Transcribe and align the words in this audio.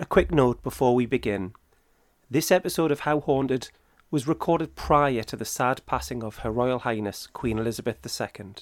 A 0.00 0.06
quick 0.06 0.32
note 0.32 0.62
before 0.62 0.94
we 0.94 1.04
begin. 1.04 1.52
This 2.30 2.50
episode 2.50 2.90
of 2.90 3.00
How 3.00 3.20
Haunted 3.20 3.68
was 4.10 4.26
recorded 4.26 4.74
prior 4.74 5.22
to 5.24 5.36
the 5.36 5.44
sad 5.44 5.84
passing 5.84 6.24
of 6.24 6.38
Her 6.38 6.50
Royal 6.50 6.78
Highness 6.78 7.26
Queen 7.26 7.58
Elizabeth 7.58 7.98
II. 8.02 8.54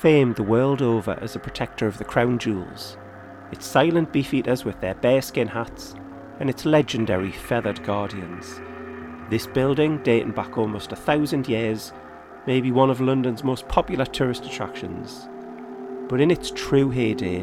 Famed 0.00 0.34
the 0.36 0.42
world 0.42 0.80
over 0.80 1.18
as 1.20 1.36
a 1.36 1.38
protector 1.38 1.86
of 1.86 1.98
the 1.98 2.04
crown 2.04 2.38
jewels, 2.38 2.96
its 3.52 3.66
silent 3.66 4.10
beefeaters 4.10 4.64
with 4.64 4.80
their 4.80 4.94
bearskin 4.94 5.46
hats, 5.46 5.94
and 6.38 6.48
its 6.48 6.64
legendary 6.64 7.30
feathered 7.30 7.82
guardians. 7.84 8.62
This 9.28 9.46
building, 9.46 10.02
dating 10.02 10.32
back 10.32 10.56
almost 10.56 10.90
a 10.90 10.96
thousand 10.96 11.46
years, 11.48 11.92
may 12.46 12.62
be 12.62 12.72
one 12.72 12.88
of 12.88 13.02
London's 13.02 13.44
most 13.44 13.68
popular 13.68 14.06
tourist 14.06 14.46
attractions. 14.46 15.28
But 16.08 16.22
in 16.22 16.30
its 16.30 16.50
true 16.50 16.88
heyday, 16.88 17.42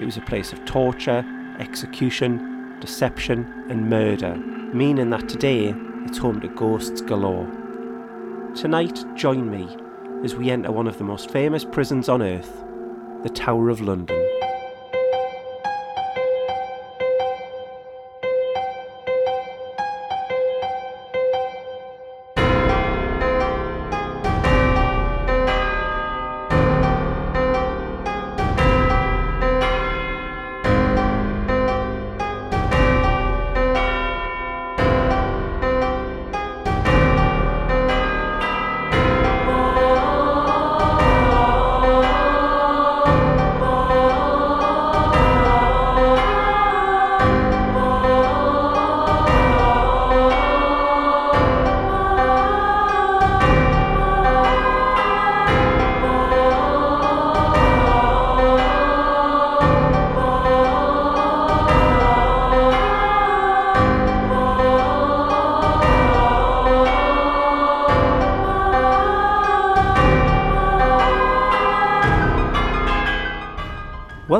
it 0.00 0.04
was 0.06 0.16
a 0.16 0.22
place 0.22 0.54
of 0.54 0.64
torture, 0.64 1.26
execution, 1.58 2.78
deception, 2.80 3.66
and 3.68 3.90
murder, 3.90 4.34
meaning 4.72 5.10
that 5.10 5.28
today 5.28 5.74
it's 6.06 6.16
home 6.16 6.40
to 6.40 6.48
ghosts 6.48 7.02
galore. 7.02 7.46
Tonight, 8.54 9.04
join 9.14 9.50
me 9.50 9.76
as 10.24 10.34
we 10.34 10.50
enter 10.50 10.72
one 10.72 10.88
of 10.88 10.98
the 10.98 11.04
most 11.04 11.30
famous 11.30 11.64
prisons 11.64 12.08
on 12.08 12.22
earth, 12.22 12.64
the 13.22 13.28
Tower 13.28 13.68
of 13.68 13.80
London. 13.80 14.17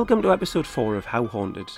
Welcome 0.09 0.23
to 0.23 0.33
episode 0.33 0.67
4 0.67 0.97
of 0.97 1.05
How 1.05 1.27
Haunted, 1.27 1.71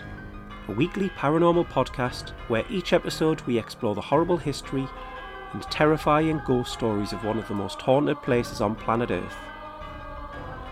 a 0.68 0.72
weekly 0.72 1.08
paranormal 1.08 1.66
podcast 1.66 2.30
where 2.46 2.64
each 2.70 2.92
episode 2.92 3.41
we 3.41 3.58
explore 3.58 3.96
the 3.96 4.00
horrible 4.00 4.36
history 4.36 4.86
and 5.52 5.64
terrifying 5.64 6.40
ghost 6.46 6.72
stories 6.72 7.12
of 7.12 7.24
one 7.24 7.38
of 7.38 7.48
the 7.48 7.54
most 7.54 7.82
haunted 7.82 8.22
places 8.22 8.60
on 8.60 8.76
planet 8.76 9.10
Earth. 9.10 9.34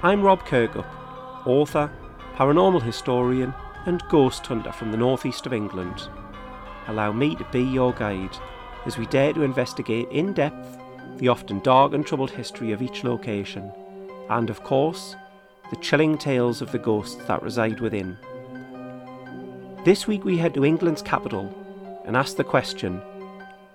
I'm 0.05 0.23
Rob 0.23 0.45
Kirkup, 0.45 0.87
author, 1.49 1.91
paranormal 2.37 2.81
historian, 2.81 3.53
and 3.87 4.05
ghost 4.09 4.47
hunter 4.47 4.71
from 4.71 4.93
the 4.93 4.97
northeast 4.97 5.45
of 5.45 5.53
England. 5.53 6.09
Allow 6.87 7.11
me 7.11 7.35
to 7.35 7.45
be 7.51 7.65
your 7.65 7.93
guide 7.93 8.39
as 8.87 8.99
we 8.99 9.07
dare 9.07 9.33
to 9.33 9.43
investigate 9.43 10.09
in 10.13 10.33
depth 10.33 10.79
the 11.17 11.27
often 11.27 11.59
dark 11.63 11.93
and 11.93 12.07
troubled 12.07 12.31
history 12.31 12.71
of 12.71 12.83
each 12.83 13.03
location, 13.03 13.73
and 14.31 14.49
of 14.49 14.63
course, 14.63 15.17
the 15.71 15.77
chilling 15.77 16.17
tales 16.17 16.63
of 16.63 16.73
the 16.73 16.79
ghosts 16.79 17.23
that 17.27 17.43
reside 17.43 17.81
within. 17.81 18.17
This 19.85 20.07
week 20.07 20.25
we 20.25 20.39
head 20.39 20.55
to 20.55 20.65
England's 20.65 21.03
capital 21.03 21.55
and 22.05 22.17
ask 22.17 22.37
the 22.37 22.45
question 22.45 23.01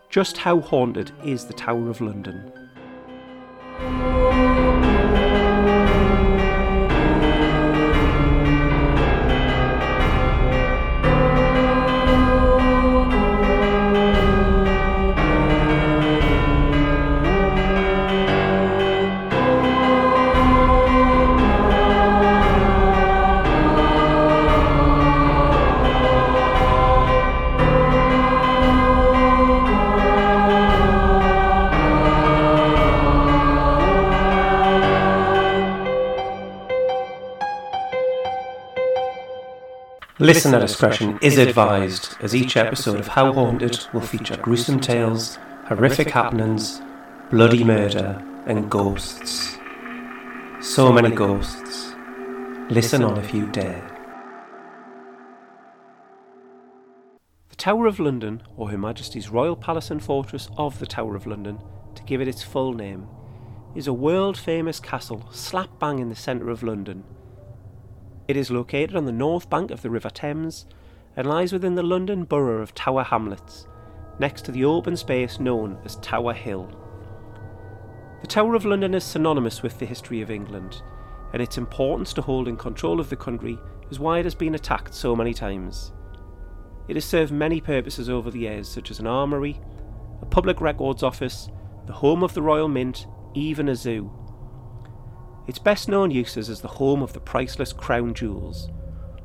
just 0.09 0.37
how 0.37 0.59
haunted 0.59 1.11
is 1.23 1.45
the 1.45 1.53
Tower 1.53 1.89
of 1.89 2.01
London? 2.01 2.51
Listener 40.23 40.61
discretion 40.61 41.19
is 41.21 41.37
advised, 41.37 42.15
as 42.21 42.33
each 42.33 42.55
episode 42.55 42.97
of 42.97 43.09
How 43.09 43.33
Haunted 43.33 43.85
will 43.91 43.99
feature 43.99 44.37
gruesome 44.37 44.79
tales, 44.79 45.37
horrific 45.65 46.11
happenings, 46.11 46.81
bloody 47.29 47.65
murder, 47.65 48.23
and 48.45 48.71
ghosts. 48.71 49.57
So 50.61 50.93
many 50.93 51.13
ghosts. 51.13 51.93
Listen 52.69 53.03
on 53.03 53.17
if 53.17 53.33
you 53.33 53.47
dare. 53.47 53.85
The 57.49 57.57
Tower 57.57 57.85
of 57.85 57.99
London, 57.99 58.43
or 58.55 58.69
Her 58.69 58.77
Majesty's 58.77 59.27
Royal 59.27 59.57
Palace 59.57 59.91
and 59.91 60.01
Fortress 60.01 60.47
of 60.57 60.79
the 60.79 60.87
Tower 60.87 61.17
of 61.17 61.27
London, 61.27 61.59
to 61.95 62.03
give 62.03 62.21
it 62.21 62.29
its 62.29 62.41
full 62.41 62.71
name, 62.71 63.09
is 63.75 63.87
a 63.87 63.93
world 63.93 64.37
famous 64.37 64.79
castle 64.79 65.27
slap 65.33 65.81
bang 65.81 65.99
in 65.99 66.07
the 66.07 66.15
centre 66.15 66.49
of 66.49 66.63
London 66.63 67.03
it 68.27 68.37
is 68.37 68.51
located 68.51 68.95
on 68.95 69.05
the 69.05 69.11
north 69.11 69.49
bank 69.49 69.71
of 69.71 69.81
the 69.81 69.89
River 69.89 70.09
Thames 70.09 70.65
and 71.15 71.27
lies 71.27 71.53
within 71.53 71.75
the 71.75 71.83
London 71.83 72.23
borough 72.23 72.61
of 72.61 72.73
Tower 72.73 73.03
Hamlets, 73.03 73.67
next 74.19 74.45
to 74.45 74.51
the 74.51 74.65
open 74.65 74.95
space 74.95 75.39
known 75.39 75.77
as 75.85 75.97
Tower 75.97 76.33
Hill. 76.33 76.71
The 78.21 78.27
Tower 78.27 78.55
of 78.55 78.65
London 78.65 78.93
is 78.93 79.03
synonymous 79.03 79.61
with 79.61 79.79
the 79.79 79.85
history 79.85 80.21
of 80.21 80.31
England, 80.31 80.81
and 81.33 81.41
its 81.41 81.57
importance 81.57 82.13
to 82.13 82.21
holding 82.21 82.55
control 82.55 82.99
of 82.99 83.09
the 83.09 83.15
country 83.15 83.59
is 83.91 83.99
why 83.99 84.19
it 84.19 84.25
has 84.25 84.35
been 84.35 84.55
attacked 84.55 84.93
so 84.93 85.15
many 85.15 85.33
times. 85.33 85.91
It 86.87 86.95
has 86.95 87.05
served 87.05 87.31
many 87.31 87.59
purposes 87.59 88.09
over 88.09 88.31
the 88.31 88.39
years, 88.39 88.69
such 88.69 88.91
as 88.91 88.99
an 88.99 89.07
armoury, 89.07 89.59
a 90.21 90.25
public 90.25 90.61
records 90.61 91.03
office, 91.03 91.49
the 91.85 91.93
home 91.93 92.23
of 92.23 92.33
the 92.33 92.41
Royal 92.41 92.69
Mint, 92.69 93.07
even 93.33 93.67
a 93.69 93.75
zoo. 93.75 94.11
Its 95.47 95.59
best 95.59 95.89
known 95.89 96.09
uses 96.09 96.49
as 96.49 96.61
the 96.61 96.67
home 96.67 97.01
of 97.01 97.13
the 97.13 97.19
priceless 97.19 97.73
crown 97.73 98.13
jewels, 98.13 98.69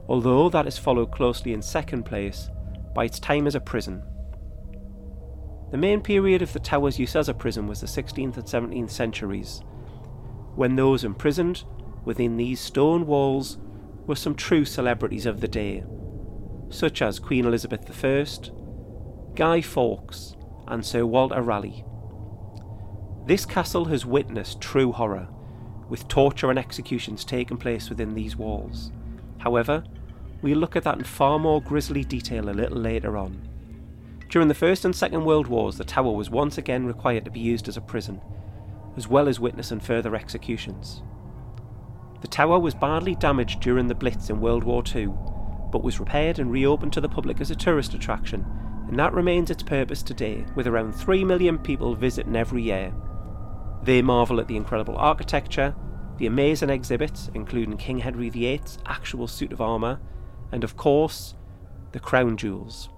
although 0.09 0.49
that 0.49 0.67
is 0.67 0.77
followed 0.77 1.13
closely 1.13 1.53
in 1.53 1.63
second 1.63 2.03
place 2.05 2.51
by 2.95 3.05
its 3.05 3.21
time 3.21 3.47
as 3.47 3.55
a 3.55 3.61
prison. 3.61 4.03
The 5.71 5.77
main 5.77 6.01
period 6.01 6.43
of 6.43 6.53
the 6.53 6.61
tower's 6.61 6.99
use 6.99 7.15
as 7.15 7.29
a 7.29 7.35
prison 7.35 7.67
was 7.67 7.81
the 7.81 7.87
16th 7.87 8.37
and 8.37 8.47
17th 8.47 8.91
centuries, 8.91 9.63
when 10.57 10.75
those 10.75 11.05
imprisoned 11.05 11.65
within 12.05 12.37
these 12.37 12.59
stone 12.59 13.07
walls 13.07 13.59
were 14.07 14.17
some 14.17 14.35
true 14.35 14.65
celebrities 14.65 15.27
of 15.27 15.41
the 15.41 15.47
day, 15.47 15.85
such 16.71 17.01
as 17.01 17.21
Queen 17.21 17.45
Elizabeth 17.45 18.05
I, 18.05 18.27
Guy 19.35 19.61
Fawkes, 19.61 20.35
and 20.67 20.85
Sir 20.85 21.07
Walter 21.07 21.43
Raleigh. 21.43 21.85
This 23.27 23.47
castle 23.47 23.85
has 23.85 24.07
witnessed 24.07 24.61
true 24.61 24.91
horror 24.91 25.29
with 25.89 26.09
torture 26.09 26.51
and 26.51 26.59
executions 26.59 27.25
taking 27.25 27.57
place 27.57 27.89
within 27.89 28.15
these 28.15 28.37
walls. 28.37 28.93
However, 29.39 29.85
we'll 30.43 30.59
look 30.59 30.77
at 30.77 30.85
that 30.85 30.99
in 30.99 31.05
far 31.05 31.39
more 31.39 31.63
grisly 31.63 32.05
detail 32.05 32.49
a 32.49 32.53
little 32.53 32.79
later 32.79 33.17
on. 33.17 33.49
During 34.29 34.49
the 34.49 34.55
First 34.55 34.85
and 34.85 34.95
Second 34.95 35.25
World 35.25 35.47
Wars, 35.47 35.79
the 35.79 35.85
tower 35.85 36.13
was 36.13 36.29
once 36.29 36.59
again 36.59 36.87
required 36.87 37.25
to 37.25 37.31
be 37.31 37.41
used 37.41 37.67
as 37.67 37.79
a 37.79 37.81
prison, 37.81 38.21
as 38.97 39.09
well 39.09 39.29
as 39.29 39.41
witnessing 39.41 39.81
further 39.81 40.15
executions. 40.15 41.03
The 42.21 42.29
tower 42.29 42.59
was 42.59 42.75
badly 42.75 43.15
damaged 43.15 43.61
during 43.61 43.87
the 43.87 43.95
Blitz 43.95 44.29
in 44.29 44.41
World 44.41 44.65
War 44.65 44.83
II, 44.95 45.09
but 45.71 45.83
was 45.83 46.01
repaired 46.01 46.39
and 46.39 46.51
reopened 46.51 46.93
to 46.95 47.01
the 47.01 47.09
public 47.09 47.41
as 47.41 47.51
a 47.51 47.57
tourist 47.57 47.95
attraction, 47.95 48.45
and 48.89 48.99
that 48.99 49.15
remains 49.15 49.51
its 49.51 49.63
purpose 49.63 50.03
today, 50.03 50.45
with 50.55 50.67
around 50.67 50.93
3 50.93 51.25
million 51.25 51.59
people 51.59 51.95
visiting 51.95 52.37
every 52.37 52.63
year. 52.63 52.93
They 53.83 54.03
marvel 54.03 54.41
at 54.41 54.49
the 54.49 54.57
incredible 54.57 54.97
architecture, 54.97 55.75
the 56.19 56.27
amazing 56.27 56.71
exhibits, 56.71 57.31
including 57.35 57.77
King 57.77 57.99
Henry 57.99 58.29
VIII's 58.29 58.79
actual 58.87 59.29
suit 59.29 59.53
of 59.53 59.61
armour, 59.61 60.01
and 60.51 60.65
of 60.65 60.77
course, 60.77 61.35
the 61.93 62.01
crown 62.01 62.37
jewels. 62.37 62.89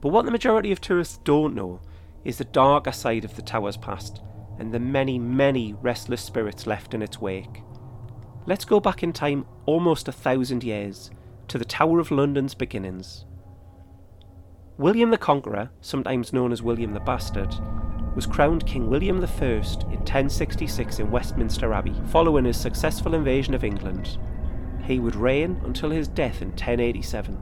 But 0.00 0.08
what 0.08 0.24
the 0.24 0.30
majority 0.30 0.72
of 0.72 0.80
tourists 0.80 1.18
don't 1.22 1.54
know 1.54 1.80
is 2.24 2.38
the 2.38 2.44
darker 2.44 2.92
side 2.92 3.24
of 3.24 3.36
the 3.36 3.42
tower's 3.42 3.76
past 3.76 4.20
and 4.58 4.72
the 4.72 4.80
many, 4.80 5.18
many 5.18 5.74
restless 5.74 6.22
spirits 6.22 6.66
left 6.66 6.94
in 6.94 7.02
its 7.02 7.20
wake. 7.20 7.62
Let's 8.46 8.64
go 8.64 8.80
back 8.80 9.02
in 9.02 9.12
time 9.12 9.46
almost 9.66 10.08
a 10.08 10.12
thousand 10.12 10.64
years 10.64 11.10
to 11.48 11.58
the 11.58 11.64
Tower 11.64 12.00
of 12.00 12.10
London's 12.10 12.54
beginnings. 12.54 13.24
William 14.78 15.10
the 15.10 15.18
Conqueror, 15.18 15.70
sometimes 15.80 16.32
known 16.32 16.50
as 16.50 16.62
William 16.62 16.92
the 16.92 17.00
Bastard, 17.00 17.54
was 18.14 18.26
crowned 18.26 18.66
King 18.66 18.90
William 18.90 19.16
I 19.16 19.22
in 19.22 20.00
1066 20.00 20.98
in 20.98 21.10
Westminster 21.10 21.72
Abbey 21.72 21.94
following 22.08 22.44
his 22.44 22.56
successful 22.56 23.14
invasion 23.14 23.54
of 23.54 23.64
England. 23.64 24.18
He 24.84 24.98
would 24.98 25.16
reign 25.16 25.60
until 25.64 25.90
his 25.90 26.08
death 26.08 26.42
in 26.42 26.48
1087. 26.48 27.38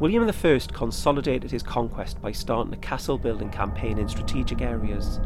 William 0.00 0.28
I 0.28 0.60
consolidated 0.72 1.50
his 1.50 1.62
conquest 1.62 2.20
by 2.20 2.32
starting 2.32 2.74
a 2.74 2.78
castle 2.78 3.16
building 3.16 3.50
campaign 3.50 3.98
in 3.98 4.08
strategic 4.08 4.60
areas, 4.60 5.20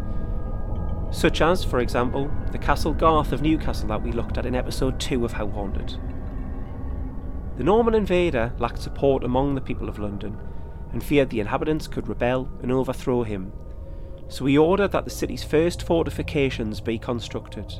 such 1.10 1.40
as, 1.40 1.64
for 1.64 1.80
example, 1.80 2.30
the 2.52 2.58
Castle 2.58 2.92
Garth 2.92 3.32
of 3.32 3.40
Newcastle 3.40 3.88
that 3.88 4.02
we 4.02 4.12
looked 4.12 4.36
at 4.36 4.44
in 4.44 4.54
episode 4.54 5.00
2 5.00 5.24
of 5.24 5.32
How 5.32 5.48
Haunted. 5.48 5.98
The 7.56 7.64
Norman 7.64 7.94
invader 7.94 8.52
lacked 8.58 8.82
support 8.82 9.24
among 9.24 9.54
the 9.54 9.62
people 9.62 9.88
of 9.88 9.98
London 9.98 10.38
and 10.92 11.02
feared 11.02 11.30
the 11.30 11.40
inhabitants 11.40 11.88
could 11.88 12.06
rebel 12.06 12.48
and 12.60 12.70
overthrow 12.70 13.22
him, 13.22 13.52
so 14.28 14.44
he 14.46 14.58
ordered 14.58 14.92
that 14.92 15.04
the 15.04 15.10
city's 15.10 15.44
first 15.44 15.82
fortifications 15.82 16.80
be 16.80 16.98
constructed. 16.98 17.72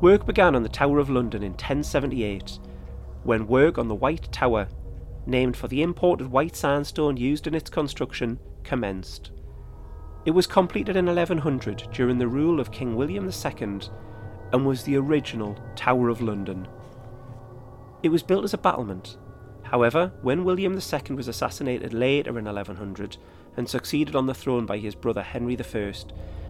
Work 0.00 0.26
began 0.26 0.54
on 0.54 0.62
the 0.62 0.68
Tower 0.68 0.98
of 0.98 1.10
London 1.10 1.42
in 1.42 1.52
1078, 1.52 2.58
when 3.22 3.46
work 3.46 3.78
on 3.78 3.88
the 3.88 3.94
White 3.94 4.30
Tower, 4.32 4.68
named 5.26 5.56
for 5.56 5.68
the 5.68 5.82
imported 5.82 6.30
white 6.30 6.56
sandstone 6.56 7.16
used 7.16 7.46
in 7.46 7.54
its 7.54 7.70
construction, 7.70 8.38
commenced. 8.62 9.30
It 10.24 10.32
was 10.32 10.46
completed 10.46 10.96
in 10.96 11.06
1100 11.06 11.88
during 11.92 12.18
the 12.18 12.28
rule 12.28 12.60
of 12.60 12.70
King 12.70 12.96
William 12.96 13.28
II 13.28 13.80
and 14.52 14.66
was 14.66 14.82
the 14.82 14.96
original 14.96 15.58
Tower 15.76 16.08
of 16.08 16.22
London. 16.22 16.66
It 18.02 18.08
was 18.08 18.22
built 18.22 18.44
as 18.44 18.54
a 18.54 18.58
battlement. 18.58 19.18
However, 19.62 20.12
when 20.22 20.44
William 20.44 20.74
II 20.74 21.16
was 21.16 21.28
assassinated 21.28 21.92
later 21.92 22.38
in 22.38 22.44
1100 22.44 23.16
and 23.56 23.68
succeeded 23.68 24.16
on 24.16 24.26
the 24.26 24.34
throne 24.34 24.66
by 24.66 24.78
his 24.78 24.94
brother 24.94 25.22
Henry 25.22 25.54
I, 25.54 25.92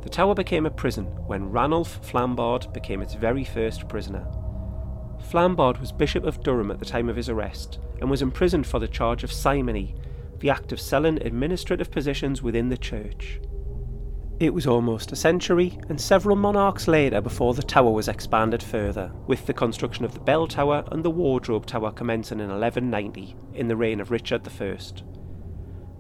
the 0.03 0.11
tower 0.11 0.35
became 0.35 0.67
a 0.67 0.71
prison 0.71 1.07
when 1.27 1.51
Ranulph 1.51 2.01
Flambard 2.03 2.73
became 2.73 3.01
its 3.01 3.15
very 3.15 3.45
first 3.45 3.89
prisoner. 3.89 4.27
Flambard 5.31 5.81
was 5.81 5.93
Bishop 5.93 6.25
of 6.25 6.43
Durham 6.43 6.71
at 6.71 6.79
the 6.79 6.85
time 6.85 7.09
of 7.09 7.17
his 7.17 7.29
arrest 7.29 7.79
and 8.01 8.11
was 8.11 8.23
imprisoned 8.23 8.67
for 8.67 8.79
the 8.79 8.89
charge 8.89 9.25
of 9.25 9.33
simony, 9.33 9.95
the 10.41 10.51
act 10.51 10.73
of 10.73 10.81
selling 10.81 11.21
administrative 11.23 11.91
positions 11.91 12.43
within 12.43 12.69
the 12.69 12.77
church. 12.77 13.41
It 14.41 14.53
was 14.53 14.67
almost 14.67 15.13
a 15.13 15.17
century 15.17 15.79
and 15.89 15.99
several 15.99 16.37
monarchs 16.37 16.89
later 16.89 17.21
before 17.21 17.55
the 17.55 17.63
tower 17.63 17.93
was 17.93 18.09
expanded 18.09 18.63
further, 18.63 19.13
with 19.27 19.47
the 19.47 19.55
construction 19.55 20.05
of 20.05 20.13
the 20.13 20.21
Bell 20.21 20.47
Tower 20.47 20.85
and 20.91 21.05
the 21.05 21.11
Wardrobe 21.11 21.67
Tower 21.67 21.93
commencing 21.93 22.41
in 22.41 22.51
1190 22.51 23.37
in 23.55 23.69
the 23.69 23.77
reign 23.77 24.01
of 24.01 24.11
Richard 24.11 24.47
I. 24.47 24.79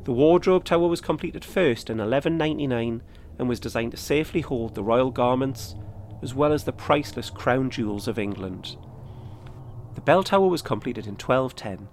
The 0.04 0.12
Wardrobe 0.12 0.64
Tower 0.64 0.88
was 0.88 1.00
completed 1.00 1.44
first 1.44 1.88
in 1.88 1.96
1199 1.96 3.02
and 3.38 3.48
was 3.48 3.58
designed 3.58 3.92
to 3.92 3.96
safely 3.96 4.42
hold 4.42 4.74
the 4.74 4.82
royal 4.82 5.10
garments 5.10 5.74
as 6.22 6.34
well 6.34 6.52
as 6.52 6.64
the 6.64 6.72
priceless 6.72 7.30
crown 7.30 7.70
jewels 7.70 8.06
of 8.06 8.18
England. 8.18 8.76
The 9.94 10.00
bell 10.02 10.22
tower 10.22 10.48
was 10.48 10.62
completed 10.62 11.06
in 11.06 11.14
1210. 11.14 11.88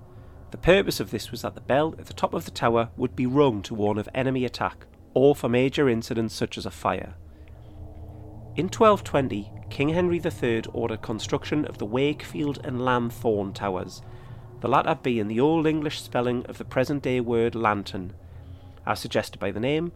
The 0.51 0.57
purpose 0.57 0.99
of 0.99 1.11
this 1.11 1.31
was 1.31 1.41
that 1.43 1.55
the 1.55 1.61
bell 1.61 1.95
at 1.97 2.07
the 2.07 2.13
top 2.13 2.33
of 2.33 2.45
the 2.45 2.51
tower 2.51 2.89
would 2.97 3.15
be 3.15 3.25
rung 3.25 3.61
to 3.63 3.73
warn 3.73 3.97
of 3.97 4.09
enemy 4.13 4.43
attack 4.43 4.85
or 5.13 5.35
for 5.35 5.47
major 5.47 5.87
incidents 5.87 6.33
such 6.33 6.57
as 6.57 6.65
a 6.65 6.71
fire. 6.71 7.15
In 8.57 8.65
1220, 8.65 9.51
King 9.69 9.89
Henry 9.89 10.21
III 10.23 10.63
ordered 10.73 11.01
construction 11.01 11.63
of 11.65 11.77
the 11.77 11.85
Wakefield 11.85 12.59
and 12.65 12.81
Lanthorn 12.81 13.53
towers, 13.53 14.01
the 14.61 14.69
latter 14.69 14.97
being 15.01 15.27
the 15.27 15.39
Old 15.39 15.67
English 15.67 16.01
spelling 16.01 16.45
of 16.45 16.57
the 16.57 16.65
present 16.65 17.03
day 17.03 17.19
word 17.19 17.53
lantern. 17.53 18.13
As 18.85 18.99
suggested 18.99 19.39
by 19.39 19.51
the 19.51 19.59
name, 19.59 19.91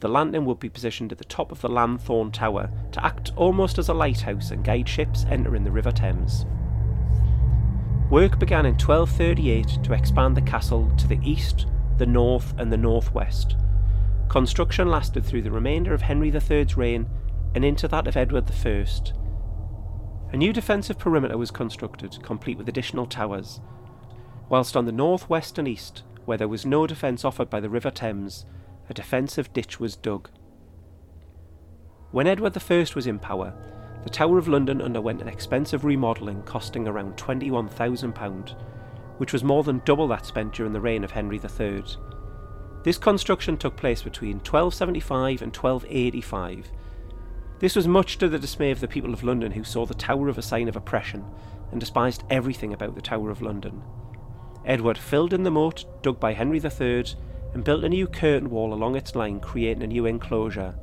the 0.00 0.08
lantern 0.08 0.44
would 0.44 0.60
be 0.60 0.68
positioned 0.68 1.10
at 1.10 1.18
the 1.18 1.24
top 1.24 1.50
of 1.50 1.62
the 1.62 1.68
Lanthorn 1.68 2.30
Tower 2.30 2.70
to 2.92 3.04
act 3.04 3.32
almost 3.36 3.78
as 3.78 3.88
a 3.88 3.94
lighthouse 3.94 4.50
and 4.50 4.64
guide 4.64 4.88
ships 4.88 5.24
entering 5.30 5.64
the 5.64 5.70
River 5.70 5.92
Thames. 5.92 6.44
Work 8.10 8.38
began 8.38 8.66
in 8.66 8.74
1238 8.74 9.82
to 9.82 9.94
expand 9.94 10.36
the 10.36 10.42
castle 10.42 10.92
to 10.98 11.08
the 11.08 11.18
east, 11.22 11.66
the 11.96 12.06
north, 12.06 12.52
and 12.58 12.70
the 12.70 12.76
northwest, 12.76 13.56
Construction 14.28 14.88
lasted 14.88 15.24
through 15.24 15.42
the 15.42 15.50
remainder 15.50 15.94
of 15.94 16.02
Henry 16.02 16.32
III's 16.34 16.76
reign 16.76 17.08
and 17.54 17.64
into 17.64 17.86
that 17.88 18.08
of 18.08 18.16
Edward 18.16 18.50
I. 18.50 18.84
A 20.32 20.36
new 20.36 20.52
defensive 20.52 20.98
perimeter 20.98 21.38
was 21.38 21.52
constructed, 21.52 22.20
complete 22.22 22.58
with 22.58 22.68
additional 22.68 23.06
towers, 23.06 23.60
whilst 24.48 24.76
on 24.76 24.84
the 24.84 24.92
north, 24.92 25.28
west, 25.28 25.58
and 25.58 25.66
east, 25.66 26.02
where 26.24 26.38
there 26.38 26.48
was 26.48 26.66
no 26.66 26.86
defence 26.86 27.24
offered 27.24 27.50
by 27.50 27.60
the 27.60 27.68
River 27.68 27.90
Thames, 27.90 28.44
a 28.88 28.94
defensive 28.94 29.52
ditch 29.52 29.80
was 29.80 29.96
dug. 29.96 30.28
When 32.10 32.26
Edward 32.26 32.56
I 32.56 32.86
was 32.94 33.06
in 33.06 33.18
power, 33.18 33.54
the 34.04 34.10
Tower 34.10 34.38
of 34.38 34.48
London 34.48 34.82
underwent 34.82 35.22
an 35.22 35.28
expensive 35.28 35.84
remodelling 35.84 36.42
costing 36.42 36.86
around 36.86 37.16
£21,000, 37.16 38.54
which 39.18 39.32
was 39.32 39.42
more 39.42 39.64
than 39.64 39.82
double 39.84 40.06
that 40.08 40.26
spent 40.26 40.52
during 40.52 40.72
the 40.72 40.80
reign 40.80 41.04
of 41.04 41.10
Henry 41.10 41.40
III. 41.42 41.82
This 42.84 42.98
construction 42.98 43.56
took 43.56 43.76
place 43.76 44.02
between 44.02 44.36
1275 44.36 45.40
and 45.40 45.56
1285. 45.56 46.70
This 47.60 47.74
was 47.74 47.88
much 47.88 48.18
to 48.18 48.28
the 48.28 48.38
dismay 48.38 48.70
of 48.70 48.80
the 48.80 48.88
people 48.88 49.14
of 49.14 49.24
London 49.24 49.52
who 49.52 49.64
saw 49.64 49.86
the 49.86 49.94
Tower 49.94 50.28
of 50.28 50.36
a 50.36 50.42
sign 50.42 50.68
of 50.68 50.76
oppression 50.76 51.24
and 51.70 51.80
despised 51.80 52.24
everything 52.28 52.74
about 52.74 52.94
the 52.94 53.00
Tower 53.00 53.30
of 53.30 53.40
London. 53.40 53.82
Edward 54.66 54.96
filled 54.96 55.32
in 55.32 55.42
the 55.42 55.50
moat 55.50 55.84
dug 56.02 56.18
by 56.18 56.32
Henry 56.32 56.58
III 56.58 57.04
and 57.52 57.64
built 57.64 57.84
a 57.84 57.88
new 57.88 58.06
curtain 58.06 58.50
wall 58.50 58.72
along 58.72 58.96
its 58.96 59.14
line, 59.14 59.40
creating 59.40 59.82
a 59.82 59.86
new 59.86 60.06
enclosure. 60.06 60.74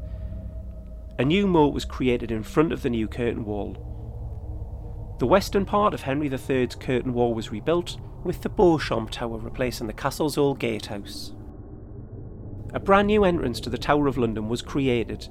A 1.20 1.26
new 1.26 1.48
moat 1.48 1.74
was 1.74 1.86
created 1.86 2.32
in 2.32 2.44
front 2.44 2.72
of 2.72 2.82
the 2.82 2.90
new 2.90 3.08
curtain 3.08 3.46
wall. 3.46 3.78
The 5.20 5.28
western 5.28 5.66
part 5.66 5.94
of 5.94 6.02
Henry 6.02 6.30
III's 6.30 6.76
curtain 6.76 7.14
wall 7.14 7.34
was 7.34 7.52
rebuilt, 7.52 7.98
with 8.24 8.42
the 8.42 8.50
Beauchamp 8.50 9.10
Tower 9.12 9.38
replacing 9.38 9.88
the 9.88 9.94
castle's 9.94 10.38
old 10.38 10.60
gatehouse. 10.60 11.34
A 12.74 12.80
brand 12.80 13.08
new 13.08 13.26
entrance 13.26 13.60
to 13.62 13.70
the 13.70 13.78
Tower 13.78 14.08
of 14.08 14.18
London 14.18 14.48
was 14.48 14.62
created, 14.62 15.28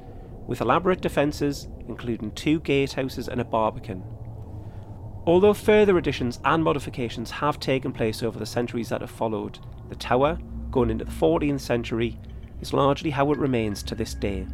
with 0.47 0.61
elaborate 0.61 1.01
defences, 1.01 1.69
including 1.89 2.33
two 2.33 2.61
gatehouses 2.61 3.29
and 3.29 3.41
a 3.41 3.45
barbican. 3.45 4.03
Although 5.31 5.55
further 5.55 5.97
additions 5.97 6.41
and 6.45 6.65
modifications 6.65 7.31
have 7.31 7.61
taken 7.61 7.93
place 7.93 8.21
over 8.21 8.37
the 8.37 8.45
centuries 8.45 8.89
that 8.89 9.01
have 9.01 9.13
followed, 9.13 9.61
the 9.89 9.95
tower, 9.95 10.37
going 10.73 10.91
into 10.91 11.05
the 11.05 11.13
14th 11.13 11.61
century, 11.61 12.19
is 12.61 12.73
largely 12.73 13.11
how 13.11 13.31
it 13.31 13.39
remains 13.39 13.85
to 13.85 13.95
this 13.95 14.13
day. 14.13 14.45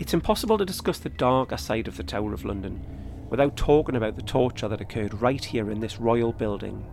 It's 0.00 0.14
impossible 0.14 0.58
to 0.58 0.64
discuss 0.64 0.98
the 0.98 1.10
darker 1.10 1.56
side 1.56 1.86
of 1.86 1.96
the 1.96 2.02
Tower 2.02 2.34
of 2.34 2.44
London 2.44 2.84
without 3.30 3.56
talking 3.56 3.94
about 3.94 4.16
the 4.16 4.22
torture 4.22 4.66
that 4.66 4.80
occurred 4.80 5.22
right 5.22 5.44
here 5.44 5.70
in 5.70 5.78
this 5.78 6.00
royal 6.00 6.32
building. 6.32 6.84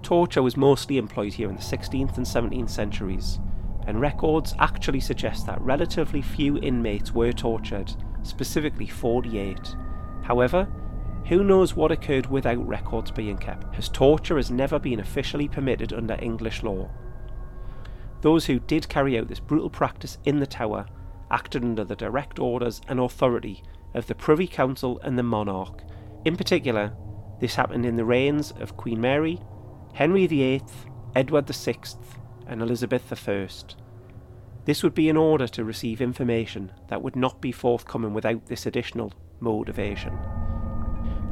Torture 0.00 0.44
was 0.44 0.56
mostly 0.56 0.96
employed 0.96 1.32
here 1.32 1.48
in 1.48 1.56
the 1.56 1.60
16th 1.60 2.16
and 2.18 2.24
17th 2.24 2.70
centuries, 2.70 3.40
and 3.88 4.00
records 4.00 4.54
actually 4.60 5.00
suggest 5.00 5.44
that 5.46 5.60
relatively 5.60 6.22
few 6.22 6.56
inmates 6.58 7.10
were 7.10 7.32
tortured, 7.32 7.92
specifically 8.22 8.86
48. 8.86 9.74
However, 10.22 10.68
who 11.26 11.42
knows 11.42 11.74
what 11.74 11.90
occurred 11.90 12.26
without 12.26 12.66
records 12.66 13.10
being 13.10 13.38
kept, 13.38 13.76
as 13.76 13.88
torture 13.88 14.36
has 14.36 14.50
never 14.50 14.78
been 14.78 15.00
officially 15.00 15.48
permitted 15.48 15.92
under 15.92 16.18
English 16.20 16.62
law. 16.62 16.90
Those 18.20 18.46
who 18.46 18.58
did 18.58 18.88
carry 18.88 19.18
out 19.18 19.28
this 19.28 19.40
brutal 19.40 19.70
practice 19.70 20.18
in 20.24 20.38
the 20.38 20.46
tower 20.46 20.86
acted 21.30 21.64
under 21.64 21.84
the 21.84 21.96
direct 21.96 22.38
orders 22.38 22.80
and 22.88 23.00
authority 23.00 23.62
of 23.94 24.06
the 24.06 24.14
Privy 24.14 24.46
Council 24.46 25.00
and 25.02 25.18
the 25.18 25.22
monarch. 25.22 25.82
In 26.24 26.36
particular, 26.36 26.92
this 27.40 27.54
happened 27.54 27.86
in 27.86 27.96
the 27.96 28.04
reigns 28.04 28.52
of 28.52 28.76
Queen 28.76 29.00
Mary, 29.00 29.40
Henry 29.94 30.26
VIII, 30.26 30.62
Edward 31.14 31.48
VI, 31.48 31.76
and 32.46 32.60
Elizabeth 32.60 33.12
I. 33.28 33.48
This 34.64 34.82
would 34.82 34.94
be 34.94 35.08
in 35.08 35.16
order 35.16 35.46
to 35.48 35.64
receive 35.64 36.00
information 36.00 36.72
that 36.88 37.02
would 37.02 37.16
not 37.16 37.40
be 37.40 37.52
forthcoming 37.52 38.14
without 38.14 38.46
this 38.46 38.66
additional 38.66 39.12
motivation. 39.40 40.18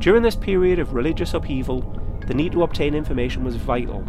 During 0.03 0.25
this 0.25 0.35
period 0.35 0.81
of 0.81 0.95
religious 0.95 1.33
upheaval, 1.33 1.81
the 2.27 2.35
need 2.35 2.51
to 2.53 2.65
obtain 2.65 2.93
information 2.93 3.45
was 3.45 3.55
vital, 3.55 4.05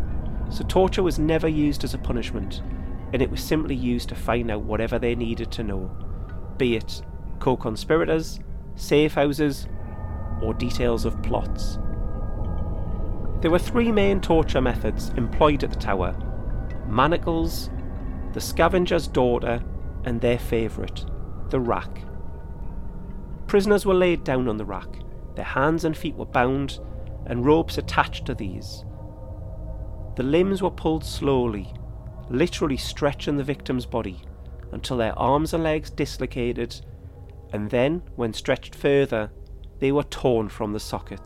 so 0.49 0.63
torture 0.63 1.03
was 1.03 1.19
never 1.19 1.47
used 1.47 1.83
as 1.83 1.93
a 1.93 1.99
punishment, 1.99 2.63
and 3.13 3.21
it 3.21 3.29
was 3.29 3.43
simply 3.43 3.75
used 3.75 4.09
to 4.09 4.15
find 4.15 4.49
out 4.49 4.63
whatever 4.63 4.97
they 4.97 5.13
needed 5.13 5.51
to 5.51 5.61
know, 5.61 5.95
be 6.57 6.75
it 6.75 7.03
co 7.37 7.55
conspirators, 7.55 8.39
safe 8.73 9.13
houses, 9.13 9.67
or 10.41 10.55
details 10.55 11.05
of 11.05 11.21
plots. 11.21 11.77
There 13.41 13.51
were 13.51 13.59
three 13.59 13.91
main 13.91 14.19
torture 14.19 14.61
methods 14.61 15.09
employed 15.09 15.63
at 15.63 15.69
the 15.69 15.79
tower 15.79 16.15
manacles, 16.87 17.69
the 18.33 18.41
scavenger's 18.41 19.07
daughter, 19.07 19.61
and 20.05 20.19
their 20.19 20.39
favourite, 20.39 21.05
the 21.51 21.59
rack. 21.59 22.03
Prisoners 23.45 23.85
were 23.85 23.93
laid 23.93 24.23
down 24.23 24.47
on 24.47 24.57
the 24.57 24.65
rack, 24.65 25.02
their 25.35 25.45
hands 25.45 25.85
and 25.85 25.95
feet 25.95 26.15
were 26.15 26.25
bound, 26.25 26.79
and 27.25 27.45
ropes 27.45 27.77
attached 27.77 28.25
to 28.25 28.35
these. 28.35 28.83
The 30.15 30.23
limbs 30.23 30.61
were 30.61 30.71
pulled 30.71 31.03
slowly, 31.03 31.73
literally 32.29 32.77
stretching 32.77 33.37
the 33.37 33.43
victim's 33.43 33.85
body 33.85 34.21
until 34.71 34.97
their 34.97 35.17
arms 35.17 35.53
and 35.53 35.63
legs 35.63 35.89
dislocated, 35.89 36.81
and 37.51 37.69
then, 37.69 38.01
when 38.15 38.33
stretched 38.33 38.75
further, 38.75 39.31
they 39.79 39.91
were 39.91 40.03
torn 40.03 40.49
from 40.49 40.73
the 40.73 40.79
socket. 40.79 41.21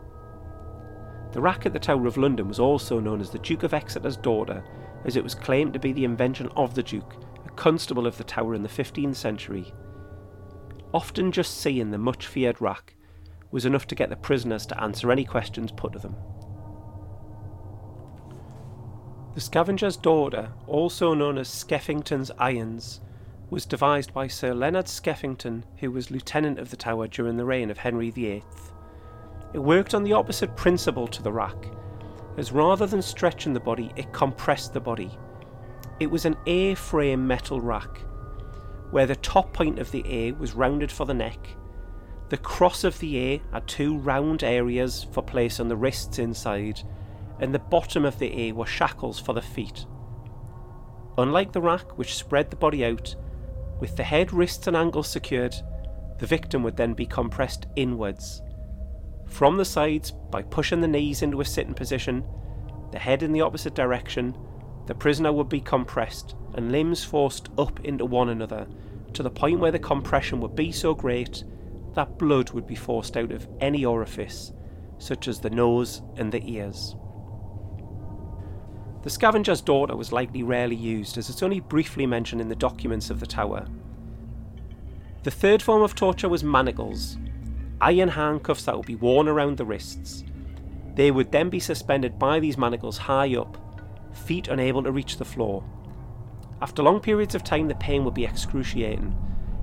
The 1.32 1.40
rack 1.40 1.66
at 1.66 1.72
the 1.72 1.78
Tower 1.78 2.06
of 2.06 2.16
London 2.16 2.48
was 2.48 2.58
also 2.58 3.00
known 3.00 3.20
as 3.20 3.30
the 3.30 3.38
Duke 3.38 3.62
of 3.62 3.74
Exeter's 3.74 4.16
daughter, 4.16 4.64
as 5.04 5.16
it 5.16 5.24
was 5.24 5.34
claimed 5.34 5.72
to 5.72 5.78
be 5.78 5.92
the 5.92 6.04
invention 6.04 6.48
of 6.56 6.74
the 6.74 6.82
Duke, 6.82 7.16
a 7.46 7.50
constable 7.50 8.06
of 8.06 8.16
the 8.18 8.24
Tower 8.24 8.54
in 8.54 8.62
the 8.62 8.68
15th 8.68 9.16
century. 9.16 9.72
Often 10.92 11.32
just 11.32 11.58
seeing 11.58 11.90
the 11.90 11.98
much 11.98 12.26
feared 12.26 12.60
rack 12.60 12.94
was 13.50 13.64
enough 13.64 13.86
to 13.86 13.94
get 13.94 14.10
the 14.10 14.16
prisoners 14.16 14.66
to 14.66 14.82
answer 14.82 15.10
any 15.10 15.24
questions 15.24 15.72
put 15.72 15.92
to 15.92 15.98
them. 15.98 16.16
The 19.34 19.40
Scavenger's 19.40 19.96
Daughter, 19.96 20.50
also 20.66 21.14
known 21.14 21.38
as 21.38 21.48
Skeffington's 21.48 22.30
Irons, 22.38 23.00
was 23.50 23.64
devised 23.64 24.12
by 24.12 24.26
Sir 24.26 24.52
Leonard 24.52 24.86
Skeffington, 24.86 25.62
who 25.78 25.90
was 25.90 26.10
Lieutenant 26.10 26.58
of 26.58 26.70
the 26.70 26.76
Tower 26.76 27.06
during 27.06 27.36
the 27.36 27.44
reign 27.44 27.70
of 27.70 27.78
Henry 27.78 28.10
VIII. 28.10 28.42
It 29.54 29.58
worked 29.60 29.94
on 29.94 30.02
the 30.02 30.12
opposite 30.12 30.56
principle 30.56 31.06
to 31.08 31.22
the 31.22 31.32
rack, 31.32 31.56
as 32.36 32.52
rather 32.52 32.86
than 32.86 33.00
stretching 33.00 33.52
the 33.52 33.60
body, 33.60 33.90
it 33.96 34.12
compressed 34.12 34.72
the 34.74 34.80
body. 34.80 35.10
It 36.00 36.10
was 36.10 36.24
an 36.24 36.36
A 36.46 36.74
frame 36.74 37.26
metal 37.26 37.60
rack, 37.60 37.98
where 38.90 39.06
the 39.06 39.16
top 39.16 39.52
point 39.52 39.78
of 39.78 39.90
the 39.90 40.04
A 40.06 40.32
was 40.32 40.54
rounded 40.54 40.92
for 40.92 41.06
the 41.06 41.14
neck. 41.14 41.48
The 42.28 42.36
cross 42.36 42.84
of 42.84 42.98
the 42.98 43.18
A 43.18 43.42
had 43.52 43.66
two 43.66 43.96
round 43.96 44.42
areas 44.42 45.06
for 45.12 45.22
placing 45.22 45.68
the 45.68 45.76
wrists 45.76 46.18
inside, 46.18 46.82
and 47.40 47.54
the 47.54 47.58
bottom 47.58 48.04
of 48.04 48.18
the 48.18 48.48
A 48.48 48.52
were 48.52 48.66
shackles 48.66 49.18
for 49.18 49.32
the 49.32 49.40
feet. 49.40 49.86
Unlike 51.16 51.52
the 51.52 51.62
rack, 51.62 51.96
which 51.96 52.16
spread 52.16 52.50
the 52.50 52.56
body 52.56 52.84
out, 52.84 53.16
with 53.80 53.96
the 53.96 54.02
head, 54.02 54.32
wrists, 54.32 54.66
and 54.66 54.76
ankles 54.76 55.08
secured, 55.08 55.54
the 56.18 56.26
victim 56.26 56.62
would 56.62 56.76
then 56.76 56.94
be 56.94 57.06
compressed 57.06 57.66
inwards. 57.76 58.42
From 59.26 59.56
the 59.56 59.64
sides, 59.64 60.10
by 60.10 60.42
pushing 60.42 60.80
the 60.80 60.88
knees 60.88 61.22
into 61.22 61.40
a 61.40 61.44
sitting 61.44 61.74
position, 61.74 62.24
the 62.92 62.98
head 62.98 63.22
in 63.22 63.32
the 63.32 63.40
opposite 63.40 63.74
direction, 63.74 64.36
the 64.86 64.94
prisoner 64.94 65.32
would 65.32 65.48
be 65.48 65.60
compressed 65.60 66.34
and 66.54 66.72
limbs 66.72 67.04
forced 67.04 67.48
up 67.56 67.80
into 67.84 68.04
one 68.04 68.30
another 68.30 68.66
to 69.12 69.22
the 69.22 69.30
point 69.30 69.60
where 69.60 69.72
the 69.72 69.78
compression 69.78 70.40
would 70.40 70.56
be 70.56 70.72
so 70.72 70.94
great 70.94 71.44
that 71.98 72.16
blood 72.16 72.50
would 72.50 72.64
be 72.64 72.76
forced 72.76 73.16
out 73.16 73.32
of 73.32 73.48
any 73.60 73.84
orifice, 73.84 74.52
such 74.98 75.26
as 75.26 75.40
the 75.40 75.50
nose 75.50 76.00
and 76.16 76.30
the 76.30 76.48
ears. 76.48 76.94
The 79.02 79.10
scavenger's 79.10 79.60
daughter 79.60 79.96
was 79.96 80.12
likely 80.12 80.44
rarely 80.44 80.76
used, 80.76 81.18
as 81.18 81.28
it's 81.28 81.42
only 81.42 81.58
briefly 81.58 82.06
mentioned 82.06 82.40
in 82.40 82.48
the 82.48 82.54
documents 82.54 83.10
of 83.10 83.18
the 83.18 83.26
tower. 83.26 83.66
The 85.24 85.32
third 85.32 85.60
form 85.60 85.82
of 85.82 85.96
torture 85.96 86.28
was 86.28 86.44
manacles, 86.44 87.16
iron 87.80 88.10
handcuffs 88.10 88.66
that 88.66 88.76
would 88.76 88.86
be 88.86 88.94
worn 88.94 89.26
around 89.26 89.56
the 89.56 89.64
wrists. 89.64 90.22
They 90.94 91.10
would 91.10 91.32
then 91.32 91.50
be 91.50 91.58
suspended 91.58 92.16
by 92.16 92.38
these 92.38 92.56
manacles 92.56 92.96
high 92.96 93.34
up, 93.34 93.58
feet 94.12 94.46
unable 94.46 94.84
to 94.84 94.92
reach 94.92 95.16
the 95.16 95.24
floor. 95.24 95.64
After 96.62 96.80
long 96.80 97.00
periods 97.00 97.34
of 97.34 97.42
time, 97.42 97.66
the 97.66 97.74
pain 97.74 98.04
would 98.04 98.14
be 98.14 98.24
excruciating, 98.24 99.16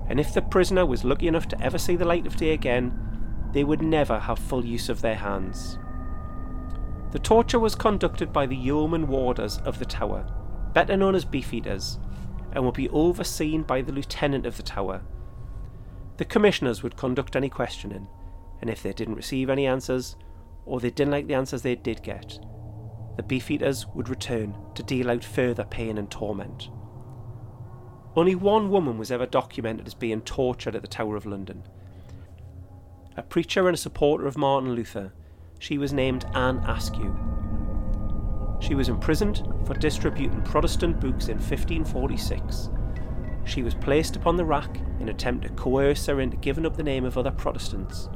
and 0.07 0.19
if 0.19 0.33
the 0.33 0.41
prisoner 0.41 0.85
was 0.85 1.03
lucky 1.03 1.27
enough 1.27 1.47
to 1.49 1.61
ever 1.61 1.77
see 1.77 1.95
the 1.95 2.05
light 2.05 2.27
of 2.27 2.35
day 2.35 2.51
again, 2.51 2.97
they 3.53 3.63
would 3.63 3.81
never 3.81 4.19
have 4.19 4.39
full 4.39 4.65
use 4.65 4.89
of 4.89 5.01
their 5.01 5.15
hands. 5.15 5.77
The 7.11 7.19
torture 7.19 7.59
was 7.59 7.75
conducted 7.75 8.33
by 8.33 8.45
the 8.45 8.55
yeoman 8.55 9.07
warders 9.07 9.57
of 9.59 9.79
the 9.79 9.85
tower, 9.85 10.27
better 10.73 10.97
known 10.97 11.15
as 11.15 11.23
beefeaters, 11.25 11.97
and 12.51 12.65
would 12.65 12.73
be 12.73 12.89
overseen 12.89 13.63
by 13.63 13.81
the 13.81 13.93
lieutenant 13.93 14.45
of 14.45 14.57
the 14.57 14.63
tower. 14.63 15.01
The 16.17 16.25
commissioners 16.25 16.83
would 16.83 16.97
conduct 16.97 17.35
any 17.35 17.49
questioning, 17.49 18.07
and 18.61 18.69
if 18.69 18.83
they 18.83 18.93
didn't 18.93 19.15
receive 19.15 19.49
any 19.49 19.65
answers, 19.65 20.15
or 20.65 20.79
they 20.79 20.89
didn't 20.89 21.11
like 21.11 21.27
the 21.27 21.33
answers 21.35 21.61
they 21.61 21.75
did 21.75 22.03
get, 22.03 22.39
the 23.15 23.23
beefeaters 23.23 23.85
would 23.93 24.09
return 24.09 24.55
to 24.75 24.83
deal 24.83 25.09
out 25.09 25.23
further 25.23 25.63
pain 25.63 25.97
and 25.97 26.11
torment. 26.11 26.69
Only 28.15 28.35
one 28.35 28.69
woman 28.69 28.97
was 28.97 29.11
ever 29.11 29.25
documented 29.25 29.87
as 29.87 29.93
being 29.93 30.21
tortured 30.21 30.75
at 30.75 30.81
the 30.81 30.87
Tower 30.87 31.15
of 31.15 31.25
London. 31.25 31.63
A 33.17 33.21
preacher 33.21 33.67
and 33.67 33.75
a 33.75 33.77
supporter 33.77 34.25
of 34.27 34.37
Martin 34.37 34.73
Luther 34.73 35.11
she 35.59 35.77
was 35.77 35.93
named 35.93 36.25
Anne 36.33 36.57
Askew. 36.67 37.15
She 38.59 38.75
was 38.75 38.89
imprisoned 38.89 39.43
for 39.65 39.73
distributing 39.73 40.41
Protestant 40.43 40.99
books 40.99 41.27
in 41.27 41.37
1546. 41.37 42.69
She 43.45 43.63
was 43.63 43.73
placed 43.73 44.15
upon 44.15 44.37
the 44.37 44.45
rack 44.45 44.77
in 44.99 45.03
an 45.03 45.09
attempt 45.09 45.43
to 45.43 45.49
coerce 45.53 46.05
her 46.07 46.19
into 46.19 46.37
giving 46.37 46.65
up 46.65 46.75
the 46.75 46.83
name 46.83 47.05
of 47.05 47.17
other 47.17 47.31
Protestants. 47.31 48.09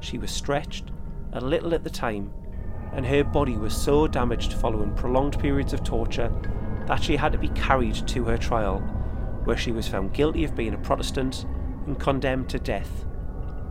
She 0.00 0.18
was 0.18 0.30
stretched, 0.30 0.90
a 1.32 1.40
little 1.40 1.74
at 1.74 1.84
the 1.84 1.90
time, 1.90 2.32
and 2.92 3.04
her 3.06 3.24
body 3.24 3.56
was 3.56 3.76
so 3.76 4.06
damaged 4.06 4.54
following 4.54 4.94
prolonged 4.94 5.38
periods 5.38 5.72
of 5.72 5.84
torture 5.84 6.32
that 6.86 7.02
she 7.02 7.16
had 7.16 7.32
to 7.32 7.38
be 7.38 7.48
carried 7.50 8.06
to 8.08 8.24
her 8.24 8.38
trial, 8.38 8.82
where 9.48 9.56
she 9.56 9.72
was 9.72 9.88
found 9.88 10.12
guilty 10.12 10.44
of 10.44 10.54
being 10.54 10.74
a 10.74 10.78
Protestant 10.78 11.46
and 11.86 11.98
condemned 11.98 12.50
to 12.50 12.58
death. 12.58 13.06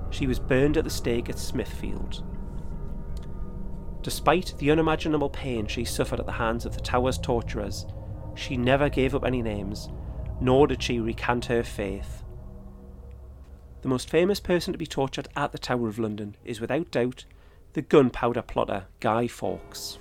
She 0.09 0.25
was 0.25 0.39
burned 0.39 0.75
at 0.75 0.83
the 0.83 0.89
stake 0.89 1.29
at 1.29 1.37
Smithfield. 1.37 2.23
Despite 4.01 4.55
the 4.57 4.71
unimaginable 4.71 5.29
pain 5.29 5.67
she 5.67 5.85
suffered 5.85 6.19
at 6.19 6.25
the 6.25 6.31
hands 6.31 6.65
of 6.65 6.73
the 6.73 6.81
tower's 6.81 7.19
torturers, 7.19 7.85
she 8.33 8.57
never 8.57 8.89
gave 8.89 9.13
up 9.13 9.23
any 9.23 9.43
names, 9.43 9.87
nor 10.41 10.65
did 10.65 10.81
she 10.81 10.99
recant 10.99 11.45
her 11.45 11.61
faith. 11.61 12.23
The 13.83 13.89
most 13.89 14.09
famous 14.09 14.39
person 14.39 14.73
to 14.73 14.79
be 14.79 14.87
tortured 14.87 15.27
at 15.35 15.51
the 15.51 15.59
Tower 15.59 15.87
of 15.87 15.99
London 15.99 16.37
is 16.43 16.59
without 16.59 16.89
doubt 16.89 17.25
the 17.73 17.83
gunpowder 17.83 18.41
plotter 18.41 18.87
Guy 18.99 19.27
Fawkes. 19.27 19.99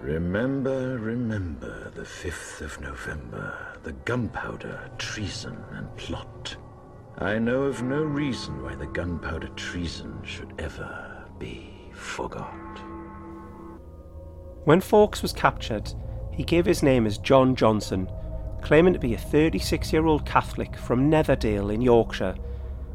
Remember, 0.00 0.98
remember 0.98 1.90
the 1.94 2.02
5th 2.02 2.60
of 2.60 2.80
November, 2.80 3.78
the 3.82 3.92
gunpowder, 3.92 4.90
treason, 4.98 5.56
and 5.72 5.94
plot. 5.96 6.56
I 7.18 7.38
know 7.38 7.62
of 7.62 7.82
no 7.82 8.02
reason 8.02 8.62
why 8.62 8.74
the 8.74 8.86
gunpowder 8.86 9.48
treason 9.56 10.20
should 10.22 10.52
ever 10.58 11.24
be 11.38 11.70
forgot. 11.92 12.78
When 14.64 14.82
Fawkes 14.82 15.22
was 15.22 15.32
captured, 15.32 15.92
he 16.30 16.44
gave 16.44 16.66
his 16.66 16.82
name 16.82 17.06
as 17.06 17.16
John 17.16 17.56
Johnson, 17.56 18.10
claiming 18.60 18.92
to 18.92 18.98
be 18.98 19.14
a 19.14 19.18
36 19.18 19.92
year 19.92 20.06
old 20.06 20.26
Catholic 20.26 20.76
from 20.76 21.10
Netherdale 21.10 21.72
in 21.72 21.80
Yorkshire. 21.80 22.36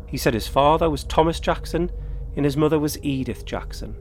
He 0.05 0.17
said 0.17 0.35
his 0.35 0.47
father 0.47 0.89
was 0.89 1.03
Thomas 1.03 1.39
Jackson 1.39 1.91
and 2.35 2.45
his 2.45 2.57
mother 2.57 2.79
was 2.79 3.03
Edith 3.03 3.43
Jackson. 3.45 3.95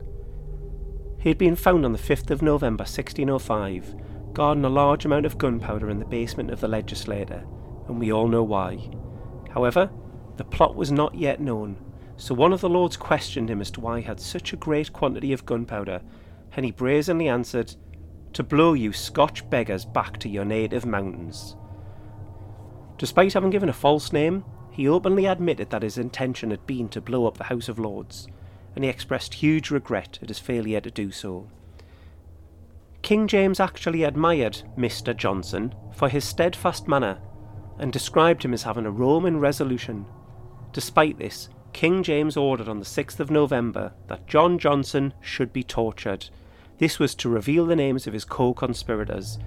He 1.20 1.28
had 1.28 1.36
been 1.36 1.54
found 1.54 1.84
on 1.84 1.92
the 1.92 1.98
5th 1.98 2.30
of 2.30 2.40
November 2.40 2.82
1605, 2.82 3.94
guarding 4.32 4.64
a 4.64 4.70
large 4.70 5.04
amount 5.04 5.26
of 5.26 5.36
gunpowder 5.36 5.90
in 5.90 5.98
the 5.98 6.06
basement 6.06 6.50
of 6.50 6.60
the 6.60 6.68
legislature, 6.68 7.44
and 7.88 8.00
we 8.00 8.10
all 8.10 8.26
know 8.26 8.42
why. 8.42 8.90
However, 9.50 9.90
the 10.38 10.44
plot 10.44 10.74
was 10.74 10.90
not 10.90 11.14
yet 11.14 11.38
known, 11.38 11.76
so 12.16 12.34
one 12.34 12.54
of 12.54 12.62
the 12.62 12.70
lords 12.70 12.96
questioned 12.96 13.50
him 13.50 13.60
as 13.60 13.70
to 13.72 13.80
why 13.80 14.00
he 14.00 14.06
had 14.06 14.18
such 14.18 14.54
a 14.54 14.56
great 14.56 14.94
quantity 14.94 15.34
of 15.34 15.44
gunpowder, 15.44 16.00
and 16.56 16.64
he 16.64 16.72
brazenly 16.72 17.28
answered, 17.28 17.74
To 18.32 18.42
blow 18.42 18.72
you 18.72 18.94
Scotch 18.94 19.48
beggars 19.50 19.84
back 19.84 20.18
to 20.20 20.28
your 20.30 20.46
native 20.46 20.86
mountains. 20.86 21.54
Despite 22.96 23.34
having 23.34 23.50
given 23.50 23.68
a 23.68 23.74
false 23.74 24.10
name, 24.10 24.42
he 24.70 24.88
openly 24.88 25.26
admitted 25.26 25.68
that 25.68 25.82
his 25.82 25.98
intention 25.98 26.50
had 26.50 26.66
been 26.66 26.88
to 26.88 27.02
blow 27.02 27.26
up 27.26 27.36
the 27.36 27.44
House 27.44 27.68
of 27.68 27.78
Lords, 27.78 28.26
and 28.74 28.84
he 28.84 28.90
expressed 28.90 29.34
huge 29.34 29.70
regret 29.70 30.18
at 30.22 30.28
his 30.28 30.38
failure 30.38 30.80
to 30.80 30.90
do 30.90 31.10
so. 31.10 31.48
King 33.02 33.26
James 33.26 33.60
actually 33.60 34.04
admired 34.04 34.62
Mr. 34.76 35.16
Johnson 35.16 35.74
for 35.92 36.08
his 36.08 36.24
steadfast 36.24 36.86
manner 36.86 37.18
and 37.78 37.92
described 37.92 38.44
him 38.44 38.52
as 38.52 38.64
having 38.64 38.86
a 38.86 38.90
Roman 38.90 39.40
resolution. 39.40 40.06
Despite 40.72 41.18
this, 41.18 41.48
King 41.72 42.02
James 42.02 42.36
ordered 42.36 42.68
on 42.68 42.78
the 42.78 42.84
6th 42.84 43.20
of 43.20 43.30
November 43.30 43.92
that 44.08 44.26
John 44.26 44.58
Johnson 44.58 45.14
should 45.20 45.52
be 45.52 45.62
tortured. 45.62 46.28
This 46.78 46.98
was 46.98 47.14
to 47.16 47.28
reveal 47.28 47.66
the 47.66 47.76
names 47.76 48.06
of 48.06 48.12
his 48.12 48.24
co 48.24 48.52
conspirators. 48.52 49.38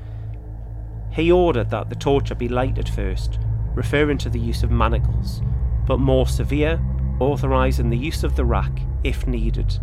He 1.11 1.31
ordered 1.31 1.69
that 1.69 1.89
the 1.89 1.95
torture 1.95 2.35
be 2.35 2.49
light 2.49 2.79
at 2.79 2.89
first, 2.89 3.39
referring 3.75 4.17
to 4.19 4.29
the 4.29 4.39
use 4.39 4.63
of 4.63 4.71
manacles, 4.71 5.41
but 5.85 5.99
more 5.99 6.27
severe, 6.27 6.81
authorising 7.23 7.89
the 7.89 7.97
use 7.97 8.23
of 8.23 8.35
the 8.35 8.45
rack 8.45 8.81
if 9.03 9.25
needed. 9.25 9.79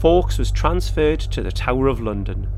Fawkes 0.00 0.38
was 0.38 0.50
transferred 0.50 1.20
to 1.20 1.42
the 1.42 1.52
Tower 1.52 1.88
of 1.88 2.00
London. 2.00 2.48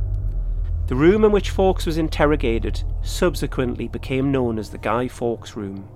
The 0.86 0.96
room 0.96 1.24
in 1.24 1.32
which 1.32 1.50
Fawkes 1.50 1.86
was 1.86 1.98
interrogated 1.98 2.82
subsequently 3.02 3.88
became 3.88 4.32
known 4.32 4.58
as 4.58 4.70
the 4.70 4.78
Guy 4.78 5.08
Fawkes 5.08 5.56
Room. 5.56 5.88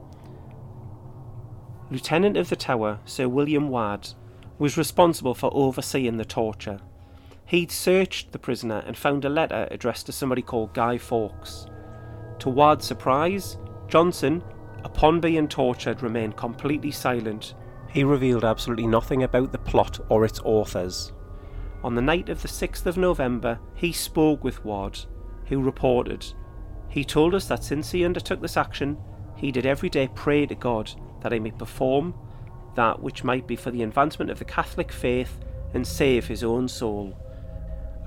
Lieutenant 1.90 2.36
of 2.36 2.48
the 2.48 2.56
Tower, 2.56 3.00
Sir 3.04 3.28
William 3.28 3.68
Waad, 3.68 4.14
was 4.58 4.78
responsible 4.78 5.34
for 5.34 5.50
overseeing 5.52 6.16
the 6.16 6.24
torture. 6.24 6.78
He'd 7.44 7.70
searched 7.70 8.32
the 8.32 8.38
prisoner 8.38 8.82
and 8.86 8.96
found 8.96 9.24
a 9.24 9.28
letter 9.28 9.68
addressed 9.70 10.06
to 10.06 10.12
somebody 10.12 10.42
called 10.42 10.72
Guy 10.72 10.96
Fawkes. 10.96 11.66
To 12.38 12.48
Waad's 12.48 12.86
surprise, 12.86 13.58
Johnson, 13.88 14.42
upon 14.82 15.20
being 15.20 15.48
tortured, 15.48 16.02
remained 16.02 16.36
completely 16.36 16.90
silent. 16.90 17.54
He 17.94 18.02
revealed 18.02 18.44
absolutely 18.44 18.88
nothing 18.88 19.22
about 19.22 19.52
the 19.52 19.58
plot 19.58 20.00
or 20.08 20.24
its 20.24 20.40
authors. 20.40 21.12
On 21.84 21.94
the 21.94 22.02
night 22.02 22.28
of 22.28 22.42
the 22.42 22.48
6th 22.48 22.86
of 22.86 22.96
November, 22.96 23.60
he 23.76 23.92
spoke 23.92 24.42
with 24.42 24.64
Waad, 24.64 25.06
who 25.46 25.62
reported, 25.62 26.26
He 26.88 27.04
told 27.04 27.36
us 27.36 27.46
that 27.46 27.62
since 27.62 27.92
he 27.92 28.04
undertook 28.04 28.40
this 28.40 28.56
action, 28.56 28.96
he 29.36 29.52
did 29.52 29.64
every 29.64 29.88
day 29.88 30.08
pray 30.12 30.44
to 30.44 30.56
God 30.56 30.90
that 31.22 31.30
he 31.30 31.38
may 31.38 31.52
perform 31.52 32.14
that 32.74 33.00
which 33.00 33.22
might 33.22 33.46
be 33.46 33.54
for 33.54 33.70
the 33.70 33.84
advancement 33.84 34.28
of 34.28 34.40
the 34.40 34.44
Catholic 34.44 34.90
faith 34.90 35.38
and 35.72 35.86
save 35.86 36.26
his 36.26 36.42
own 36.42 36.66
soul. 36.66 37.16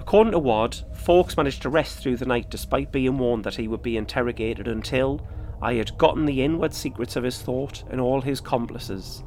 According 0.02 0.34
to 0.34 0.40
Waad, 0.40 0.84
Fawkes 0.98 1.38
managed 1.38 1.62
to 1.62 1.70
rest 1.70 2.00
through 2.00 2.18
the 2.18 2.26
night 2.26 2.50
despite 2.50 2.92
being 2.92 3.18
warned 3.18 3.46
that 3.46 3.56
he 3.56 3.70
would 3.70 3.84
be 3.84 3.96
interrogated 3.96 4.68
until 4.68 5.26
I 5.62 5.76
had 5.76 5.98
gotten 5.98 6.26
the 6.26 6.44
inward 6.44 6.74
secrets 6.74 7.16
of 7.16 7.24
his 7.24 7.42
thought 7.42 7.86
and 7.90 8.02
all 8.02 8.20
his 8.20 8.42
complices. 8.42 9.24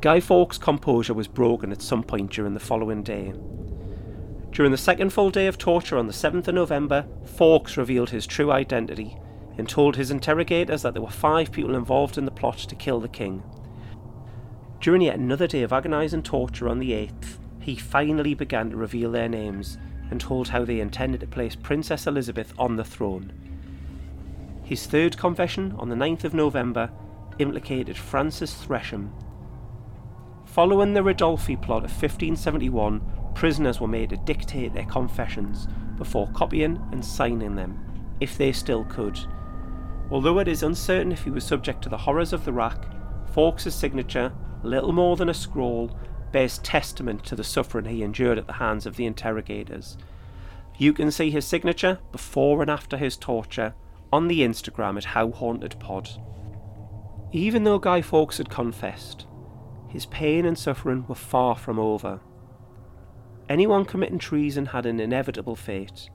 Guy 0.00 0.18
Fawkes' 0.18 0.56
composure 0.56 1.12
was 1.12 1.28
broken 1.28 1.72
at 1.72 1.82
some 1.82 2.02
point 2.02 2.30
during 2.30 2.54
the 2.54 2.60
following 2.60 3.02
day. 3.02 3.34
During 4.50 4.72
the 4.72 4.78
second 4.78 5.10
full 5.10 5.28
day 5.28 5.46
of 5.46 5.58
torture 5.58 5.98
on 5.98 6.06
the 6.06 6.12
7th 6.14 6.48
of 6.48 6.54
November, 6.54 7.06
Fawkes 7.26 7.76
revealed 7.76 8.08
his 8.08 8.26
true 8.26 8.50
identity 8.50 9.18
and 9.58 9.68
told 9.68 9.96
his 9.96 10.10
interrogators 10.10 10.80
that 10.82 10.94
there 10.94 11.02
were 11.02 11.10
five 11.10 11.52
people 11.52 11.74
involved 11.74 12.16
in 12.16 12.24
the 12.24 12.30
plot 12.30 12.56
to 12.56 12.74
kill 12.74 12.98
the 12.98 13.08
king. 13.08 13.42
During 14.80 15.02
yet 15.02 15.18
another 15.18 15.46
day 15.46 15.62
of 15.62 15.72
agonising 15.72 16.22
torture 16.22 16.70
on 16.70 16.78
the 16.78 16.92
8th, 16.92 17.36
he 17.60 17.76
finally 17.76 18.32
began 18.32 18.70
to 18.70 18.78
reveal 18.78 19.12
their 19.12 19.28
names 19.28 19.76
and 20.10 20.18
told 20.18 20.48
how 20.48 20.64
they 20.64 20.80
intended 20.80 21.20
to 21.20 21.26
place 21.26 21.54
Princess 21.54 22.06
Elizabeth 22.06 22.54
on 22.58 22.76
the 22.76 22.84
throne. 22.84 23.34
His 24.64 24.86
third 24.86 25.18
confession 25.18 25.74
on 25.78 25.90
the 25.90 25.94
9th 25.94 26.24
of 26.24 26.32
November 26.32 26.90
implicated 27.38 27.98
Francis 27.98 28.64
Tresham, 28.64 29.10
Following 30.52 30.94
the 30.94 31.00
Ridolfi 31.00 31.54
plot 31.62 31.84
of 31.84 31.92
1571, 31.92 33.00
prisoners 33.36 33.80
were 33.80 33.86
made 33.86 34.10
to 34.10 34.16
dictate 34.16 34.74
their 34.74 34.84
confessions 34.84 35.68
before 35.96 36.28
copying 36.32 36.82
and 36.90 37.04
signing 37.04 37.54
them, 37.54 37.78
if 38.18 38.36
they 38.36 38.50
still 38.50 38.84
could. 38.86 39.16
Although 40.10 40.40
it 40.40 40.48
is 40.48 40.64
uncertain 40.64 41.12
if 41.12 41.22
he 41.22 41.30
was 41.30 41.44
subject 41.44 41.82
to 41.82 41.88
the 41.88 41.96
horrors 41.96 42.32
of 42.32 42.44
the 42.44 42.52
rack, 42.52 42.84
Fawkes' 43.32 43.72
signature, 43.72 44.32
little 44.64 44.92
more 44.92 45.16
than 45.16 45.28
a 45.28 45.34
scroll, 45.34 45.96
bears 46.32 46.58
testament 46.58 47.24
to 47.26 47.36
the 47.36 47.44
suffering 47.44 47.84
he 47.84 48.02
endured 48.02 48.36
at 48.36 48.48
the 48.48 48.54
hands 48.54 48.86
of 48.86 48.96
the 48.96 49.06
interrogators. 49.06 49.96
You 50.78 50.92
can 50.92 51.12
see 51.12 51.30
his 51.30 51.46
signature 51.46 52.00
before 52.10 52.60
and 52.60 52.70
after 52.70 52.96
his 52.96 53.16
torture 53.16 53.74
on 54.12 54.26
the 54.26 54.40
Instagram 54.40 54.96
at 54.96 55.04
How 55.04 55.30
Haunted 55.30 55.78
Pod. 55.78 56.10
Even 57.30 57.62
though 57.62 57.78
Guy 57.78 58.02
Fawkes 58.02 58.38
had 58.38 58.50
confessed, 58.50 59.26
his 59.90 60.06
pain 60.06 60.46
and 60.46 60.56
suffering 60.56 61.04
were 61.08 61.14
far 61.14 61.56
from 61.56 61.78
over. 61.78 62.20
Anyone 63.48 63.84
committing 63.84 64.20
treason 64.20 64.66
had 64.66 64.86
an 64.86 65.00
inevitable 65.00 65.56
fate. 65.56 66.08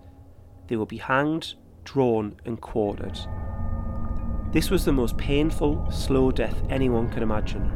They 0.68 0.78
would 0.78 0.88
be 0.88 0.98
hanged, 0.98 1.56
drawn, 1.84 2.38
and 2.46 2.60
quartered. 2.62 3.20
This 4.54 4.70
was 4.70 4.86
the 4.86 4.94
most 4.94 5.18
painful, 5.18 5.92
slow 5.92 6.32
death 6.32 6.64
anyone 6.70 7.10
could 7.10 7.24
imagine. 7.24 7.70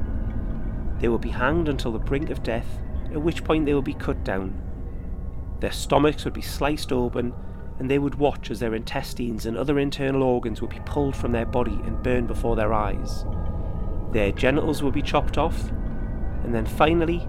They 0.99 1.09
would 1.09 1.19
be 1.19 1.29
hanged 1.29 1.67
until 1.67 1.91
the 1.91 1.99
brink 1.99 2.29
of 2.29 2.43
death, 2.43 2.79
at 3.11 3.21
which 3.21 3.43
point 3.43 3.65
they 3.65 3.73
would 3.73 3.83
be 3.83 3.93
cut 3.93 4.23
down. 4.23 4.61
Their 5.59 5.73
stomachs 5.73 6.23
would 6.23 6.33
be 6.33 6.41
sliced 6.41 6.93
open, 6.93 7.33
and 7.79 7.89
they 7.89 7.99
would 7.99 8.15
watch 8.15 8.51
as 8.51 8.61
their 8.61 8.75
intestines 8.75 9.45
and 9.45 9.57
other 9.57 9.79
internal 9.79 10.23
organs 10.23 10.61
would 10.61 10.69
be 10.69 10.79
pulled 10.85 11.17
from 11.17 11.33
their 11.33 11.45
body 11.45 11.79
and 11.83 12.01
burned 12.01 12.27
before 12.27 12.55
their 12.55 12.73
eyes. 12.73 13.25
Their 14.13 14.31
genitals 14.31 14.81
would 14.81 14.93
be 14.93 15.01
chopped 15.01 15.37
off, 15.37 15.71
and 16.43 16.53
then 16.53 16.65
finally, 16.65 17.27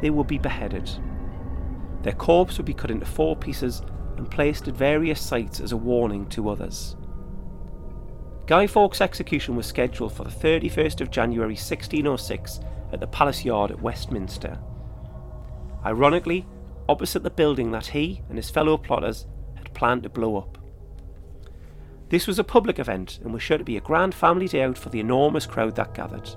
they 0.00 0.10
would 0.10 0.26
be 0.26 0.38
beheaded. 0.38 0.90
Their 2.02 2.12
corpse 2.12 2.56
would 2.56 2.66
be 2.66 2.74
cut 2.74 2.90
into 2.90 3.06
four 3.06 3.36
pieces 3.36 3.82
and 4.16 4.30
placed 4.30 4.68
at 4.68 4.74
various 4.74 5.20
sites 5.20 5.60
as 5.60 5.72
a 5.72 5.76
warning 5.76 6.26
to 6.30 6.48
others. 6.48 6.96
Guy 8.46 8.66
Fawkes' 8.66 9.00
execution 9.00 9.56
was 9.56 9.66
scheduled 9.66 10.12
for 10.12 10.24
the 10.24 10.30
31st 10.30 11.00
of 11.00 11.10
January 11.10 11.52
1606 11.52 12.60
at 12.92 13.00
the 13.00 13.06
Palace 13.06 13.44
Yard 13.44 13.70
at 13.70 13.82
Westminster. 13.82 14.58
Ironically, 15.84 16.46
opposite 16.88 17.22
the 17.22 17.30
building 17.30 17.70
that 17.72 17.86
he 17.86 18.22
and 18.28 18.38
his 18.38 18.48
fellow 18.50 18.78
plotters 18.78 19.26
had 19.54 19.74
planned 19.74 20.04
to 20.04 20.08
blow 20.08 20.38
up. 20.38 20.58
This 22.08 22.26
was 22.26 22.38
a 22.38 22.44
public 22.44 22.78
event 22.78 23.18
and 23.22 23.34
was 23.34 23.42
sure 23.42 23.58
to 23.58 23.64
be 23.64 23.76
a 23.76 23.82
grand 23.82 24.14
family 24.14 24.48
day 24.48 24.62
out 24.62 24.78
for 24.78 24.88
the 24.88 25.00
enormous 25.00 25.44
crowd 25.44 25.76
that 25.76 25.92
gathered. 25.92 26.30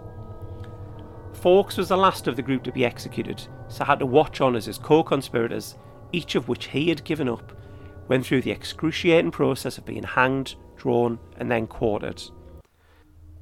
Fawkes 1.41 1.75
was 1.75 1.89
the 1.89 1.97
last 1.97 2.27
of 2.27 2.35
the 2.35 2.43
group 2.43 2.61
to 2.63 2.71
be 2.71 2.85
executed, 2.85 3.47
so 3.67 3.83
had 3.83 3.97
to 3.97 4.05
watch 4.05 4.41
on 4.41 4.55
as 4.55 4.67
his 4.67 4.77
co 4.77 5.03
conspirators, 5.03 5.75
each 6.11 6.35
of 6.35 6.47
which 6.47 6.67
he 6.67 6.89
had 6.89 7.03
given 7.03 7.27
up, 7.27 7.51
went 8.07 8.23
through 8.23 8.43
the 8.43 8.51
excruciating 8.51 9.31
process 9.31 9.79
of 9.79 9.85
being 9.85 10.03
hanged, 10.03 10.53
drawn, 10.77 11.17
and 11.37 11.49
then 11.49 11.65
quartered. 11.65 12.21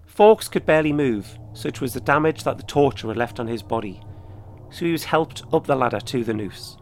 Fawkes 0.06 0.48
could 0.48 0.66
barely 0.66 0.94
move, 0.94 1.38
such 1.52 1.82
was 1.82 1.94
the 1.94 2.00
damage 2.00 2.46
that 2.46 2.56
the 2.56 2.64
torture 2.64 3.10
had 3.10 3.18
left 3.18 3.38
on 3.38 3.48
his 3.48 3.62
body, 3.62 4.02
so 4.70 4.86
he 4.86 4.94
was 4.94 5.04
helped 5.04 5.44
up 5.52 5.68
the 5.68 5.76
ladder 5.76 6.00
to 6.00 6.24
the 6.24 6.34
noose. 6.34 6.78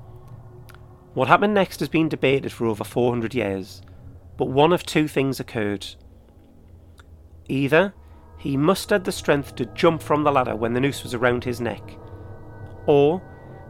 What 1.15 1.29
happened 1.29 1.55
next 1.55 1.79
has 1.79 1.89
been 1.89 2.09
debated 2.09 2.51
for 2.51 2.67
over 2.67 2.83
400 2.83 3.33
years, 3.33 3.81
but 4.37 4.49
one 4.49 4.71
of 4.71 4.85
two 4.85 5.07
things 5.07 5.39
occurred. 5.39 5.87
Either 7.47 7.95
he 8.37 8.55
mustered 8.55 9.03
the 9.03 9.11
strength 9.11 9.55
to 9.55 9.65
jump 9.67 10.01
from 10.01 10.23
the 10.23 10.31
ladder 10.31 10.55
when 10.55 10.73
the 10.73 10.79
noose 10.79 11.03
was 11.03 11.13
around 11.13 11.43
his 11.43 11.59
neck. 11.59 11.97
Or 12.85 13.21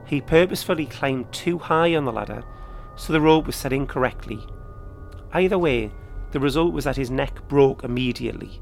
he 0.05 0.21
purposefully 0.21 0.85
climbed 0.85 1.31
too 1.31 1.57
high 1.57 1.95
on 1.95 2.05
the 2.05 2.11
ladder 2.11 2.43
so 2.97 3.13
the 3.13 3.21
rope 3.21 3.45
was 3.45 3.55
set 3.55 3.71
incorrectly. 3.71 4.39
Either 5.31 5.57
way, 5.57 5.91
the 6.31 6.39
result 6.39 6.73
was 6.73 6.83
that 6.83 6.97
his 6.97 7.11
neck 7.11 7.47
broke 7.47 7.83
immediately, 7.83 8.61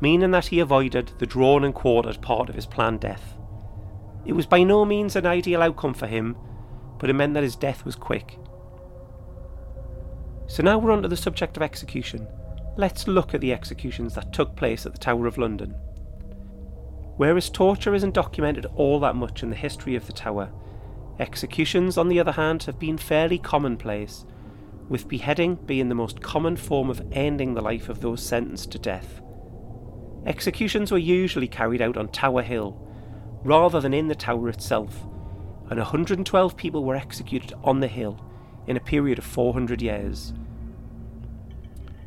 meaning 0.00 0.32
that 0.32 0.46
he 0.46 0.60
avoided 0.60 1.12
the 1.18 1.26
drawn 1.26 1.64
and 1.64 1.74
quartered 1.74 2.20
part 2.20 2.48
of 2.48 2.54
his 2.54 2.66
planned 2.66 3.00
death. 3.00 3.34
It 4.26 4.32
was 4.32 4.46
by 4.46 4.62
no 4.64 4.84
means 4.84 5.16
an 5.16 5.26
ideal 5.26 5.62
outcome 5.62 5.94
for 5.94 6.06
him, 6.06 6.36
but 6.98 7.08
it 7.08 7.14
meant 7.14 7.34
that 7.34 7.44
his 7.44 7.56
death 7.56 7.84
was 7.84 7.96
quick. 7.96 8.38
So 10.48 10.62
now 10.62 10.78
we're 10.78 10.92
on 10.92 11.02
to 11.02 11.08
the 11.08 11.16
subject 11.16 11.56
of 11.56 11.62
execution 11.62 12.26
let's 12.78 13.08
look 13.08 13.34
at 13.34 13.40
the 13.40 13.52
executions 13.52 14.14
that 14.14 14.32
took 14.32 14.54
place 14.54 14.86
at 14.86 14.92
the 14.92 14.98
Tower 14.98 15.26
of 15.26 15.36
London. 15.36 15.74
Whereas 17.16 17.50
torture 17.50 17.92
isn't 17.92 18.14
documented 18.14 18.66
all 18.76 19.00
that 19.00 19.16
much 19.16 19.42
in 19.42 19.50
the 19.50 19.56
history 19.56 19.96
of 19.96 20.06
the 20.06 20.12
Tower, 20.12 20.52
executions, 21.18 21.98
on 21.98 22.08
the 22.08 22.20
other 22.20 22.32
hand, 22.32 22.62
have 22.62 22.78
been 22.78 22.96
fairly 22.96 23.36
commonplace, 23.36 24.24
with 24.88 25.08
beheading 25.08 25.56
being 25.56 25.88
the 25.88 25.96
most 25.96 26.20
common 26.20 26.56
form 26.56 26.88
of 26.88 27.02
ending 27.10 27.54
the 27.54 27.60
life 27.60 27.88
of 27.88 28.00
those 28.00 28.22
sentenced 28.22 28.70
to 28.70 28.78
death. 28.78 29.20
Executions 30.24 30.92
were 30.92 30.98
usually 30.98 31.48
carried 31.48 31.82
out 31.82 31.96
on 31.96 32.06
Tower 32.08 32.42
Hill, 32.42 32.80
rather 33.42 33.80
than 33.80 33.92
in 33.92 34.06
the 34.06 34.14
tower 34.14 34.48
itself, 34.48 35.02
and 35.68 35.80
112 35.80 36.56
people 36.56 36.84
were 36.84 36.94
executed 36.94 37.52
on 37.64 37.80
the 37.80 37.88
hill 37.88 38.24
in 38.68 38.76
a 38.76 38.80
period 38.80 39.18
of 39.18 39.24
400 39.24 39.82
years. 39.82 40.32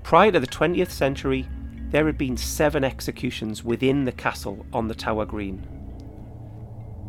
Prior 0.04 0.32
to 0.32 0.40
the 0.40 0.48
20th 0.48 0.92
century, 0.92 1.48
there 1.90 2.06
had 2.06 2.18
been 2.18 2.38
seven 2.38 2.84
executions 2.84 3.64
within 3.64 4.06
the 4.06 4.12
castle 4.12 4.66
on 4.74 4.88
the 4.88 4.96
Tower 4.96 5.26
Green. 5.26 5.68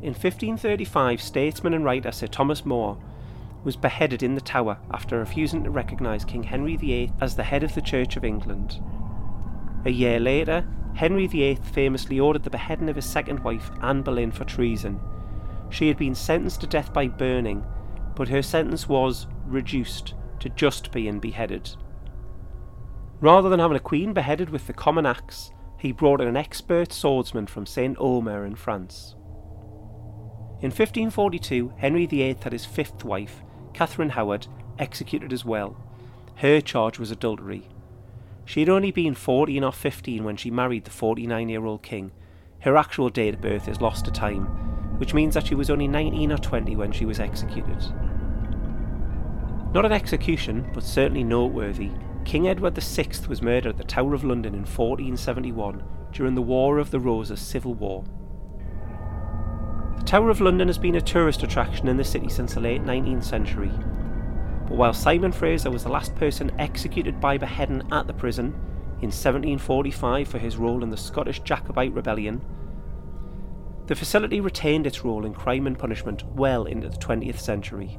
In 0.02 0.14
1535, 0.14 1.22
statesman 1.22 1.74
and 1.74 1.84
writer 1.84 2.10
Sir 2.10 2.26
Thomas 2.26 2.64
More 2.64 2.98
was 3.64 3.76
beheaded 3.76 4.22
in 4.22 4.34
the 4.34 4.40
Tower 4.40 4.78
after 4.92 5.18
refusing 5.18 5.62
to 5.64 5.70
recognise 5.70 6.24
King 6.24 6.42
Henry 6.42 6.76
VIII 6.76 7.12
as 7.20 7.36
the 7.36 7.44
head 7.44 7.62
of 7.62 7.74
the 7.74 7.80
Church 7.80 8.16
of 8.16 8.24
England. 8.24 8.80
A 9.84 9.90
year 9.90 10.18
later, 10.18 10.66
Henry 10.94 11.26
VIII 11.26 11.56
famously 11.56 12.20
ordered 12.20 12.42
the 12.42 12.50
beheading 12.50 12.88
of 12.88 12.96
his 12.96 13.04
second 13.06 13.40
wife, 13.44 13.70
Anne 13.80 14.02
Boleyn, 14.02 14.32
for 14.32 14.44
treason. 14.44 15.00
She 15.70 15.88
had 15.88 15.96
been 15.96 16.14
sentenced 16.14 16.60
to 16.60 16.66
death 16.66 16.92
by 16.92 17.08
burning, 17.08 17.64
but 18.14 18.28
her 18.28 18.42
sentence 18.42 18.88
was 18.88 19.26
reduced 19.46 20.14
to 20.40 20.48
just 20.50 20.92
being 20.92 21.18
beheaded. 21.18 21.70
Rather 23.22 23.48
than 23.48 23.60
having 23.60 23.76
a 23.76 23.80
queen 23.80 24.12
beheaded 24.12 24.50
with 24.50 24.66
the 24.66 24.72
common 24.72 25.06
axe, 25.06 25.52
he 25.78 25.92
brought 25.92 26.20
in 26.20 26.26
an 26.26 26.36
expert 26.36 26.92
swordsman 26.92 27.46
from 27.46 27.64
Saint 27.64 27.96
Omer 28.00 28.44
in 28.44 28.56
France. 28.56 29.14
In 30.60 30.70
1542, 30.70 31.72
Henry 31.76 32.06
VIII 32.06 32.38
had 32.42 32.52
his 32.52 32.64
fifth 32.64 33.04
wife, 33.04 33.40
Catherine 33.74 34.10
Howard, 34.10 34.48
executed 34.76 35.32
as 35.32 35.44
well. 35.44 35.76
Her 36.34 36.60
charge 36.60 36.98
was 36.98 37.12
adultery. 37.12 37.68
She 38.44 38.58
had 38.58 38.68
only 38.68 38.90
been 38.90 39.14
14 39.14 39.62
or 39.62 39.72
15 39.72 40.24
when 40.24 40.36
she 40.36 40.50
married 40.50 40.84
the 40.84 40.90
49 40.90 41.48
year 41.48 41.64
old 41.64 41.84
king. 41.84 42.10
Her 42.62 42.76
actual 42.76 43.08
date 43.08 43.34
of 43.34 43.40
birth 43.40 43.68
is 43.68 43.80
lost 43.80 44.04
to 44.06 44.10
time, 44.10 44.46
which 44.98 45.14
means 45.14 45.34
that 45.34 45.46
she 45.46 45.54
was 45.54 45.70
only 45.70 45.86
19 45.86 46.32
or 46.32 46.38
20 46.38 46.74
when 46.74 46.90
she 46.90 47.04
was 47.04 47.20
executed. 47.20 47.84
Not 49.72 49.84
an 49.84 49.92
execution, 49.92 50.68
but 50.74 50.82
certainly 50.82 51.22
noteworthy, 51.22 51.92
King 52.24 52.48
Edward 52.48 52.76
VI 52.76 53.08
was 53.28 53.42
murdered 53.42 53.70
at 53.70 53.76
the 53.76 53.84
Tower 53.84 54.14
of 54.14 54.24
London 54.24 54.54
in 54.54 54.60
1471 54.60 55.82
during 56.12 56.34
the 56.34 56.42
War 56.42 56.78
of 56.78 56.90
the 56.90 57.00
Roses 57.00 57.40
civil 57.40 57.74
war. 57.74 58.04
The 59.98 60.04
Tower 60.04 60.30
of 60.30 60.40
London 60.40 60.68
has 60.68 60.78
been 60.78 60.94
a 60.94 61.00
tourist 61.00 61.42
attraction 61.42 61.88
in 61.88 61.96
the 61.96 62.04
city 62.04 62.28
since 62.28 62.54
the 62.54 62.60
late 62.60 62.82
19th 62.82 63.24
century. 63.24 63.72
But 64.68 64.76
while 64.76 64.94
Simon 64.94 65.32
Fraser 65.32 65.70
was 65.70 65.82
the 65.82 65.90
last 65.90 66.14
person 66.14 66.52
executed 66.58 67.20
by 67.20 67.38
beheading 67.38 67.82
at 67.92 68.06
the 68.06 68.14
prison 68.14 68.54
in 69.00 69.10
1745 69.10 70.28
for 70.28 70.38
his 70.38 70.56
role 70.56 70.82
in 70.82 70.90
the 70.90 70.96
Scottish 70.96 71.40
Jacobite 71.40 71.92
Rebellion, 71.92 72.40
the 73.86 73.96
facility 73.96 74.40
retained 74.40 74.86
its 74.86 75.04
role 75.04 75.26
in 75.26 75.34
crime 75.34 75.66
and 75.66 75.78
punishment 75.78 76.24
well 76.34 76.66
into 76.66 76.88
the 76.88 76.96
20th 76.96 77.40
century 77.40 77.98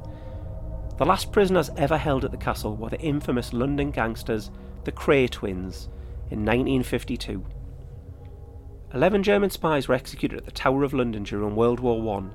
the 0.96 1.04
last 1.04 1.32
prisoners 1.32 1.70
ever 1.76 1.98
held 1.98 2.24
at 2.24 2.30
the 2.30 2.36
castle 2.36 2.76
were 2.76 2.90
the 2.90 3.00
infamous 3.00 3.52
London 3.52 3.90
gangsters, 3.90 4.50
the 4.84 4.92
Kray 4.92 5.28
twins, 5.28 5.88
in 6.30 6.44
1952. 6.44 7.44
Eleven 8.92 9.24
German 9.24 9.50
spies 9.50 9.88
were 9.88 9.94
executed 9.94 10.38
at 10.38 10.44
the 10.44 10.52
Tower 10.52 10.84
of 10.84 10.94
London 10.94 11.24
during 11.24 11.56
World 11.56 11.80
War 11.80 12.16
I, 12.16 12.30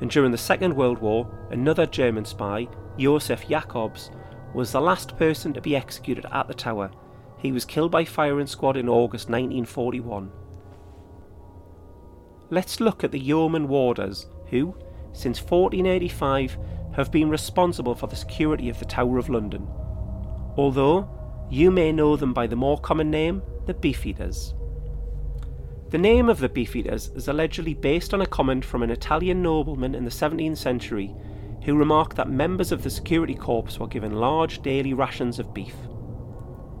and 0.00 0.10
during 0.10 0.32
the 0.32 0.38
Second 0.38 0.74
World 0.74 0.98
War, 0.98 1.30
another 1.50 1.86
German 1.86 2.24
spy, 2.24 2.66
Josef 2.98 3.48
Jakobs, 3.48 4.10
was 4.52 4.72
the 4.72 4.80
last 4.80 5.16
person 5.16 5.52
to 5.52 5.60
be 5.60 5.76
executed 5.76 6.26
at 6.32 6.48
the 6.48 6.54
tower. 6.54 6.90
He 7.38 7.52
was 7.52 7.64
killed 7.64 7.92
by 7.92 8.04
firing 8.04 8.48
squad 8.48 8.76
in 8.76 8.88
August 8.88 9.28
1941. 9.28 10.30
Let's 12.50 12.80
look 12.80 13.02
at 13.02 13.12
the 13.12 13.18
yeoman 13.18 13.68
warders 13.68 14.26
who, 14.50 14.74
since 15.12 15.40
1485, 15.40 16.58
have 16.94 17.10
been 17.10 17.30
responsible 17.30 17.94
for 17.94 18.06
the 18.06 18.16
security 18.16 18.68
of 18.68 18.78
the 18.78 18.84
Tower 18.84 19.18
of 19.18 19.28
London, 19.28 19.66
although 20.56 21.08
you 21.50 21.70
may 21.70 21.92
know 21.92 22.16
them 22.16 22.32
by 22.32 22.46
the 22.46 22.56
more 22.56 22.78
common 22.78 23.10
name, 23.10 23.42
the 23.66 23.74
Beefeaters. 23.74 24.54
The 25.90 25.98
name 25.98 26.28
of 26.28 26.38
the 26.38 26.48
Beefeaters 26.48 27.14
is 27.14 27.28
allegedly 27.28 27.74
based 27.74 28.14
on 28.14 28.22
a 28.22 28.26
comment 28.26 28.64
from 28.64 28.82
an 28.82 28.90
Italian 28.90 29.42
nobleman 29.42 29.94
in 29.94 30.04
the 30.04 30.10
17th 30.10 30.56
century 30.56 31.14
who 31.64 31.76
remarked 31.76 32.16
that 32.16 32.30
members 32.30 32.72
of 32.72 32.82
the 32.82 32.90
security 32.90 33.34
corps 33.34 33.78
were 33.78 33.86
given 33.86 34.12
large 34.12 34.62
daily 34.62 34.94
rations 34.94 35.38
of 35.38 35.54
beef. 35.54 35.74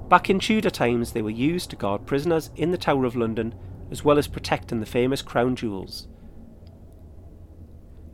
Back 0.08 0.28
in 0.28 0.40
Tudor 0.40 0.70
times, 0.70 1.12
they 1.12 1.22
were 1.22 1.30
used 1.30 1.70
to 1.70 1.76
guard 1.76 2.06
prisoners 2.06 2.50
in 2.56 2.70
the 2.70 2.78
Tower 2.78 3.04
of 3.04 3.16
London 3.16 3.54
as 3.90 4.02
well 4.02 4.18
as 4.18 4.26
protecting 4.26 4.80
the 4.80 4.86
famous 4.86 5.22
crown 5.22 5.54
jewels. 5.54 6.08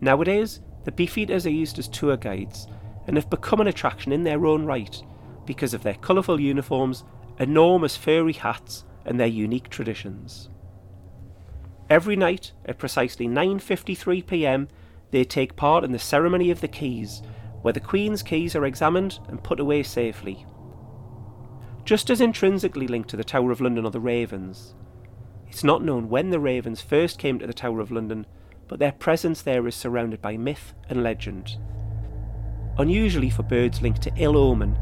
Nowadays, 0.00 0.60
the 0.88 1.06
Beefeaters 1.06 1.44
are 1.44 1.50
used 1.50 1.78
as 1.78 1.86
tour 1.86 2.16
guides 2.16 2.66
and 3.06 3.18
have 3.18 3.28
become 3.28 3.60
an 3.60 3.66
attraction 3.66 4.10
in 4.10 4.24
their 4.24 4.46
own 4.46 4.64
right 4.64 5.02
because 5.44 5.74
of 5.74 5.82
their 5.82 5.92
colourful 5.92 6.40
uniforms, 6.40 7.04
enormous 7.38 7.94
furry 7.94 8.32
hats, 8.32 8.86
and 9.04 9.20
their 9.20 9.26
unique 9.26 9.68
traditions. 9.68 10.48
Every 11.90 12.16
night 12.16 12.52
at 12.64 12.78
precisely 12.78 13.28
9:53 13.28 14.26
p.m., 14.26 14.68
they 15.10 15.24
take 15.24 15.56
part 15.56 15.84
in 15.84 15.92
the 15.92 15.98
ceremony 15.98 16.50
of 16.50 16.62
the 16.62 16.68
keys, 16.68 17.20
where 17.60 17.74
the 17.74 17.80
Queen's 17.80 18.22
keys 18.22 18.56
are 18.56 18.64
examined 18.64 19.18
and 19.28 19.44
put 19.44 19.60
away 19.60 19.82
safely. 19.82 20.46
Just 21.84 22.08
as 22.08 22.22
intrinsically 22.22 22.88
linked 22.88 23.10
to 23.10 23.16
the 23.18 23.24
Tower 23.24 23.50
of 23.50 23.60
London 23.60 23.84
are 23.84 23.90
the 23.90 24.00
ravens. 24.00 24.74
It's 25.48 25.64
not 25.64 25.84
known 25.84 26.08
when 26.08 26.30
the 26.30 26.40
ravens 26.40 26.80
first 26.80 27.18
came 27.18 27.38
to 27.40 27.46
the 27.46 27.52
Tower 27.52 27.80
of 27.80 27.90
London, 27.90 28.24
but 28.68 28.78
their 28.78 28.92
presence 28.92 29.42
there 29.42 29.66
is 29.66 29.74
surrounded 29.74 30.22
by 30.22 30.36
myth 30.36 30.74
and 30.88 31.02
legend. 31.02 31.56
Unusually 32.78 33.30
for 33.30 33.42
birds 33.42 33.82
linked 33.82 34.02
to 34.02 34.12
ill 34.16 34.36
omen, 34.36 34.78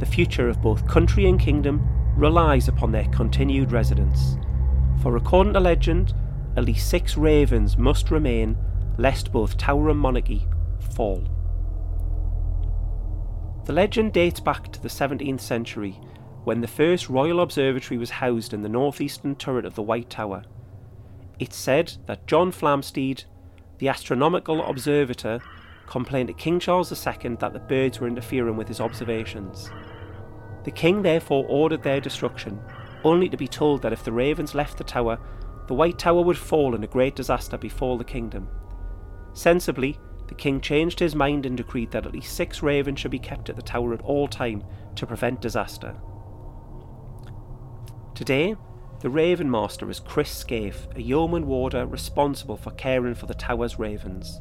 the 0.00 0.06
future 0.06 0.48
of 0.48 0.62
both 0.62 0.88
country 0.88 1.28
and 1.28 1.38
kingdom 1.38 1.86
relies 2.16 2.68
upon 2.68 2.92
their 2.92 3.08
continued 3.08 3.72
residence. 3.72 4.36
For 5.02 5.16
according 5.16 5.52
to 5.54 5.60
legend, 5.60 6.14
at 6.56 6.64
least 6.64 6.88
six 6.88 7.16
ravens 7.16 7.76
must 7.76 8.10
remain 8.10 8.56
lest 8.96 9.32
both 9.32 9.56
tower 9.56 9.90
and 9.90 9.98
monarchy 9.98 10.46
fall. 10.94 11.28
The 13.64 13.72
legend 13.72 14.12
dates 14.12 14.40
back 14.40 14.70
to 14.72 14.82
the 14.82 14.88
17th 14.88 15.40
century 15.40 15.98
when 16.44 16.60
the 16.60 16.68
first 16.68 17.08
royal 17.08 17.40
observatory 17.40 17.98
was 17.98 18.10
housed 18.10 18.52
in 18.52 18.62
the 18.62 18.68
northeastern 18.68 19.34
turret 19.34 19.64
of 19.64 19.74
the 19.74 19.82
White 19.82 20.10
Tower. 20.10 20.44
It's 21.38 21.56
said 21.56 21.94
that 22.06 22.26
John 22.26 22.52
Flamsteed, 22.52 23.24
the 23.78 23.88
astronomical 23.88 24.64
observator, 24.64 25.40
complained 25.86 26.28
to 26.28 26.34
King 26.34 26.60
Charles 26.60 26.92
II 26.92 27.36
that 27.36 27.52
the 27.52 27.58
birds 27.58 28.00
were 28.00 28.08
interfering 28.08 28.56
with 28.56 28.68
his 28.68 28.80
observations. 28.80 29.70
The 30.64 30.70
king 30.70 31.02
therefore 31.02 31.44
ordered 31.48 31.82
their 31.82 32.00
destruction, 32.00 32.60
only 33.02 33.28
to 33.28 33.36
be 33.36 33.48
told 33.48 33.82
that 33.82 33.92
if 33.92 34.04
the 34.04 34.12
ravens 34.12 34.54
left 34.54 34.78
the 34.78 34.84
tower, 34.84 35.18
the 35.66 35.74
White 35.74 35.98
Tower 35.98 36.22
would 36.22 36.38
fall 36.38 36.74
and 36.74 36.84
a 36.84 36.88
great 36.88 37.16
disaster 37.16 37.58
befall 37.58 37.98
the 37.98 38.04
kingdom. 38.04 38.48
Sensibly, 39.32 39.98
the 40.28 40.34
king 40.34 40.60
changed 40.60 41.00
his 41.00 41.14
mind 41.14 41.44
and 41.44 41.56
decreed 41.56 41.90
that 41.90 42.06
at 42.06 42.12
least 42.12 42.34
six 42.34 42.62
ravens 42.62 43.00
should 43.00 43.10
be 43.10 43.18
kept 43.18 43.50
at 43.50 43.56
the 43.56 43.62
tower 43.62 43.92
at 43.92 44.02
all 44.02 44.28
time 44.28 44.62
to 44.94 45.06
prevent 45.06 45.40
disaster. 45.40 45.94
Today, 48.14 48.56
the 49.04 49.10
Raven 49.10 49.50
Master 49.50 49.90
is 49.90 50.00
Chris 50.00 50.30
Scaife, 50.30 50.88
a 50.96 51.02
yeoman 51.02 51.46
warder 51.46 51.84
responsible 51.84 52.56
for 52.56 52.70
caring 52.70 53.14
for 53.14 53.26
the 53.26 53.34
tower's 53.34 53.78
ravens. 53.78 54.40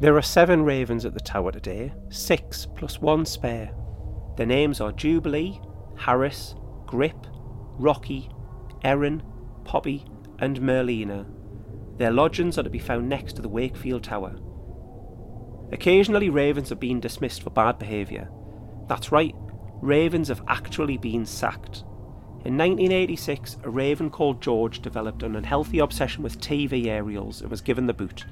There 0.00 0.16
are 0.16 0.22
seven 0.22 0.64
ravens 0.64 1.04
at 1.04 1.12
the 1.12 1.20
tower 1.20 1.52
today, 1.52 1.92
six 2.08 2.66
plus 2.74 3.02
one 3.02 3.26
spare. 3.26 3.70
Their 4.38 4.46
names 4.46 4.80
are 4.80 4.92
Jubilee, 4.92 5.60
Harris, 5.94 6.54
Grip, 6.86 7.26
Rocky, 7.78 8.30
Erin, 8.82 9.22
Poppy, 9.64 10.06
and 10.38 10.58
Merlina. 10.62 11.26
Their 11.98 12.12
lodgings 12.12 12.56
are 12.56 12.62
to 12.62 12.70
be 12.70 12.78
found 12.78 13.10
next 13.10 13.34
to 13.34 13.42
the 13.42 13.48
Wakefield 13.50 14.04
Tower. 14.04 14.36
Occasionally, 15.70 16.30
ravens 16.30 16.70
have 16.70 16.80
been 16.80 16.98
dismissed 16.98 17.42
for 17.42 17.50
bad 17.50 17.78
behaviour. 17.78 18.30
That's 18.88 19.12
right, 19.12 19.34
ravens 19.82 20.28
have 20.28 20.40
actually 20.48 20.96
been 20.96 21.26
sacked. 21.26 21.84
In 22.44 22.58
1986, 22.58 23.58
a 23.62 23.70
raven 23.70 24.10
called 24.10 24.42
George 24.42 24.82
developed 24.82 25.22
an 25.22 25.36
unhealthy 25.36 25.78
obsession 25.78 26.24
with 26.24 26.40
TV 26.40 26.86
aerials 26.86 27.40
and 27.40 27.48
was 27.48 27.60
given 27.60 27.86
the 27.86 27.94
boot. 27.94 28.24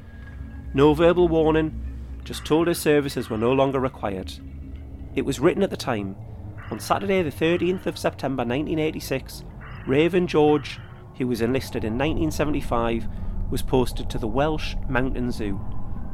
No 0.75 0.95
verbal 0.95 1.29
warning, 1.29 1.81
just 2.25 2.45
told 2.45 2.67
his 2.67 2.79
services 2.79 3.31
were 3.31 3.39
no 3.39 3.53
longer 3.53 3.79
required. 3.79 4.33
It 5.15 5.25
was 5.25 5.39
written 5.39 5.63
at 5.63 5.71
the 5.71 5.77
time. 5.77 6.17
On 6.73 6.81
Saturday, 6.81 7.23
the 7.23 7.31
13th 7.31 7.87
of 7.87 7.97
September 7.97 8.43
1986, 8.43 9.45
Raven 9.87 10.27
George, 10.27 10.81
who 11.17 11.29
was 11.29 11.41
enlisted 11.41 11.85
in 11.85 11.93
1975, 11.93 13.07
was 13.49 13.63
posted 13.63 14.11
to 14.11 14.19
the 14.19 14.27
Welsh 14.27 14.75
Mountain 14.89 15.31
Zoo. 15.31 15.61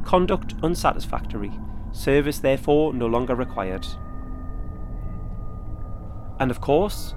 Conduct 0.04 0.54
unsatisfactory, 0.62 1.52
service 1.92 2.40
therefore 2.40 2.92
no 2.92 3.06
longer 3.06 3.34
required. 3.34 3.86
And 6.38 6.50
of 6.50 6.60
course, 6.60 7.14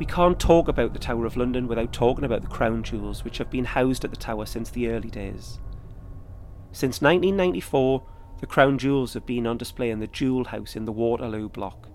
we 0.00 0.06
can't 0.06 0.40
talk 0.40 0.66
about 0.66 0.92
the 0.94 0.98
Tower 0.98 1.26
of 1.26 1.36
London 1.36 1.68
without 1.68 1.92
talking 1.92 2.24
about 2.24 2.40
the 2.40 2.48
crown 2.48 2.82
jewels 2.82 3.22
which 3.22 3.36
have 3.36 3.50
been 3.50 3.66
housed 3.66 4.02
at 4.02 4.10
the 4.10 4.16
tower 4.16 4.46
since 4.46 4.70
the 4.70 4.88
early 4.88 5.10
days. 5.10 5.60
Since 6.72 7.02
1994, 7.02 8.02
the 8.40 8.46
crown 8.46 8.78
jewels 8.78 9.12
have 9.12 9.26
been 9.26 9.46
on 9.46 9.58
display 9.58 9.90
in 9.90 10.00
the 10.00 10.06
Jewel 10.06 10.44
House 10.44 10.74
in 10.74 10.86
the 10.86 10.92
Waterloo 10.92 11.50
block. 11.50 11.90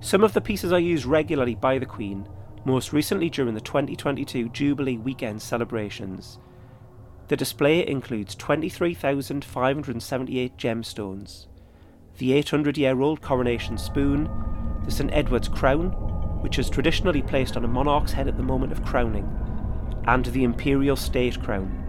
Some 0.00 0.24
of 0.24 0.32
the 0.32 0.40
pieces 0.40 0.72
are 0.72 0.80
used 0.80 1.04
regularly 1.04 1.54
by 1.54 1.78
the 1.78 1.84
Queen, 1.84 2.26
most 2.64 2.94
recently 2.94 3.28
during 3.28 3.52
the 3.52 3.60
2022 3.60 4.48
Jubilee 4.48 4.96
weekend 4.96 5.42
celebrations. 5.42 6.38
The 7.26 7.36
display 7.36 7.86
includes 7.86 8.34
23,578 8.36 10.56
gemstones, 10.56 11.46
the 12.16 12.32
800 12.32 12.78
year 12.78 13.02
old 13.02 13.20
coronation 13.20 13.76
spoon, 13.76 14.30
the 14.86 14.90
St 14.90 15.12
Edward's 15.12 15.48
crown, 15.48 16.17
which 16.40 16.58
is 16.58 16.70
traditionally 16.70 17.22
placed 17.22 17.56
on 17.56 17.64
a 17.64 17.68
monarch's 17.68 18.12
head 18.12 18.28
at 18.28 18.36
the 18.36 18.42
moment 18.42 18.72
of 18.72 18.84
crowning, 18.84 19.28
and 20.06 20.26
the 20.26 20.44
imperial 20.44 20.96
state 20.96 21.42
crown. 21.42 21.84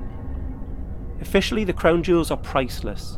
Officially, 1.21 1.63
the 1.63 1.73
crown 1.73 2.03
jewels 2.03 2.31
are 2.31 2.37
priceless, 2.37 3.17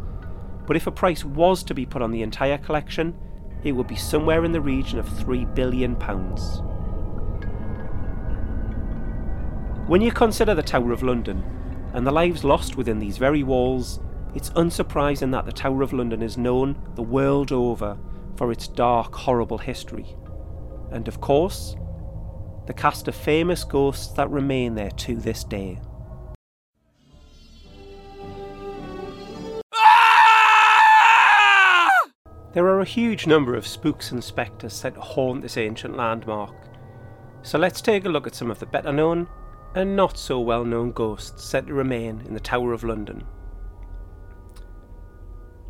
but 0.65 0.75
if 0.75 0.87
a 0.87 0.91
price 0.91 1.23
was 1.23 1.63
to 1.63 1.73
be 1.73 1.85
put 1.85 2.01
on 2.01 2.11
the 2.11 2.21
entire 2.21 2.57
collection, 2.57 3.15
it 3.63 3.73
would 3.73 3.87
be 3.87 3.95
somewhere 3.95 4.43
in 4.43 4.51
the 4.51 4.61
region 4.61 4.99
of 4.99 5.07
£3 5.07 5.53
billion. 5.53 5.95
When 9.87 10.01
you 10.01 10.11
consider 10.11 10.55
the 10.55 10.63
Tower 10.63 10.91
of 10.91 11.03
London 11.03 11.43
and 11.93 12.07
the 12.07 12.11
lives 12.11 12.43
lost 12.43 12.77
within 12.77 12.99
these 12.99 13.17
very 13.17 13.43
walls, 13.43 13.99
it's 14.33 14.49
unsurprising 14.51 15.31
that 15.31 15.45
the 15.45 15.51
Tower 15.51 15.81
of 15.81 15.93
London 15.93 16.21
is 16.21 16.37
known 16.37 16.81
the 16.95 17.01
world 17.01 17.51
over 17.51 17.97
for 18.37 18.51
its 18.51 18.67
dark, 18.67 19.13
horrible 19.13 19.57
history. 19.57 20.15
And 20.91 21.07
of 21.07 21.21
course, 21.21 21.75
the 22.67 22.73
cast 22.73 23.07
of 23.07 23.15
famous 23.15 23.63
ghosts 23.63 24.13
that 24.13 24.29
remain 24.29 24.75
there 24.75 24.91
to 24.91 25.15
this 25.15 25.43
day. 25.43 25.79
Ah! 29.73 31.89
There 32.53 32.67
are 32.67 32.81
a 32.81 32.85
huge 32.85 33.25
number 33.25 33.55
of 33.55 33.65
spooks 33.65 34.11
and 34.11 34.23
spectres 34.23 34.81
that 34.81 34.95
haunt 34.95 35.41
this 35.41 35.57
ancient 35.57 35.97
landmark. 35.97 36.55
So 37.43 37.57
let's 37.57 37.81
take 37.81 38.05
a 38.05 38.09
look 38.09 38.27
at 38.27 38.35
some 38.35 38.51
of 38.51 38.59
the 38.59 38.65
better 38.65 38.91
known 38.91 39.27
and 39.73 39.95
not 39.95 40.17
so 40.17 40.39
well 40.39 40.65
known 40.65 40.91
ghosts 40.91 41.45
said 41.45 41.67
to 41.67 41.73
remain 41.73 42.21
in 42.25 42.33
the 42.33 42.39
Tower 42.39 42.73
of 42.73 42.83
London. 42.83 43.23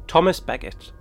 Thomas 0.07 0.39
Becket. 0.39 0.91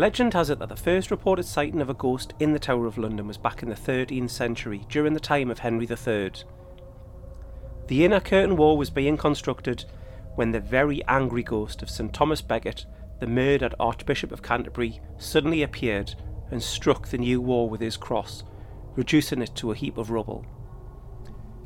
Legend 0.00 0.32
has 0.32 0.48
it 0.48 0.58
that 0.60 0.70
the 0.70 0.76
first 0.76 1.10
reported 1.10 1.44
sighting 1.44 1.82
of 1.82 1.90
a 1.90 1.94
ghost 1.94 2.32
in 2.40 2.54
the 2.54 2.58
Tower 2.58 2.86
of 2.86 2.96
London 2.96 3.26
was 3.26 3.36
back 3.36 3.62
in 3.62 3.68
the 3.68 3.74
13th 3.74 4.30
century 4.30 4.86
during 4.88 5.12
the 5.12 5.20
time 5.20 5.50
of 5.50 5.58
Henry 5.58 5.86
III. 5.86 6.32
The 7.88 8.06
inner 8.06 8.18
curtain 8.18 8.56
wall 8.56 8.78
was 8.78 8.88
being 8.88 9.18
constructed 9.18 9.84
when 10.36 10.52
the 10.52 10.58
very 10.58 11.04
angry 11.04 11.42
ghost 11.42 11.82
of 11.82 11.90
St 11.90 12.14
Thomas 12.14 12.40
Becket 12.40 12.86
the 13.18 13.26
murdered 13.26 13.74
Archbishop 13.78 14.32
of 14.32 14.42
Canterbury 14.42 15.02
suddenly 15.18 15.62
appeared 15.62 16.14
and 16.50 16.62
struck 16.62 17.08
the 17.08 17.18
new 17.18 17.42
wall 17.42 17.68
with 17.68 17.82
his 17.82 17.98
cross, 17.98 18.42
reducing 18.96 19.42
it 19.42 19.54
to 19.56 19.70
a 19.70 19.76
heap 19.76 19.98
of 19.98 20.10
rubble. 20.10 20.46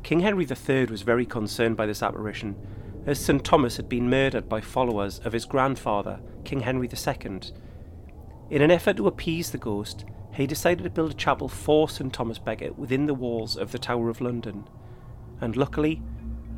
King 0.03 0.19
Henry 0.19 0.45
III 0.45 0.87
was 0.87 1.03
very 1.03 1.25
concerned 1.25 1.77
by 1.77 1.85
this 1.85 2.03
apparition, 2.03 2.57
as 3.05 3.17
St 3.17 3.45
Thomas 3.45 3.77
had 3.77 3.87
been 3.87 4.09
murdered 4.09 4.49
by 4.49 4.59
followers 4.59 5.19
of 5.19 5.31
his 5.31 5.45
grandfather, 5.45 6.19
King 6.43 6.59
Henry 6.59 6.89
II. 6.89 7.39
In 8.49 8.61
an 8.61 8.71
effort 8.71 8.97
to 8.97 9.07
appease 9.07 9.51
the 9.51 9.57
ghost, 9.57 10.05
he 10.33 10.45
decided 10.45 10.83
to 10.83 10.89
build 10.89 11.11
a 11.11 11.15
chapel 11.15 11.47
for 11.47 11.89
St 11.89 12.13
Thomas 12.13 12.37
Becket 12.37 12.77
within 12.77 13.05
the 13.05 13.13
walls 13.13 13.55
of 13.55 13.71
the 13.71 13.79
Tower 13.79 14.09
of 14.09 14.21
London, 14.21 14.67
and 15.41 15.55
luckily, 15.55 16.01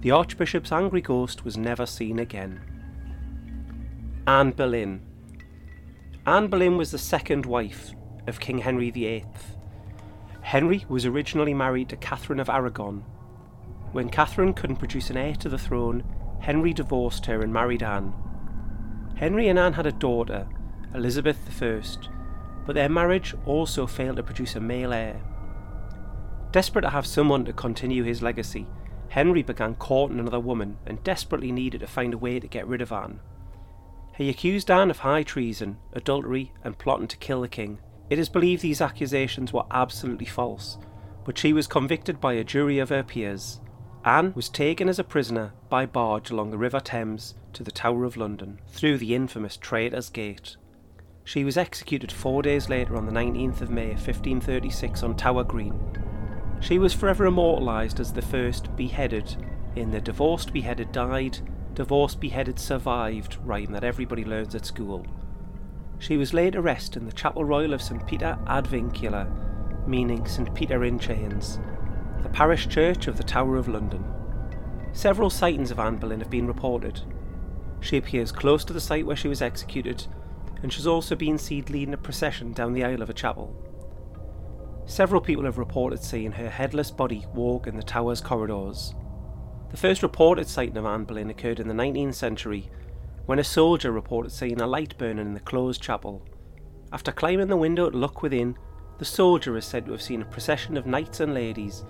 the 0.02 0.12
Archbishop's 0.12 0.72
angry 0.72 1.02
ghost 1.02 1.46
was 1.46 1.58
never 1.58 1.86
seen 1.86 2.20
again. 2.20 2.62
Anne 4.28 4.52
Boleyn. 4.52 5.02
Anne 6.26 6.48
Boleyn 6.48 6.78
was 6.78 6.92
the 6.92 6.98
second 6.98 7.46
wife 7.46 7.94
of 8.28 8.40
King 8.40 8.58
Henry 8.58 8.92
VIII. 8.92 9.26
Henry 10.42 10.86
was 10.90 11.06
originally 11.06 11.54
married 11.54 11.90
to 11.90 11.96
Catherine 11.98 12.40
of 12.40 12.50
Aragon. 12.50 13.04
When 13.94 14.10
Catherine 14.10 14.54
couldn't 14.54 14.78
produce 14.78 15.10
an 15.10 15.18
heir 15.18 15.36
to 15.36 15.50
the 15.50 15.58
throne, 15.58 16.04
Henry 16.42 16.74
divorced 16.74 17.26
her 17.28 17.42
and 17.42 17.54
married 17.54 17.84
Anne. 17.84 18.14
Henry 19.16 19.48
and 19.48 19.58
Anne 19.58 19.74
had 19.74 19.86
a 19.86 19.92
daughter, 19.92 20.48
Elizabeth 20.98 21.62
I, 21.62 21.82
but 22.66 22.74
their 22.74 22.90
marriage 22.90 23.36
also 23.46 23.86
failed 23.86 24.18
to 24.18 24.24
produce 24.24 24.56
a 24.56 24.60
male 24.60 24.92
heir. 24.92 25.22
Desperate 26.52 26.82
to 26.82 26.90
have 26.90 27.06
someone 27.06 27.46
to 27.46 27.54
continue 27.54 28.04
his 28.04 28.22
legacy, 28.22 28.68
Henry 29.10 29.44
began 29.44 29.76
courting 29.76 30.20
another 30.20 30.40
woman 30.40 30.78
and 30.86 31.04
desperately 31.04 31.52
needed 31.52 31.82
to 31.82 31.88
find 31.88 32.14
a 32.14 32.18
way 32.18 32.40
to 32.40 32.48
get 32.48 32.68
rid 32.68 32.82
of 32.82 32.92
Anne. 32.92 33.20
He 34.18 34.30
accused 34.30 34.72
Anne 34.72 34.90
of 34.90 35.00
high 35.00 35.24
treason, 35.24 35.78
adultery, 35.94 36.52
and 36.64 36.78
plotting 36.78 37.08
to 37.10 37.18
kill 37.18 37.42
the 37.42 37.48
king. 37.48 37.80
It 38.10 38.18
is 38.18 38.30
believed 38.30 38.64
these 38.64 38.82
accusations 38.82 39.54
were 39.54 39.66
absolutely 39.70 40.26
false, 40.26 40.78
but 41.26 41.38
she 41.38 41.54
was 41.54 41.68
convicted 41.68 42.20
by 42.20 42.34
a 42.34 42.44
jury 42.44 42.80
of 42.80 42.90
her 42.90 43.04
peers. 43.04 43.60
Anne 44.04 44.34
was 44.36 44.50
taken 44.50 44.90
as 44.90 44.98
a 44.98 45.04
prisoner 45.04 45.54
by 45.70 45.86
barge 45.86 46.32
along 46.32 46.50
the 46.50 46.58
River 46.58 46.80
Thames 46.80 47.36
to 47.54 47.64
the 47.64 47.72
Tower 47.72 48.04
of 48.06 48.18
London 48.18 48.60
through 48.68 48.98
the 48.98 49.14
infamous 49.14 49.58
Traitor's 49.58 50.10
Gate. 50.10 50.56
She 51.28 51.44
was 51.44 51.58
executed 51.58 52.10
four 52.10 52.42
days 52.42 52.70
later 52.70 52.96
on 52.96 53.06
the 53.06 53.12
19th 53.12 53.60
of 53.60 53.70
May 53.70 53.90
1536 53.90 55.04
on 55.04 55.18
Tower 55.18 55.44
Green. 55.44 55.78
She 56.62 56.80
was 56.80 56.94
forever 56.94 57.26
immortalised 57.26 58.00
as 58.00 58.14
the 58.14 58.22
first 58.22 58.74
beheaded 58.78 59.36
in 59.76 59.92
The 59.92 60.00
Divorced 60.00 60.54
Beheaded 60.54 60.94
Died 60.94 61.40
divorced 61.74 62.22
beheaded 62.22 62.58
survived 62.58 63.40
rhyme 63.44 63.74
that 63.74 63.84
everybody 63.84 64.24
learns 64.24 64.56
at 64.56 64.66
school. 64.66 65.06
She 66.00 66.16
was 66.16 66.34
laid 66.34 66.54
to 66.54 66.62
rest 66.62 66.96
in 66.96 67.06
the 67.06 67.12
Chapel 67.12 67.44
Royal 67.44 67.74
of 67.74 67.82
St 67.82 68.08
Peter 68.08 68.40
ad 68.48 68.64
Vincula, 68.64 69.28
meaning 69.86 70.26
St 70.26 70.56
Peter 70.56 70.86
in 70.86 70.98
Chains, 70.98 71.60
the 72.24 72.30
parish 72.30 72.70
church 72.70 73.08
of 73.08 73.18
the 73.18 73.24
Tower 73.26 73.58
of 73.58 73.68
London. 73.68 74.06
Several 74.94 75.30
sightings 75.30 75.72
of 75.72 75.80
Anne 75.80 75.98
Boleyn 75.98 76.22
have 76.22 76.30
been 76.30 76.48
reported. 76.48 77.02
She 77.82 77.98
appears 77.98 78.32
close 78.32 78.64
to 78.64 78.72
the 78.72 78.80
site 78.80 79.06
where 79.06 79.18
she 79.18 79.28
was 79.28 79.42
executed, 79.42 80.08
and 80.62 80.72
she's 80.72 80.88
also 80.88 81.16
been 81.16 81.38
seen 81.38 81.66
leading 81.70 81.94
a 81.94 81.98
procession 81.98 82.52
down 82.54 82.74
the 82.74 82.84
aisle 82.84 83.02
of 83.02 83.10
a 83.10 83.14
chapel. 83.14 83.56
Several 84.86 85.22
people 85.22 85.44
have 85.44 85.58
reported 85.58 86.02
seeing 86.02 86.32
her 86.32 86.50
headless 86.50 86.92
body 86.92 87.26
walk 87.34 87.68
in 87.68 87.76
the 87.76 87.84
tower's 87.84 88.22
corridors. 88.22 88.96
The 89.70 89.78
first 89.78 90.02
reported 90.02 90.48
sighting 90.48 90.78
of 90.78 90.86
Anne 90.86 91.04
Boleyn 91.04 91.30
occurred 91.30 91.60
in 91.60 91.68
the 91.68 91.74
19th 91.74 92.16
century 92.16 92.70
when 93.26 93.40
a 93.40 93.44
soldier 93.44 93.92
reported 93.92 94.32
seeing 94.32 94.62
a 94.62 94.68
light 94.68 94.98
burning 94.98 95.26
in 95.26 95.34
the 95.34 95.42
closed 95.42 95.82
chapel. 95.82 96.26
After 96.94 97.12
climbing 97.12 97.48
the 97.48 97.58
window 97.58 97.90
to 97.90 97.98
look 97.98 98.22
within, 98.22 98.58
the 98.98 99.06
soldier 99.06 99.58
is 99.58 99.66
said 99.66 99.86
to 99.86 99.92
have 99.92 100.02
seen 100.02 100.22
a 100.22 100.26
procession 100.26 100.78
of 100.78 100.86
knights 100.88 101.20
and 101.20 101.34
ladies 101.34 101.84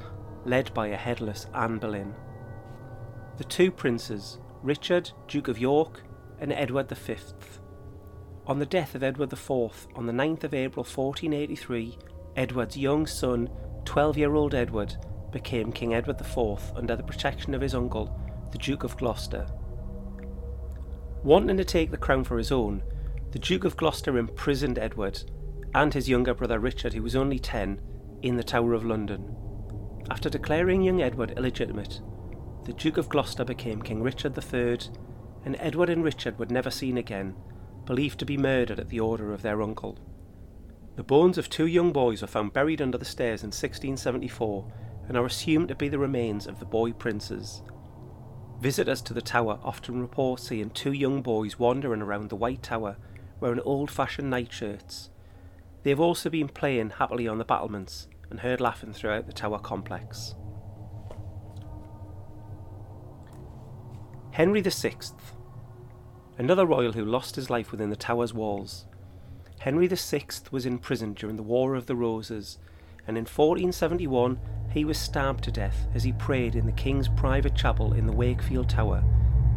led 0.45 0.73
by 0.73 0.87
a 0.87 0.97
headless 0.97 1.45
Anne 1.53 1.77
Boleyn. 1.77 2.15
The 3.37 3.43
two 3.43 3.71
princes, 3.71 4.39
Richard, 4.63 5.11
Duke 5.27 5.47
of 5.47 5.59
York, 5.59 6.01
and 6.39 6.51
Edward 6.51 6.89
V. 6.89 7.15
On 8.47 8.59
the 8.59 8.65
death 8.65 8.95
of 8.95 9.03
Edward 9.03 9.33
IV 9.33 9.49
on 9.93 10.05
the 10.05 10.13
9th 10.13 10.45
of 10.45 10.53
April 10.53 10.85
1483, 10.85 11.97
Edward's 12.37 12.77
young 12.77 13.05
son, 13.05 13.49
12 13.83 14.17
year 14.17 14.35
old 14.35 14.55
Edward, 14.55 14.95
became 15.33 15.69
King 15.69 15.93
Edward 15.93 16.21
IV 16.21 16.71
under 16.73 16.95
the 16.95 17.03
protection 17.03 17.53
of 17.53 17.59
his 17.59 17.75
uncle, 17.75 18.17
the 18.53 18.57
Duke 18.57 18.85
of 18.85 18.95
Gloucester. 18.95 19.45
Wanting 21.23 21.57
to 21.57 21.65
take 21.65 21.91
the 21.91 21.97
crown 21.97 22.23
for 22.23 22.37
his 22.37 22.53
own, 22.53 22.83
the 23.31 23.39
Duke 23.39 23.65
of 23.65 23.75
Gloucester 23.75 24.17
imprisoned 24.17 24.79
Edward 24.79 25.29
and 25.75 25.93
his 25.93 26.07
younger 26.07 26.33
brother 26.33 26.57
Richard, 26.57 26.93
who 26.93 27.03
was 27.03 27.17
only 27.17 27.39
10, 27.39 27.81
in 28.21 28.37
the 28.37 28.45
Tower 28.45 28.73
of 28.73 28.85
London. 28.85 29.35
After 30.09 30.29
declaring 30.29 30.83
young 30.83 31.01
Edward 31.01 31.33
illegitimate, 31.35 31.99
the 32.63 32.71
Duke 32.71 32.95
of 32.95 33.09
Gloucester 33.09 33.43
became 33.43 33.81
King 33.81 34.01
Richard 34.01 34.41
III, 34.41 34.79
and 35.43 35.57
Edward 35.59 35.89
and 35.89 36.01
Richard 36.01 36.39
were 36.39 36.45
never 36.45 36.71
seen 36.71 36.97
again, 36.97 37.35
believed 37.87 38.19
to 38.19 38.25
be 38.25 38.37
murdered 38.37 38.79
at 38.79 38.89
the 38.89 38.99
order 38.99 39.33
of 39.33 39.41
their 39.41 39.63
uncle. 39.63 39.97
The 40.97 41.03
bones 41.03 41.39
of 41.39 41.49
two 41.49 41.65
young 41.65 41.91
boys 41.91 42.21
were 42.21 42.27
found 42.27 42.53
buried 42.53 42.81
under 42.81 42.97
the 42.97 43.05
stairs 43.05 43.41
in 43.41 43.47
1674 43.47 44.71
and 45.07 45.17
are 45.17 45.25
assumed 45.25 45.69
to 45.69 45.75
be 45.75 45.87
the 45.87 45.97
remains 45.97 46.45
of 46.45 46.59
the 46.59 46.65
boy 46.65 46.91
princes. 46.91 47.63
Visitors 48.59 49.01
to 49.03 49.13
the 49.13 49.21
tower 49.21 49.59
often 49.63 50.01
report 50.01 50.39
seeing 50.39 50.69
two 50.69 50.91
young 50.91 51.21
boys 51.21 51.57
wandering 51.57 52.01
around 52.01 52.29
the 52.29 52.35
White 52.35 52.61
Tower 52.61 52.97
wearing 53.39 53.59
old 53.61 53.89
fashioned 53.89 54.29
nightshirts. 54.29 55.09
They 55.83 55.91
have 55.91 55.99
also 55.99 56.29
been 56.29 56.49
playing 56.49 56.91
happily 56.91 57.27
on 57.27 57.37
the 57.37 57.45
battlements 57.45 58.07
and 58.29 58.39
heard 58.41 58.59
laughing 58.59 58.93
throughout 58.93 59.27
the 59.27 59.33
tower 59.33 59.59
complex. 59.59 60.35
Henry 64.31 64.61
VI, 64.61 64.95
another 66.37 66.65
royal 66.65 66.93
who 66.93 67.03
lost 67.03 67.35
his 67.35 67.49
life 67.49 67.71
within 67.71 67.89
the 67.89 67.95
tower's 67.95 68.33
walls. 68.33 68.85
Henry 69.59 69.87
VI 69.87 70.25
was 70.51 70.65
imprisoned 70.65 71.15
during 71.15 71.35
the 71.35 71.43
War 71.43 71.75
of 71.75 71.87
the 71.87 71.95
Roses, 71.95 72.59
and 73.07 73.17
in 73.17 73.23
1471 73.23 74.39
he 74.71 74.85
was 74.85 74.97
stabbed 74.97 75.43
to 75.45 75.51
death 75.51 75.87
as 75.95 76.03
he 76.03 76.13
prayed 76.13 76.55
in 76.55 76.65
the 76.65 76.71
king's 76.71 77.07
private 77.07 77.55
chapel 77.55 77.93
in 77.93 78.05
the 78.05 78.13
Wakefield 78.15 78.69
Tower, 78.69 79.03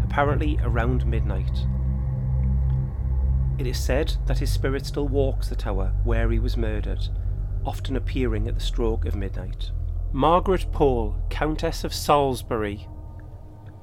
apparently 0.02 0.58
around 0.62 1.04
midnight. 1.06 1.66
It 3.58 3.66
is 3.66 3.78
said 3.78 4.16
that 4.26 4.38
his 4.38 4.50
spirit 4.50 4.86
still 4.86 5.08
walks 5.08 5.48
the 5.48 5.56
tower 5.56 5.92
where 6.04 6.30
he 6.30 6.38
was 6.38 6.56
murdered, 6.56 7.08
often 7.64 7.94
appearing 7.94 8.48
at 8.48 8.54
the 8.54 8.60
stroke 8.60 9.04
of 9.04 9.14
midnight. 9.14 9.70
Margaret 10.12 10.72
Pole, 10.72 11.14
Countess 11.28 11.84
of 11.84 11.92
Salisbury. 11.92 12.88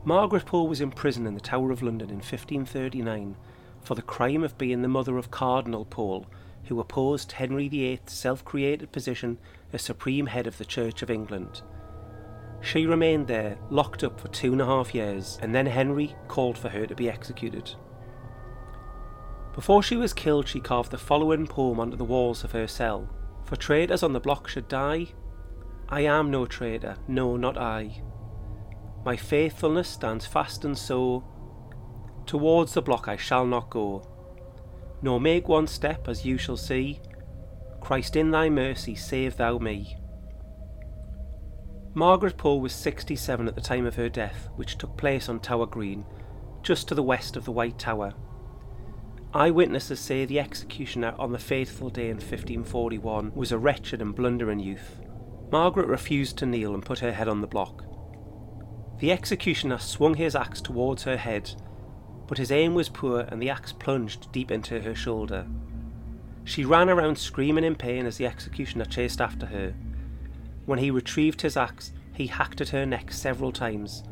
Margaret 0.07 0.45
Pole 0.45 0.69
was 0.69 0.79
imprisoned 0.79 1.27
in 1.27 1.33
the 1.33 1.41
Tower 1.41 1.69
of 1.69 1.81
London 1.83 2.09
in 2.09 2.19
1539 2.19 3.35
for 3.81 3.93
the 3.93 4.01
crime 4.01 4.41
of 4.41 4.57
being 4.57 4.81
the 4.81 4.87
mother 4.87 5.17
of 5.17 5.31
Cardinal 5.31 5.83
Pole, 5.83 6.25
who 6.63 6.79
opposed 6.79 7.33
Henry 7.33 7.67
VIII's 7.67 7.99
self 8.05 8.45
created 8.45 8.93
position 8.93 9.37
as 9.73 9.81
supreme 9.81 10.27
head 10.27 10.47
of 10.47 10.59
the 10.59 10.63
Church 10.63 11.01
of 11.01 11.11
England. 11.11 11.61
She 12.61 12.85
remained 12.85 13.27
there, 13.27 13.57
locked 13.69 14.01
up 14.01 14.17
for 14.17 14.29
two 14.29 14.53
and 14.53 14.61
a 14.61 14.65
half 14.65 14.95
years, 14.95 15.37
and 15.41 15.53
then 15.53 15.65
Henry 15.65 16.15
called 16.29 16.57
for 16.57 16.69
her 16.69 16.87
to 16.87 16.95
be 16.95 17.09
executed. 17.09 17.75
Before 19.53 19.83
she 19.83 19.97
was 19.97 20.13
killed, 20.13 20.47
she 20.47 20.61
carved 20.61 20.91
the 20.91 20.97
following 20.97 21.47
poem 21.47 21.81
onto 21.81 21.97
the 21.97 22.05
walls 22.05 22.45
of 22.45 22.53
her 22.53 22.67
cell 22.67 23.09
For 23.43 23.57
traitors 23.57 24.03
on 24.03 24.13
the 24.13 24.21
block 24.21 24.47
should 24.47 24.69
die. 24.69 25.07
I 25.89 26.05
am 26.05 26.31
no 26.31 26.45
traitor, 26.45 26.95
no, 27.09 27.35
not 27.35 27.57
I. 27.57 28.03
My 29.07 29.15
faithfulness 29.15 29.87
stands 29.87 30.25
fast 30.25 30.65
and 30.65 30.77
so. 30.77 31.23
Towards 32.25 32.73
the 32.73 32.81
block 32.81 33.07
I 33.07 33.15
shall 33.15 33.45
not 33.45 33.69
go, 33.69 34.05
nor 35.01 35.21
make 35.21 35.47
one 35.47 35.65
step, 35.65 36.09
as 36.09 36.25
you 36.25 36.37
shall 36.37 36.57
see. 36.57 36.99
Christ, 37.79 38.17
in 38.17 38.31
thy 38.31 38.49
mercy, 38.49 38.95
save 38.95 39.37
thou 39.37 39.59
me. 39.59 39.95
Margaret 41.93 42.35
Pole 42.35 42.59
was 42.59 42.73
67 42.73 43.47
at 43.47 43.55
the 43.55 43.61
time 43.61 43.85
of 43.85 43.95
her 43.95 44.09
death, 44.09 44.49
which 44.57 44.77
took 44.77 44.97
place 44.97 45.29
on 45.29 45.39
Tower 45.39 45.67
Green, 45.67 46.05
just 46.61 46.89
to 46.89 46.93
the 46.93 47.01
west 47.01 47.37
of 47.37 47.45
the 47.45 47.53
White 47.53 47.79
Tower. 47.79 48.13
Eyewitnesses 49.33 50.01
say 50.01 50.25
the 50.25 50.41
executioner 50.41 51.15
on 51.17 51.31
the 51.31 51.39
fateful 51.39 51.89
day 51.89 52.09
in 52.09 52.17
1541 52.17 53.31
was 53.33 53.53
a 53.53 53.57
wretched 53.57 54.01
and 54.01 54.13
blundering 54.13 54.59
youth. 54.59 54.99
Margaret 55.49 55.87
refused 55.87 56.37
to 56.39 56.45
kneel 56.45 56.73
and 56.73 56.83
put 56.83 56.99
her 56.99 57.13
head 57.13 57.29
on 57.29 57.39
the 57.39 57.47
block. 57.47 57.86
The 58.99 59.11
executioner 59.11 59.77
swung 59.77 60.15
his 60.15 60.35
axe 60.35 60.59
towards 60.59 61.03
her 61.03 61.17
head, 61.17 61.51
but 62.27 62.37
his 62.37 62.51
aim 62.51 62.73
was 62.73 62.89
poor 62.89 63.21
and 63.21 63.41
the 63.41 63.49
axe 63.49 63.71
plunged 63.71 64.31
deep 64.31 64.51
into 64.51 64.81
her 64.81 64.95
shoulder. 64.95 65.45
She 66.43 66.65
ran 66.65 66.89
around 66.89 67.17
screaming 67.17 67.63
in 67.63 67.75
pain 67.75 68.05
as 68.05 68.17
the 68.17 68.25
executioner 68.25 68.85
chased 68.85 69.21
after 69.21 69.45
her. 69.47 69.73
When 70.65 70.79
he 70.79 70.91
retrieved 70.91 71.41
his 71.41 71.57
axe, 71.57 71.91
he 72.13 72.27
hacked 72.27 72.61
at 72.61 72.69
her 72.69 72.85
neck 72.85 73.11
several 73.11 73.51
times, 73.51 74.03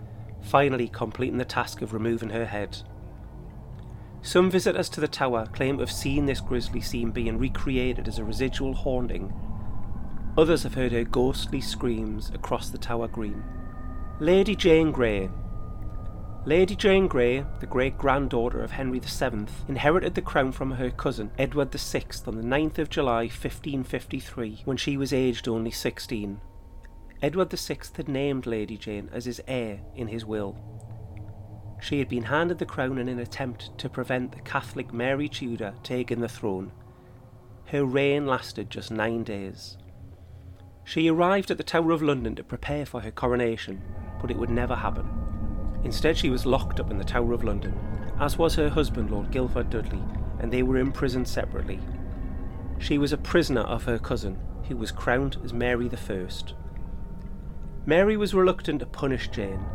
finally 0.41 0.88
completing 0.88 1.38
the 1.38 1.45
task 1.45 1.82
of 1.82 1.93
removing 1.93 2.30
her 2.30 2.45
head. 2.45 2.78
Some 4.21 4.52
visitors 4.52 4.89
to 4.89 5.02
the 5.02 5.08
tower 5.08 5.48
claim 5.48 5.78
to 5.78 5.82
have 5.82 5.91
seen 5.91 6.26
this 6.26 6.41
grisly 6.41 6.82
scene 6.82 7.12
being 7.12 7.38
recreated 7.38 8.08
as 8.08 8.19
a 8.19 8.24
residual 8.24 8.74
haunting. 8.74 9.34
Others 10.38 10.63
have 10.63 10.74
heard 10.74 10.91
her 10.91 11.04
ghostly 11.04 11.62
screams 11.62 12.30
across 12.32 12.69
the 12.69 12.78
tower 12.78 13.08
green. 13.08 13.43
Lady 14.21 14.56
Jane 14.56 14.93
Grey. 14.93 15.30
Lady 16.45 16.73
Jane 16.73 17.06
Grey, 17.06 17.45
the 17.60 17.65
great 17.65 17.97
granddaughter 17.97 18.63
of 18.63 18.71
Henry 18.71 18.99
VII, 18.99 19.47
inherited 19.67 20.15
the 20.15 20.21
crown 20.21 20.54
from 20.54 20.71
her 20.71 20.89
cousin 20.89 21.32
Edward 21.38 21.69
VI 21.73 22.06
on 22.25 22.38
the 22.38 22.41
9th 22.41 22.78
of 22.80 22.89
July 22.89 23.23
1553 23.23 24.62
when 24.63 24.78
she 24.78 24.95
was 24.95 25.12
aged 25.12 25.49
only 25.49 25.69
16. 25.69 26.39
Edward 27.21 27.51
VI 27.51 27.78
had 27.97 28.08
named 28.08 28.45
Lady 28.45 28.78
Jane 28.78 29.10
as 29.12 29.25
his 29.25 29.41
heir 29.49 29.82
in 29.97 30.08
his 30.08 30.23
will. 30.23 30.56
She 31.82 31.99
had 31.99 32.08
been 32.08 32.23
handed 32.23 32.60
the 32.60 32.65
crown 32.65 32.97
in 32.97 33.10
an 33.10 33.19
attempt 33.19 33.78
to 33.80 33.89
prevent 33.89 34.32
the 34.32 34.39
Catholic 34.39 34.93
Mary 34.93 35.28
Tudor 35.28 35.73
taking 35.84 36.21
the 36.21 36.30
throne. 36.30 36.71
Her 37.65 37.84
reign 37.84 38.25
lasted 38.25 38.69
just 38.69 38.91
nine 38.91 39.25
days. 39.25 39.75
She 40.88 41.10
arrived 41.10 41.50
at 41.50 41.58
the 41.58 41.63
Tower 41.63 41.91
of 41.91 42.04
London 42.04 42.36
to 42.36 42.43
prepare 42.43 42.86
for 42.86 43.02
her 43.02 43.10
coronation, 43.10 43.82
but 44.21 44.30
it 44.30 44.38
would 44.38 44.52
never 44.52 44.76
happen. 44.76 45.10
Instead, 45.84 46.15
she 46.15 46.30
was 46.30 46.45
locked 46.45 46.80
up 46.80 46.91
in 46.91 47.00
the 47.00 47.04
Tower 47.04 47.34
of 47.34 47.43
London, 47.43 47.78
as 48.19 48.38
was 48.38 48.54
her 48.56 48.69
husband, 48.69 49.10
Lord 49.10 49.32
Guildford 49.32 49.71
Dudley, 49.71 50.04
and 50.39 50.54
they 50.54 50.62
were 50.62 50.78
imprisoned 50.78 51.28
separately. 51.28 51.80
She 52.78 53.00
was 53.00 53.12
a 53.12 53.17
prisoner 53.17 53.62
of 53.62 53.86
her 53.86 53.98
cousin, 53.98 54.38
who 54.67 54.78
was 54.78 54.91
crowned 54.91 55.38
as 55.43 55.54
Mary 55.54 55.89
I. 55.91 56.28
Mary 57.88 58.15
was 58.15 58.36
reluctant 58.36 58.80
to 58.80 58.86
punish 58.86 59.30
Jane, 59.30 59.65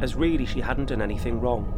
as 0.00 0.14
really 0.14 0.46
she 0.46 0.60
hadn't 0.60 0.86
done 0.86 1.02
anything 1.02 1.40
wrong. 1.40 1.72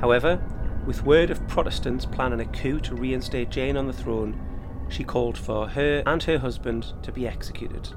However, 0.00 0.42
with 0.86 1.04
word 1.04 1.30
of 1.30 1.46
Protestants 1.46 2.06
planning 2.06 2.40
a 2.40 2.46
coup 2.46 2.80
to 2.80 2.94
reinstate 2.94 3.50
Jane 3.50 3.76
on 3.76 3.86
the 3.86 3.92
throne, 3.92 4.49
she 4.90 5.04
called 5.04 5.38
for 5.38 5.68
her 5.68 6.02
and 6.06 6.22
her 6.24 6.38
husband 6.38 6.92
to 7.02 7.12
be 7.12 7.26
executed. 7.26 7.88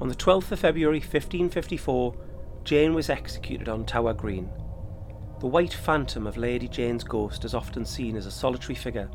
On 0.00 0.08
the 0.08 0.14
12th 0.14 0.52
of 0.52 0.60
February 0.60 1.00
1554, 1.00 2.14
Jane 2.64 2.94
was 2.94 3.10
executed 3.10 3.68
on 3.68 3.84
Tower 3.84 4.14
Green. 4.14 4.50
The 5.40 5.46
white 5.46 5.74
phantom 5.74 6.26
of 6.26 6.36
Lady 6.36 6.68
Jane's 6.68 7.04
ghost 7.04 7.44
is 7.44 7.54
often 7.54 7.84
seen 7.84 8.16
as 8.16 8.26
a 8.26 8.30
solitary 8.30 8.74
figure 8.74 9.10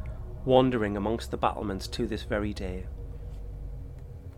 wandering 0.45 0.95
amongst 0.95 1.31
the 1.31 1.37
battlements 1.37 1.87
to 1.87 2.05
this 2.05 2.23
very 2.23 2.53
day. 2.53 2.85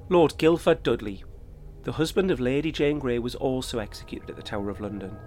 Lord 0.10 0.38
Guildford 0.38 0.83
Dudley, 0.83 1.23
the 1.83 1.91
husband 1.91 2.31
of 2.31 2.39
Lady 2.39 2.71
Jane 2.71 2.99
Grey, 2.99 3.19
was 3.19 3.36
also 3.36 3.79
executed 3.79 4.29
at 4.29 4.38
the 4.38 4.41
Tower 4.41 4.69
of 4.69 4.79
London. 4.79 5.17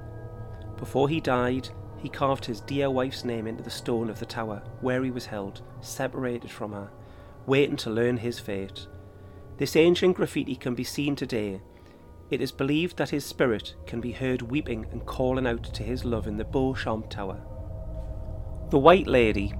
Before 0.78 1.08
he 1.08 1.20
died, 1.20 1.68
he 2.02 2.08
carved 2.08 2.46
his 2.46 2.60
dear 2.60 2.90
wife's 2.90 3.24
name 3.24 3.46
into 3.46 3.62
the 3.62 3.70
stone 3.70 4.08
of 4.08 4.18
the 4.18 4.26
tower, 4.26 4.62
where 4.80 5.04
he 5.04 5.10
was 5.10 5.26
held, 5.26 5.60
separated 5.80 6.50
from 6.50 6.72
her, 6.72 6.90
waiting 7.46 7.76
to 7.76 7.90
learn 7.90 8.16
his 8.16 8.38
fate. 8.38 8.86
This 9.58 9.76
ancient 9.76 10.16
graffiti 10.16 10.56
can 10.56 10.74
be 10.74 10.84
seen 10.84 11.14
today. 11.14 11.60
It 12.30 12.40
is 12.40 12.52
believed 12.52 12.96
that 12.96 13.10
his 13.10 13.26
spirit 13.26 13.74
can 13.86 14.00
be 14.00 14.12
heard 14.12 14.42
weeping 14.42 14.86
and 14.90 15.04
calling 15.04 15.46
out 15.46 15.64
to 15.74 15.82
his 15.82 16.04
love 16.04 16.26
in 16.26 16.38
the 16.38 16.44
Beauchamp 16.44 17.10
Tower. 17.10 17.40
The 18.70 18.78
White 18.78 19.06
Lady. 19.06 19.52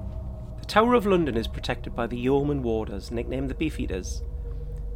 The 0.61 0.67
Tower 0.67 0.95
of 0.95 1.05
London 1.05 1.37
is 1.37 1.49
protected 1.49 1.95
by 1.95 2.07
the 2.07 2.17
Yeoman 2.17 2.63
Warders, 2.63 3.11
nicknamed 3.11 3.51
the 3.51 3.55
Beefeaters. 3.55 4.23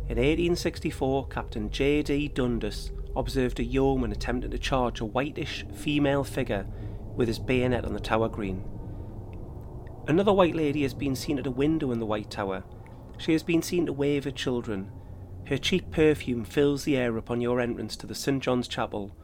In 0.09 0.17
1864, 0.17 1.27
Captain 1.29 1.69
J.D. 1.69 2.29
Dundas 2.29 2.91
observed 3.17 3.61
a 3.61 3.65
yeoman 3.65 4.13
attempting 4.13 4.51
to 4.51 4.59
charge 4.59 5.01
a 5.01 5.05
whitish 5.05 5.65
female 5.75 6.25
figure 6.25 6.67
with 7.17 7.29
his 7.29 7.39
bayonet 7.39 7.85
on 7.85 7.93
the 7.95 8.01
Tower 8.01 8.29
Green. 8.29 8.65
Another 10.07 10.33
white 10.33 10.55
lady 10.55 10.83
has 10.83 10.95
been 10.95 11.17
seen 11.17 11.39
at 11.39 11.47
a 11.47 11.51
window 11.51 11.91
in 11.91 11.99
the 11.99 12.07
White 12.07 12.31
Tower. 12.31 12.65
She 13.17 13.33
has 13.33 13.43
been 13.43 13.63
seen 13.63 13.87
to 13.87 13.93
wave 13.93 14.27
at 14.27 14.35
children. 14.35 14.91
Her 15.47 15.57
cheap 15.57 15.91
perfume 15.91 16.45
fills 16.45 16.85
the 16.85 16.97
air 16.97 17.17
upon 17.17 17.41
your 17.41 17.61
entrance 17.61 17.97
to 17.97 18.07
the 18.07 18.15
St. 18.15 18.43
John's 18.43 18.69
Chapel. 18.69 19.17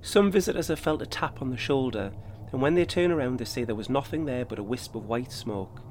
Some 0.00 0.30
visitors 0.30 0.68
have 0.68 0.78
felt 0.78 1.02
a 1.02 1.06
tap 1.06 1.42
on 1.42 1.50
the 1.50 1.56
shoulder, 1.56 2.12
and 2.52 2.60
when 2.60 2.74
they 2.74 2.84
turn 2.84 3.10
around, 3.10 3.38
they 3.38 3.44
say 3.44 3.64
there 3.64 3.74
was 3.74 3.88
nothing 3.88 4.24
there 4.24 4.44
but 4.44 4.58
a 4.58 4.62
wisp 4.62 4.94
of 4.94 5.06
white 5.06 5.32
smoke. 5.32 5.82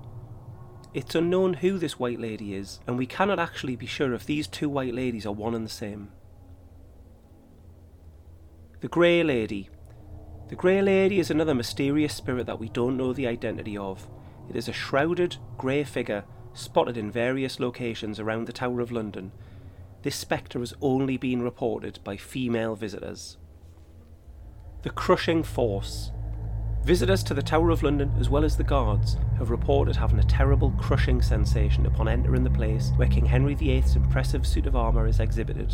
It's 0.94 1.16
unknown 1.16 1.56
who 1.56 1.78
this 1.78 1.98
white 1.98 2.20
lady 2.20 2.54
is, 2.54 2.82
and 2.86 2.98
we 2.98 3.06
cannot 3.06 3.40
actually 3.40 3.76
be 3.76 3.86
sure 3.86 4.14
if 4.14 4.26
these 4.26 4.48
two 4.48 4.68
white 4.68 4.94
ladies 4.94 5.26
are 5.26 5.32
one 5.32 5.56
and 5.56 5.66
the 5.66 5.70
same. 5.70 6.10
The 8.82 8.90
Grey 8.90 9.24
Lady. 9.24 9.70
The 10.52 10.58
Grey 10.58 10.82
Lady 10.82 11.18
is 11.18 11.32
another 11.32 11.56
mysterious 11.56 12.14
spirit 12.14 12.46
that 12.48 12.60
we 12.60 12.68
don't 12.68 12.98
know 12.98 13.14
the 13.14 13.26
identity 13.26 13.78
of. 13.78 14.10
It 14.50 14.58
is 14.58 14.68
a 14.68 14.74
shrouded, 14.74 15.38
grey 15.58 15.86
figure 15.86 16.26
spotted 16.54 16.98
in 16.98 17.10
various 17.10 17.58
locations 17.58 18.20
around 18.20 18.48
the 18.48 18.52
Tower 18.52 18.82
of 18.82 18.92
London. 18.92 19.32
This 20.02 20.18
spectre 20.18 20.60
has 20.60 20.74
only 20.82 21.16
been 21.16 21.42
reported 21.42 22.00
by 22.04 22.18
female 22.18 22.76
visitors. 22.76 23.38
The 24.82 24.90
Crushing 24.90 25.42
Force. 25.42 26.12
Visitors 26.84 27.24
to 27.24 27.34
the 27.34 27.42
Tower 27.42 27.70
of 27.70 27.82
London, 27.82 28.12
as 28.20 28.30
well 28.30 28.44
as 28.44 28.58
the 28.58 28.66
guards, 28.66 29.16
have 29.38 29.52
reported 29.52 29.96
having 29.96 30.20
a 30.20 30.24
terrible 30.24 30.72
crushing 30.72 31.22
sensation 31.22 31.86
upon 31.86 32.10
entering 32.10 32.44
the 32.44 32.50
place 32.50 32.92
where 32.98 33.08
King 33.08 33.26
Henry 33.26 33.54
VIII's 33.54 33.96
impressive 33.96 34.46
suit 34.46 34.66
of 34.66 34.76
armour 34.76 35.08
is 35.08 35.22
exhibited. 35.22 35.72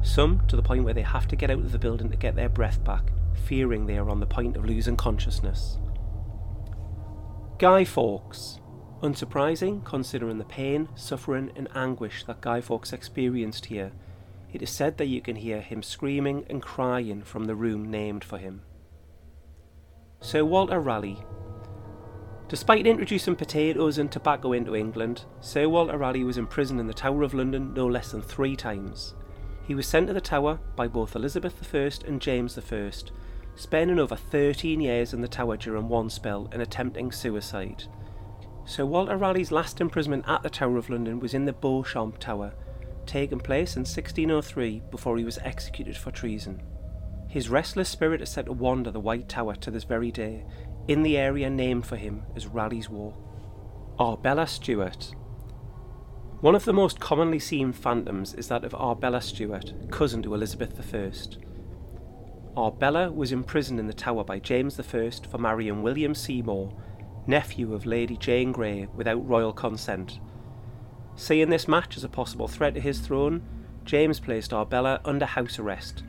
Some 0.00 0.46
to 0.48 0.56
the 0.56 0.62
point 0.62 0.84
where 0.84 0.94
they 0.94 1.02
have 1.02 1.28
to 1.28 1.36
get 1.36 1.50
out 1.50 1.58
of 1.58 1.72
the 1.72 1.78
building 1.78 2.08
to 2.08 2.16
get 2.16 2.36
their 2.36 2.48
breath 2.48 2.82
back, 2.82 3.12
fearing 3.38 3.86
they 3.86 3.96
are 3.96 4.10
on 4.10 4.20
the 4.20 4.26
point 4.26 4.56
of 4.56 4.64
losing 4.64 4.96
consciousness. 4.96 5.78
Guy 7.58 7.84
Fawkes. 7.84 8.60
Unsurprising, 9.02 9.84
considering 9.84 10.38
the 10.38 10.44
pain, 10.44 10.88
suffering, 10.94 11.52
and 11.56 11.68
anguish 11.74 12.24
that 12.24 12.40
Guy 12.40 12.60
Fawkes 12.60 12.92
experienced 12.92 13.66
here, 13.66 13.92
it 14.52 14.62
is 14.62 14.70
said 14.70 14.98
that 14.98 15.06
you 15.06 15.20
can 15.20 15.36
hear 15.36 15.60
him 15.60 15.82
screaming 15.82 16.44
and 16.48 16.62
crying 16.62 17.22
from 17.22 17.44
the 17.44 17.54
room 17.54 17.90
named 17.90 18.24
for 18.24 18.38
him. 18.38 18.62
Sir 20.20 20.44
Walter 20.44 20.80
Raleigh. 20.80 21.18
Despite 22.48 22.86
introducing 22.86 23.36
potatoes 23.36 23.98
and 23.98 24.10
tobacco 24.10 24.52
into 24.52 24.74
England, 24.74 25.26
Sir 25.40 25.68
Walter 25.68 25.98
Raleigh 25.98 26.24
was 26.24 26.38
imprisoned 26.38 26.80
in 26.80 26.86
the 26.86 26.94
Tower 26.94 27.22
of 27.22 27.34
London 27.34 27.74
no 27.74 27.86
less 27.86 28.10
than 28.10 28.22
three 28.22 28.56
times. 28.56 29.14
He 29.66 29.74
was 29.74 29.86
sent 29.86 30.06
to 30.06 30.14
the 30.14 30.20
Tower 30.20 30.58
by 30.76 30.88
both 30.88 31.14
Elizabeth 31.14 31.74
I 31.74 31.90
and 32.06 32.22
James 32.22 32.56
I, 32.56 32.92
spending 33.58 33.98
over 33.98 34.14
13 34.14 34.80
years 34.80 35.12
in 35.12 35.20
the 35.20 35.28
Tower 35.28 35.56
during 35.56 35.88
one 35.88 36.08
spell 36.08 36.48
and 36.52 36.62
attempting 36.62 37.10
suicide. 37.10 37.84
Sir 38.64 38.86
Walter 38.86 39.16
Raleigh's 39.16 39.50
last 39.50 39.80
imprisonment 39.80 40.24
at 40.28 40.42
the 40.42 40.50
Tower 40.50 40.76
of 40.76 40.88
London 40.88 41.18
was 41.18 41.34
in 41.34 41.44
the 41.44 41.52
Beauchamp 41.52 42.18
Tower, 42.18 42.54
taking 43.04 43.40
place 43.40 43.74
in 43.74 43.80
1603 43.80 44.82
before 44.90 45.18
he 45.18 45.24
was 45.24 45.38
executed 45.38 45.96
for 45.96 46.12
treason. 46.12 46.62
His 47.28 47.48
restless 47.48 47.88
spirit 47.88 48.22
is 48.22 48.28
said 48.28 48.46
to 48.46 48.52
wander 48.52 48.90
the 48.90 49.00
White 49.00 49.28
Tower 49.28 49.56
to 49.56 49.70
this 49.70 49.84
very 49.84 50.12
day, 50.12 50.44
in 50.86 51.02
the 51.02 51.18
area 51.18 51.50
named 51.50 51.84
for 51.84 51.96
him 51.96 52.22
as 52.36 52.46
Raleigh's 52.46 52.88
Walk. 52.88 53.16
Arbella 53.98 54.46
Stuart. 54.46 55.14
One 56.40 56.54
of 56.54 56.64
the 56.64 56.72
most 56.72 57.00
commonly 57.00 57.40
seen 57.40 57.72
phantoms 57.72 58.34
is 58.34 58.46
that 58.48 58.64
of 58.64 58.74
Arbella 58.74 59.20
Stuart, 59.20 59.90
cousin 59.90 60.22
to 60.22 60.34
Elizabeth 60.34 60.94
I. 60.94 61.47
Arbella 62.58 63.12
was 63.12 63.30
imprisoned 63.30 63.78
in 63.78 63.86
the 63.86 63.92
Tower 63.92 64.24
by 64.24 64.40
James 64.40 64.80
I 64.80 64.82
for 64.82 65.38
marrying 65.38 65.80
William 65.80 66.12
Seymour, 66.12 66.72
nephew 67.24 67.72
of 67.72 67.86
Lady 67.86 68.16
Jane 68.16 68.50
Grey, 68.50 68.88
without 68.96 69.24
royal 69.28 69.52
consent. 69.52 70.18
Seeing 71.14 71.50
this 71.50 71.68
match 71.68 71.96
as 71.96 72.02
a 72.02 72.08
possible 72.08 72.48
threat 72.48 72.74
to 72.74 72.80
his 72.80 72.98
throne, 72.98 73.42
James 73.84 74.18
placed 74.18 74.52
Arbella 74.52 75.00
under 75.04 75.24
house 75.24 75.60
arrest, 75.60 76.02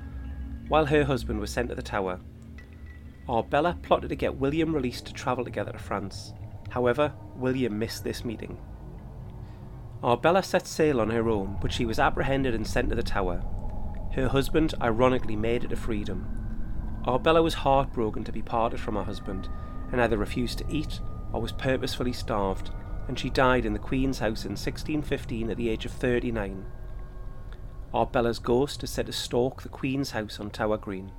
while 0.67 0.87
her 0.87 1.03
husband 1.03 1.39
was 1.39 1.51
sent 1.51 1.69
to 1.69 1.75
the 1.75 1.83
Tower. 1.83 2.19
Arbella 3.29 3.77
plotted 3.83 4.09
to 4.09 4.15
get 4.15 4.37
William 4.37 4.73
released 4.73 5.05
to 5.05 5.13
travel 5.13 5.43
together 5.43 5.73
to 5.73 5.77
France. 5.77 6.33
However, 6.69 7.13
William 7.35 7.77
missed 7.77 8.03
this 8.03 8.25
meeting. 8.25 8.57
Arbella 10.03 10.41
set 10.41 10.65
sail 10.65 10.99
on 10.99 11.11
her 11.11 11.29
own, 11.29 11.59
but 11.61 11.71
she 11.71 11.85
was 11.85 11.99
apprehended 11.99 12.55
and 12.55 12.65
sent 12.65 12.89
to 12.89 12.95
the 12.95 13.03
Tower. 13.03 13.43
Her 14.13 14.29
husband 14.29 14.73
ironically 14.81 15.35
made 15.35 15.63
it 15.63 15.67
to 15.67 15.75
freedom. 15.75 16.37
Arbella 17.05 17.41
was 17.41 17.53
heartbroken 17.53 18.23
to 18.23 18.31
be 18.31 18.41
parted 18.41 18.79
from 18.79 18.95
her 18.95 19.03
husband, 19.03 19.49
and 19.91 20.01
either 20.01 20.17
refused 20.17 20.57
to 20.59 20.69
eat 20.69 20.99
or 21.33 21.41
was 21.41 21.51
purposefully 21.51 22.13
starved, 22.13 22.71
and 23.07 23.17
she 23.17 23.29
died 23.29 23.65
in 23.65 23.73
the 23.73 23.79
Queen's 23.79 24.19
house 24.19 24.45
in 24.45 24.51
1615 24.51 25.49
at 25.49 25.57
the 25.57 25.69
age 25.69 25.85
of 25.85 25.91
39. 25.91 26.65
Arbella's 27.93 28.39
ghost 28.39 28.83
is 28.83 28.89
said 28.89 29.07
to 29.07 29.11
stalk 29.11 29.63
the 29.63 29.69
Queen's 29.69 30.11
house 30.11 30.39
on 30.39 30.49
Tower 30.49 30.77
Green. 30.77 31.11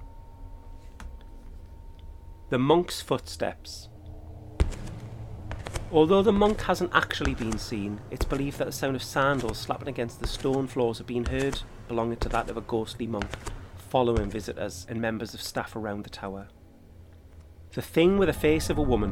The 2.50 2.58
Monk's 2.58 3.00
Footsteps 3.00 3.88
Although 5.92 6.22
the 6.22 6.32
monk 6.32 6.60
hasn't 6.62 6.94
actually 6.94 7.34
been 7.34 7.58
seen, 7.58 8.00
it's 8.12 8.24
believed 8.24 8.58
that 8.58 8.66
the 8.66 8.72
sound 8.72 8.94
of 8.94 9.02
sandals 9.02 9.58
slapping 9.58 9.88
against 9.88 10.20
the 10.20 10.28
stone 10.28 10.68
floors 10.68 10.98
have 10.98 11.06
been 11.08 11.24
heard, 11.24 11.62
belonging 11.88 12.18
to 12.18 12.28
that 12.28 12.48
of 12.48 12.56
a 12.56 12.60
ghostly 12.60 13.08
monk, 13.08 13.26
following 13.90 14.30
visitors 14.30 14.86
and 14.88 15.00
members 15.00 15.34
of 15.34 15.42
staff 15.42 15.74
around 15.74 16.04
the 16.04 16.10
tower. 16.10 16.46
The 17.72 17.82
Thing 17.82 18.18
with 18.18 18.28
the 18.28 18.32
Face 18.32 18.70
of 18.70 18.78
a 18.78 18.82
Woman. 18.82 19.10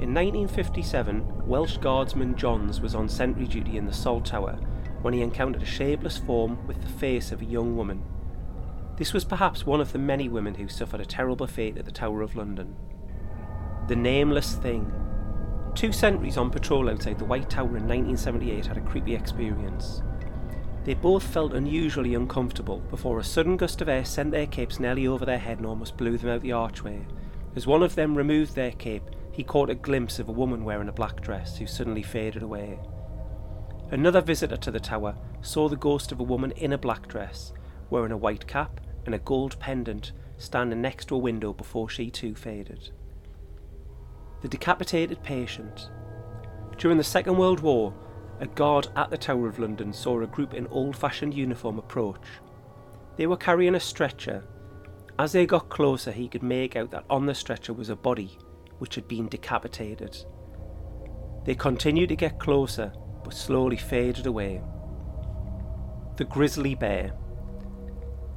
In 0.00 0.14
1957, 0.14 1.46
Welsh 1.46 1.76
Guardsman 1.76 2.36
Johns 2.36 2.80
was 2.80 2.94
on 2.94 3.06
sentry 3.06 3.46
duty 3.46 3.76
in 3.76 3.84
the 3.84 3.92
Salt 3.92 4.24
Tower 4.24 4.54
when 5.02 5.12
he 5.12 5.20
encountered 5.20 5.62
a 5.62 5.66
shapeless 5.66 6.16
form 6.16 6.66
with 6.66 6.80
the 6.80 6.88
face 6.88 7.32
of 7.32 7.42
a 7.42 7.44
young 7.44 7.76
woman. 7.76 8.02
This 8.96 9.12
was 9.12 9.26
perhaps 9.26 9.66
one 9.66 9.82
of 9.82 9.92
the 9.92 9.98
many 9.98 10.30
women 10.30 10.54
who 10.54 10.66
suffered 10.66 11.02
a 11.02 11.06
terrible 11.06 11.46
fate 11.46 11.76
at 11.76 11.84
the 11.84 11.90
Tower 11.90 12.22
of 12.22 12.36
London. 12.36 12.76
The 13.88 13.96
Nameless 13.96 14.54
Thing. 14.54 14.90
Two 15.74 15.92
sentries 15.92 16.38
on 16.38 16.48
patrol 16.48 16.88
outside 16.88 17.18
the 17.18 17.26
White 17.26 17.50
Tower 17.50 17.76
in 17.76 17.86
1978 17.86 18.64
had 18.64 18.78
a 18.78 18.80
creepy 18.80 19.14
experience. 19.14 20.00
They 20.84 20.94
both 20.94 21.22
felt 21.22 21.52
unusually 21.52 22.14
uncomfortable 22.14 22.78
before 22.90 23.18
a 23.18 23.24
sudden 23.24 23.56
gust 23.56 23.82
of 23.82 23.88
air 23.88 24.04
sent 24.04 24.30
their 24.30 24.46
capes 24.46 24.80
nearly 24.80 25.06
over 25.06 25.26
their 25.26 25.38
head 25.38 25.58
and 25.58 25.66
almost 25.66 25.96
blew 25.96 26.16
them 26.16 26.30
out 26.30 26.40
the 26.40 26.52
archway. 26.52 27.06
As 27.54 27.66
one 27.66 27.82
of 27.82 27.94
them 27.94 28.16
removed 28.16 28.54
their 28.54 28.72
cape, 28.72 29.10
he 29.30 29.44
caught 29.44 29.70
a 29.70 29.74
glimpse 29.74 30.18
of 30.18 30.28
a 30.28 30.32
woman 30.32 30.64
wearing 30.64 30.88
a 30.88 30.92
black 30.92 31.20
dress 31.20 31.58
who 31.58 31.66
suddenly 31.66 32.02
faded 32.02 32.42
away. 32.42 32.78
Another 33.90 34.20
visitor 34.20 34.56
to 34.56 34.70
the 34.70 34.80
tower 34.80 35.16
saw 35.42 35.68
the 35.68 35.76
ghost 35.76 36.12
of 36.12 36.20
a 36.20 36.24
woman 36.24 36.52
in 36.52 36.72
a 36.72 36.78
black 36.78 37.08
dress, 37.08 37.52
wearing 37.90 38.12
a 38.12 38.16
white 38.16 38.46
cap 38.46 38.80
and 39.04 39.14
a 39.14 39.18
gold 39.18 39.58
pendant, 39.58 40.12
standing 40.38 40.80
next 40.80 41.06
to 41.06 41.14
a 41.14 41.18
window 41.18 41.52
before 41.52 41.88
she 41.90 42.10
too 42.10 42.34
faded. 42.34 42.90
The 44.42 44.48
decapitated 44.48 45.22
patient. 45.22 45.90
During 46.78 46.96
the 46.96 47.04
Second 47.04 47.36
World 47.36 47.60
War, 47.60 47.92
a 48.40 48.46
guard 48.46 48.88
at 48.96 49.10
the 49.10 49.18
Tower 49.18 49.46
of 49.48 49.58
London 49.58 49.92
saw 49.92 50.20
a 50.20 50.26
group 50.26 50.54
in 50.54 50.66
old 50.68 50.96
fashioned 50.96 51.34
uniform 51.34 51.78
approach. 51.78 52.24
They 53.16 53.26
were 53.26 53.36
carrying 53.36 53.74
a 53.74 53.80
stretcher. 53.80 54.44
As 55.18 55.32
they 55.32 55.44
got 55.44 55.68
closer, 55.68 56.10
he 56.10 56.26
could 56.26 56.42
make 56.42 56.74
out 56.74 56.90
that 56.90 57.04
on 57.10 57.26
the 57.26 57.34
stretcher 57.34 57.74
was 57.74 57.90
a 57.90 57.96
body 57.96 58.38
which 58.78 58.94
had 58.94 59.06
been 59.06 59.28
decapitated. 59.28 60.16
They 61.44 61.54
continued 61.54 62.08
to 62.08 62.16
get 62.16 62.38
closer, 62.38 62.92
but 63.22 63.34
slowly 63.34 63.76
faded 63.76 64.26
away. 64.26 64.62
The 66.16 66.24
Grizzly 66.24 66.74
Bear. 66.74 67.12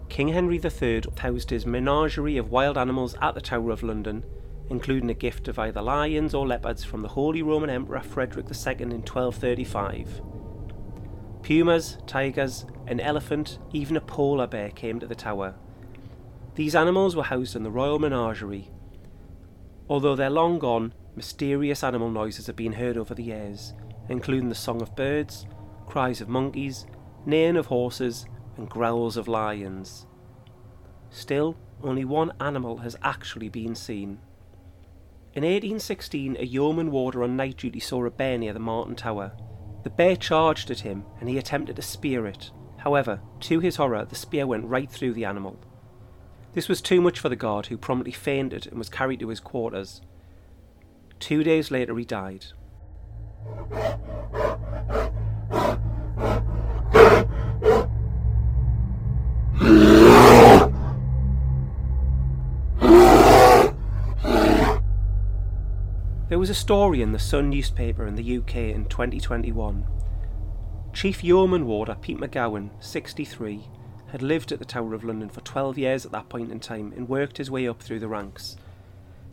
King 0.10 0.28
Henry 0.28 0.60
III 0.62 1.04
housed 1.18 1.50
his 1.50 1.66
menagerie 1.66 2.38
of 2.38 2.52
wild 2.52 2.78
animals 2.78 3.16
at 3.22 3.36
the 3.36 3.42
Tower 3.42 3.72
of 3.72 3.84
London 3.84 4.26
including 4.74 5.12
a 5.12 5.14
gift 5.14 5.48
of 5.48 5.60
either 5.60 5.84
lions 5.84 6.34
or 6.34 6.48
leopards 6.48 6.84
from 6.84 7.04
the 7.04 7.08
Holy 7.08 7.44
Roman 7.44 7.70
Emperor 7.70 8.00
Frederick 8.00 8.48
II 8.48 8.82
in 8.82 9.04
1235. 9.04 10.20
Pumas, 11.44 12.00
tigers, 12.08 12.66
an 12.88 13.00
elephant, 13.00 13.60
even 13.72 13.96
a 13.96 14.02
polar 14.02 14.48
bear 14.48 14.72
came 14.72 15.00
to 15.00 15.06
the 15.06 15.14
tower. 15.14 15.54
These 16.56 16.74
animals 16.74 17.16
were 17.16 17.22
housed 17.22 17.56
in 17.56 17.62
the 17.62 17.70
royal 17.70 18.00
menagerie. 18.00 18.72
Although 19.88 20.16
they're 20.16 20.32
long 20.32 20.58
gone, 20.58 20.96
mysterious 21.16 21.84
animal 21.84 22.10
noises 22.10 22.48
have 22.48 22.56
been 22.56 22.74
heard 22.74 22.98
over 22.98 23.14
the 23.14 23.22
years, 23.22 23.74
including 24.10 24.50
the 24.50 24.56
song 24.56 24.82
of 24.82 24.96
birds, 24.96 25.46
cries 25.86 26.20
of 26.20 26.30
monkeys, 26.30 26.88
neighing 27.28 27.58
of 27.58 27.68
horses, 27.68 28.26
and 28.58 28.68
growls 28.68 29.18
of 29.18 29.28
lions. 29.28 30.08
Still, 31.12 31.58
only 31.84 32.06
one 32.06 32.34
animal 32.40 32.78
has 32.78 32.96
actually 33.04 33.50
been 33.50 33.76
seen. 33.76 34.18
In 35.36 35.42
1816, 35.42 36.38
a 36.40 36.46
yeoman 36.46 36.92
warder 36.92 37.24
on 37.24 37.36
night 37.36 37.58
duty 37.58 37.80
saw 37.80 38.06
a 38.06 38.12
bear 38.12 38.38
near 38.38 38.54
the 38.54 38.60
Martin 38.60 38.96
Tower. 38.96 39.32
The 39.84 39.90
bear 39.90 40.16
charged 40.16 40.70
at 40.70 40.82
him 40.82 41.06
and 41.20 41.28
he 41.28 41.40
attempted 41.40 41.76
to 41.76 41.82
spear 41.82 42.28
it. 42.28 42.52
However, 42.78 43.20
to 43.42 43.60
his 43.60 43.78
horror, 43.78 44.06
the 44.06 44.16
spear 44.16 44.46
went 44.46 44.66
right 44.66 44.92
through 44.92 45.14
the 45.14 45.26
animal. 45.26 45.60
This 46.54 46.70
was 46.70 46.84
too 46.84 47.02
much 47.02 47.20
for 47.20 47.30
the 47.30 47.36
guard, 47.36 47.66
who 47.66 47.78
promptly 47.80 48.12
fainted 48.12 48.68
and 48.68 48.78
was 48.78 48.90
carried 48.90 49.22
to 49.22 49.30
his 49.30 49.40
quarters. 49.40 50.02
Two 51.20 51.44
days 51.44 51.72
later, 51.72 51.98
he 51.98 52.06
died. 52.06 52.46
There 66.34 66.40
was 66.40 66.50
a 66.50 66.56
story 66.56 67.04
in 67.04 67.12
the 67.12 67.20
Sun 67.20 67.52
newspaper 67.52 68.08
in 68.08 68.16
the 68.16 68.38
UK 68.38 68.56
in 68.56 68.86
2021. 68.86 69.86
Chief 70.92 71.24
Yeoman 71.24 71.68
Warder 71.68 71.94
Pete 72.02 72.18
McGowan, 72.18 72.72
63, 72.80 73.70
had 74.08 74.24
lived 74.24 74.52
at 74.52 74.58
the 74.58 74.66
Tower 74.66 74.96
of 74.96 75.04
London 75.04 75.30
for 75.30 75.42
12 75.42 75.78
years 75.78 76.08
at 76.08 76.12
that 76.12 76.30
point 76.30 76.52
in 76.52 76.60
time 76.60 76.92
and 76.98 77.08
worked 77.08 77.38
his 77.38 77.52
way 77.52 77.68
up 77.68 77.84
through 77.84 78.00
the 78.00 78.08
ranks. 78.08 78.58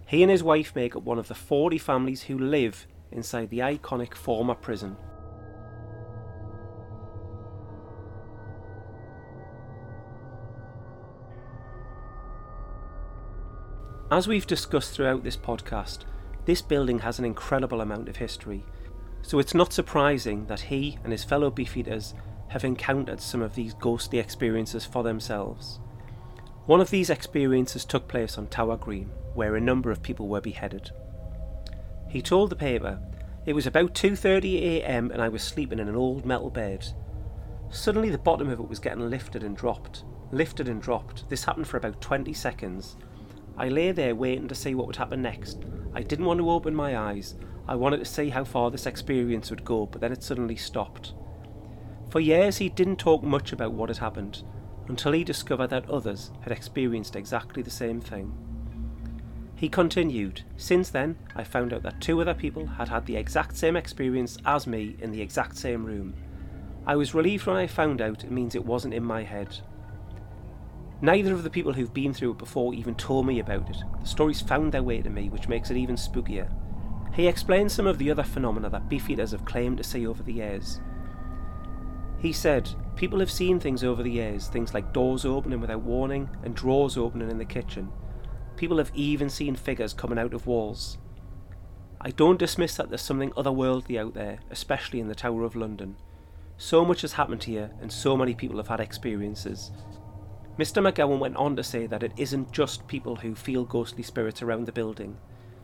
He 0.08 0.22
and 0.22 0.30
his 0.30 0.42
wife 0.42 0.76
make 0.76 0.94
up 0.94 1.02
one 1.02 1.18
of 1.18 1.28
the 1.28 1.34
40 1.34 1.78
families 1.78 2.24
who 2.24 2.36
live 2.36 2.86
inside 3.10 3.48
the 3.48 3.60
iconic 3.60 4.12
former 4.12 4.54
prison. 4.54 4.98
As 14.10 14.28
we've 14.28 14.46
discussed 14.46 14.92
throughout 14.92 15.24
this 15.24 15.38
podcast, 15.38 16.00
this 16.50 16.62
building 16.62 16.98
has 16.98 17.20
an 17.20 17.24
incredible 17.24 17.80
amount 17.80 18.08
of 18.08 18.16
history, 18.16 18.64
so 19.22 19.38
it's 19.38 19.54
not 19.54 19.72
surprising 19.72 20.46
that 20.46 20.58
he 20.58 20.98
and 21.04 21.12
his 21.12 21.22
fellow 21.22 21.48
beefeaters 21.48 22.12
have 22.48 22.64
encountered 22.64 23.20
some 23.20 23.40
of 23.40 23.54
these 23.54 23.72
ghostly 23.74 24.18
experiences 24.18 24.84
for 24.84 25.04
themselves. 25.04 25.78
One 26.66 26.80
of 26.80 26.90
these 26.90 27.08
experiences 27.08 27.84
took 27.84 28.08
place 28.08 28.36
on 28.36 28.48
Tower 28.48 28.76
Green, 28.76 29.12
where 29.32 29.54
a 29.54 29.60
number 29.60 29.92
of 29.92 30.02
people 30.02 30.26
were 30.26 30.40
beheaded. 30.40 30.90
He 32.08 32.20
told 32.20 32.50
the 32.50 32.56
paper, 32.56 32.98
It 33.46 33.52
was 33.52 33.68
about 33.68 33.94
2:30 33.94 34.60
a.m. 34.60 35.12
and 35.12 35.22
I 35.22 35.28
was 35.28 35.44
sleeping 35.44 35.78
in 35.78 35.86
an 35.86 35.94
old 35.94 36.26
metal 36.26 36.50
bed. 36.50 36.84
Suddenly 37.70 38.10
the 38.10 38.18
bottom 38.18 38.48
of 38.48 38.58
it 38.58 38.68
was 38.68 38.80
getting 38.80 39.08
lifted 39.08 39.44
and 39.44 39.56
dropped, 39.56 40.02
lifted 40.32 40.68
and 40.68 40.82
dropped. 40.82 41.28
This 41.28 41.44
happened 41.44 41.68
for 41.68 41.76
about 41.76 42.00
20 42.00 42.32
seconds. 42.32 42.96
I 43.60 43.68
lay 43.68 43.92
there 43.92 44.14
waiting 44.14 44.48
to 44.48 44.54
see 44.54 44.74
what 44.74 44.86
would 44.86 44.96
happen 44.96 45.20
next, 45.20 45.58
I 45.92 46.02
didn't 46.02 46.24
want 46.24 46.38
to 46.38 46.50
open 46.50 46.74
my 46.74 46.96
eyes. 46.96 47.34
I 47.68 47.74
wanted 47.74 47.98
to 47.98 48.04
see 48.04 48.30
how 48.30 48.44
far 48.44 48.70
this 48.70 48.86
experience 48.86 49.50
would 49.50 49.66
go, 49.66 49.86
but 49.86 50.00
then 50.00 50.12
it 50.12 50.22
suddenly 50.22 50.56
stopped. 50.56 51.12
For 52.08 52.20
years, 52.20 52.56
he 52.56 52.68
didn't 52.68 52.96
talk 52.96 53.22
much 53.22 53.52
about 53.52 53.72
what 53.72 53.88
had 53.88 53.98
happened, 53.98 54.44
until 54.88 55.12
he 55.12 55.24
discovered 55.24 55.68
that 55.68 55.90
others 55.90 56.30
had 56.40 56.52
experienced 56.52 57.16
exactly 57.16 57.62
the 57.62 57.70
same 57.70 58.00
thing. 58.00 58.32
He 59.56 59.68
continued, 59.68 60.42
Since 60.56 60.88
then, 60.88 61.18
I 61.36 61.44
found 61.44 61.74
out 61.74 61.82
that 61.82 62.00
two 62.00 62.20
other 62.20 62.34
people 62.34 62.66
had 62.66 62.88
had 62.88 63.04
the 63.04 63.16
exact 63.16 63.56
same 63.56 63.76
experience 63.76 64.38
as 64.46 64.66
me 64.66 64.96
in 65.00 65.10
the 65.10 65.20
exact 65.20 65.58
same 65.58 65.84
room. 65.84 66.14
I 66.86 66.96
was 66.96 67.14
relieved 67.14 67.46
when 67.46 67.56
I 67.56 67.66
found 67.66 68.00
out 68.00 68.24
it 68.24 68.30
means 68.30 68.54
it 68.54 68.64
wasn't 68.64 68.94
in 68.94 69.04
my 69.04 69.22
head. 69.22 69.58
Neither 71.02 71.32
of 71.32 71.42
the 71.42 71.50
people 71.50 71.72
who've 71.72 71.94
been 71.94 72.12
through 72.12 72.32
it 72.32 72.38
before 72.38 72.74
even 72.74 72.94
told 72.94 73.26
me 73.26 73.38
about 73.38 73.70
it. 73.70 73.78
The 74.00 74.06
stories 74.06 74.40
found 74.42 74.72
their 74.72 74.82
way 74.82 75.00
to 75.00 75.08
me, 75.08 75.30
which 75.30 75.48
makes 75.48 75.70
it 75.70 75.76
even 75.76 75.96
spookier. 75.96 76.50
He 77.14 77.26
explains 77.26 77.72
some 77.72 77.86
of 77.86 77.98
the 77.98 78.10
other 78.10 78.22
phenomena 78.22 78.68
that 78.70 78.88
beefeaters 78.88 79.32
have 79.32 79.44
claimed 79.44 79.78
to 79.78 79.84
see 79.84 80.06
over 80.06 80.22
the 80.22 80.32
years. 80.32 80.80
He 82.18 82.32
said, 82.32 82.70
People 82.96 83.20
have 83.20 83.30
seen 83.30 83.58
things 83.58 83.82
over 83.82 84.02
the 84.02 84.10
years, 84.10 84.48
things 84.48 84.74
like 84.74 84.92
doors 84.92 85.24
opening 85.24 85.60
without 85.60 85.80
warning 85.80 86.28
and 86.42 86.54
drawers 86.54 86.98
opening 86.98 87.30
in 87.30 87.38
the 87.38 87.46
kitchen. 87.46 87.90
People 88.56 88.76
have 88.76 88.92
even 88.94 89.30
seen 89.30 89.56
figures 89.56 89.94
coming 89.94 90.18
out 90.18 90.34
of 90.34 90.46
walls. 90.46 90.98
I 91.98 92.10
don't 92.10 92.38
dismiss 92.38 92.76
that 92.76 92.90
there's 92.90 93.00
something 93.00 93.30
otherworldly 93.32 93.98
out 93.98 94.12
there, 94.12 94.40
especially 94.50 95.00
in 95.00 95.08
the 95.08 95.14
Tower 95.14 95.44
of 95.44 95.56
London. 95.56 95.96
So 96.58 96.84
much 96.84 97.00
has 97.00 97.14
happened 97.14 97.44
here, 97.44 97.70
and 97.80 97.90
so 97.90 98.18
many 98.18 98.34
people 98.34 98.58
have 98.58 98.68
had 98.68 98.80
experiences. 98.80 99.70
Mr. 100.58 100.82
McGowan 100.82 101.18
went 101.18 101.36
on 101.36 101.56
to 101.56 101.62
say 101.62 101.86
that 101.86 102.02
it 102.02 102.12
isn't 102.16 102.52
just 102.52 102.86
people 102.86 103.16
who 103.16 103.34
feel 103.34 103.64
ghostly 103.64 104.02
spirits 104.02 104.42
around 104.42 104.66
the 104.66 104.72
building. 104.72 105.16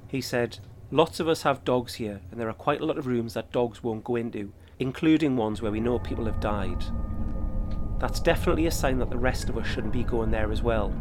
He 0.09 0.21
said, 0.21 0.59
Lots 0.91 1.19
of 1.19 1.29
us 1.29 1.43
have 1.43 1.65
dogs 1.65 1.95
here, 1.95 2.21
and 2.31 2.41
there 2.41 2.49
are 2.49 2.55
quite 2.55 2.81
a 2.81 2.87
lot 2.87 2.97
of 2.97 3.07
rooms 3.07 3.35
that 3.35 3.51
dogs 3.51 3.83
won't 3.83 4.05
go 4.05 4.17
into, 4.17 4.53
including 4.79 5.37
ones 5.37 5.61
where 5.61 5.73
we 5.73 5.81
know 5.81 5.99
people 5.99 6.27
have 6.27 6.39
died. 6.39 6.85
That's 7.99 8.21
definitely 8.21 8.67
a 8.67 8.71
sign 8.71 8.99
that 8.99 9.11
the 9.11 9.19
rest 9.19 9.49
of 9.49 9.59
us 9.59 9.67
shouldn't 9.67 9.93
be 9.93 10.05
going 10.05 10.31
there 10.31 10.53
as 10.53 10.63
well. 10.63 10.95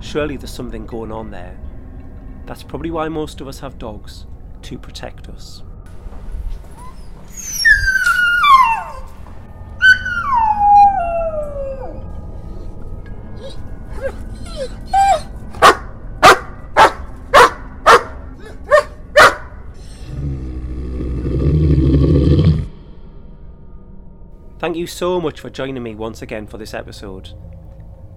Surely 0.00 0.36
there's 0.36 0.52
something 0.52 0.84
going 0.84 1.12
on 1.12 1.30
there. 1.30 1.58
That's 2.44 2.62
probably 2.62 2.90
why 2.90 3.08
most 3.08 3.40
of 3.40 3.46
us 3.46 3.60
have 3.60 3.78
dogs, 3.78 4.26
to 4.62 4.78
protect 4.78 5.28
us. 5.28 5.62
Thank 24.64 24.78
you 24.78 24.86
so 24.86 25.20
much 25.20 25.40
for 25.40 25.50
joining 25.50 25.82
me 25.82 25.94
once 25.94 26.22
again 26.22 26.46
for 26.46 26.56
this 26.56 26.72
episode. 26.72 27.34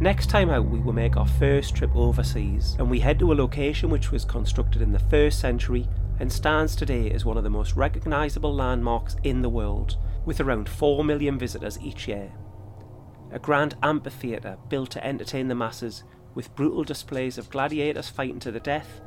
Next 0.00 0.28
time 0.28 0.50
out, 0.50 0.66
we 0.66 0.80
will 0.80 0.92
make 0.92 1.16
our 1.16 1.26
first 1.26 1.76
trip 1.76 1.94
overseas 1.94 2.76
and 2.78 2.90
we 2.90 2.98
head 2.98 3.18
to 3.20 3.32
a 3.32 3.34
location 3.34 3.90
which 3.90 4.10
was 4.10 4.24
constructed 4.24 4.82
in 4.82 4.90
the 4.90 4.98
first 4.98 5.38
century 5.38 5.86
and 6.20 6.32
stands 6.32 6.76
today 6.76 7.10
as 7.10 7.24
one 7.24 7.36
of 7.36 7.44
the 7.44 7.50
most 7.50 7.76
recognisable 7.76 8.54
landmarks 8.54 9.16
in 9.24 9.42
the 9.42 9.48
world, 9.48 9.96
with 10.24 10.40
around 10.40 10.68
4 10.68 11.04
million 11.04 11.38
visitors 11.38 11.78
each 11.80 12.08
year. 12.08 12.32
A 13.32 13.38
grand 13.38 13.74
amphitheatre 13.82 14.56
built 14.68 14.90
to 14.92 15.04
entertain 15.04 15.48
the 15.48 15.54
masses, 15.54 16.04
with 16.34 16.54
brutal 16.54 16.84
displays 16.84 17.38
of 17.38 17.50
gladiators 17.50 18.08
fighting 18.08 18.40
to 18.40 18.52
the 18.52 18.60
death, 18.60 19.00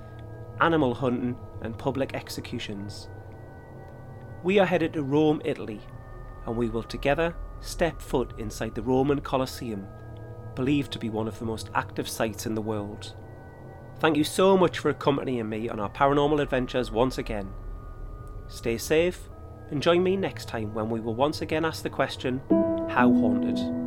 animal 0.59 0.93
hunting, 0.93 1.37
and 1.61 1.77
public 1.77 2.13
executions. 2.13 3.09
We 4.43 4.59
are 4.59 4.65
headed 4.65 4.93
to 4.93 5.03
Rome, 5.03 5.41
Italy, 5.45 5.81
and 6.45 6.55
we 6.55 6.69
will 6.69 6.83
together 6.83 7.35
step 7.61 8.01
foot 8.01 8.33
inside 8.37 8.75
the 8.75 8.81
Roman 8.81 9.21
Colosseum, 9.21 9.87
believed 10.55 10.91
to 10.91 10.99
be 10.99 11.09
one 11.09 11.27
of 11.27 11.39
the 11.39 11.45
most 11.45 11.69
active 11.73 12.07
sites 12.07 12.45
in 12.45 12.55
the 12.55 12.61
world. 12.61 13.15
Thank 13.99 14.15
you 14.15 14.23
so 14.23 14.55
much 14.55 14.77
for 14.77 14.89
accompanying 14.89 15.49
me 15.49 15.69
on 15.69 15.79
our 15.79 15.89
paranormal 15.89 16.41
adventures 16.41 16.91
once 16.91 17.17
again. 17.17 17.51
Stay 18.47 18.77
safe 18.77 19.29
and 19.71 19.81
join 19.81 20.03
me 20.03 20.15
next 20.15 20.47
time 20.47 20.73
when 20.73 20.89
we 20.89 20.99
will 20.99 21.15
once 21.15 21.41
again 21.41 21.65
ask 21.65 21.81
the 21.83 21.89
question 21.89 22.41
How 22.89 23.11
haunted? 23.11 23.86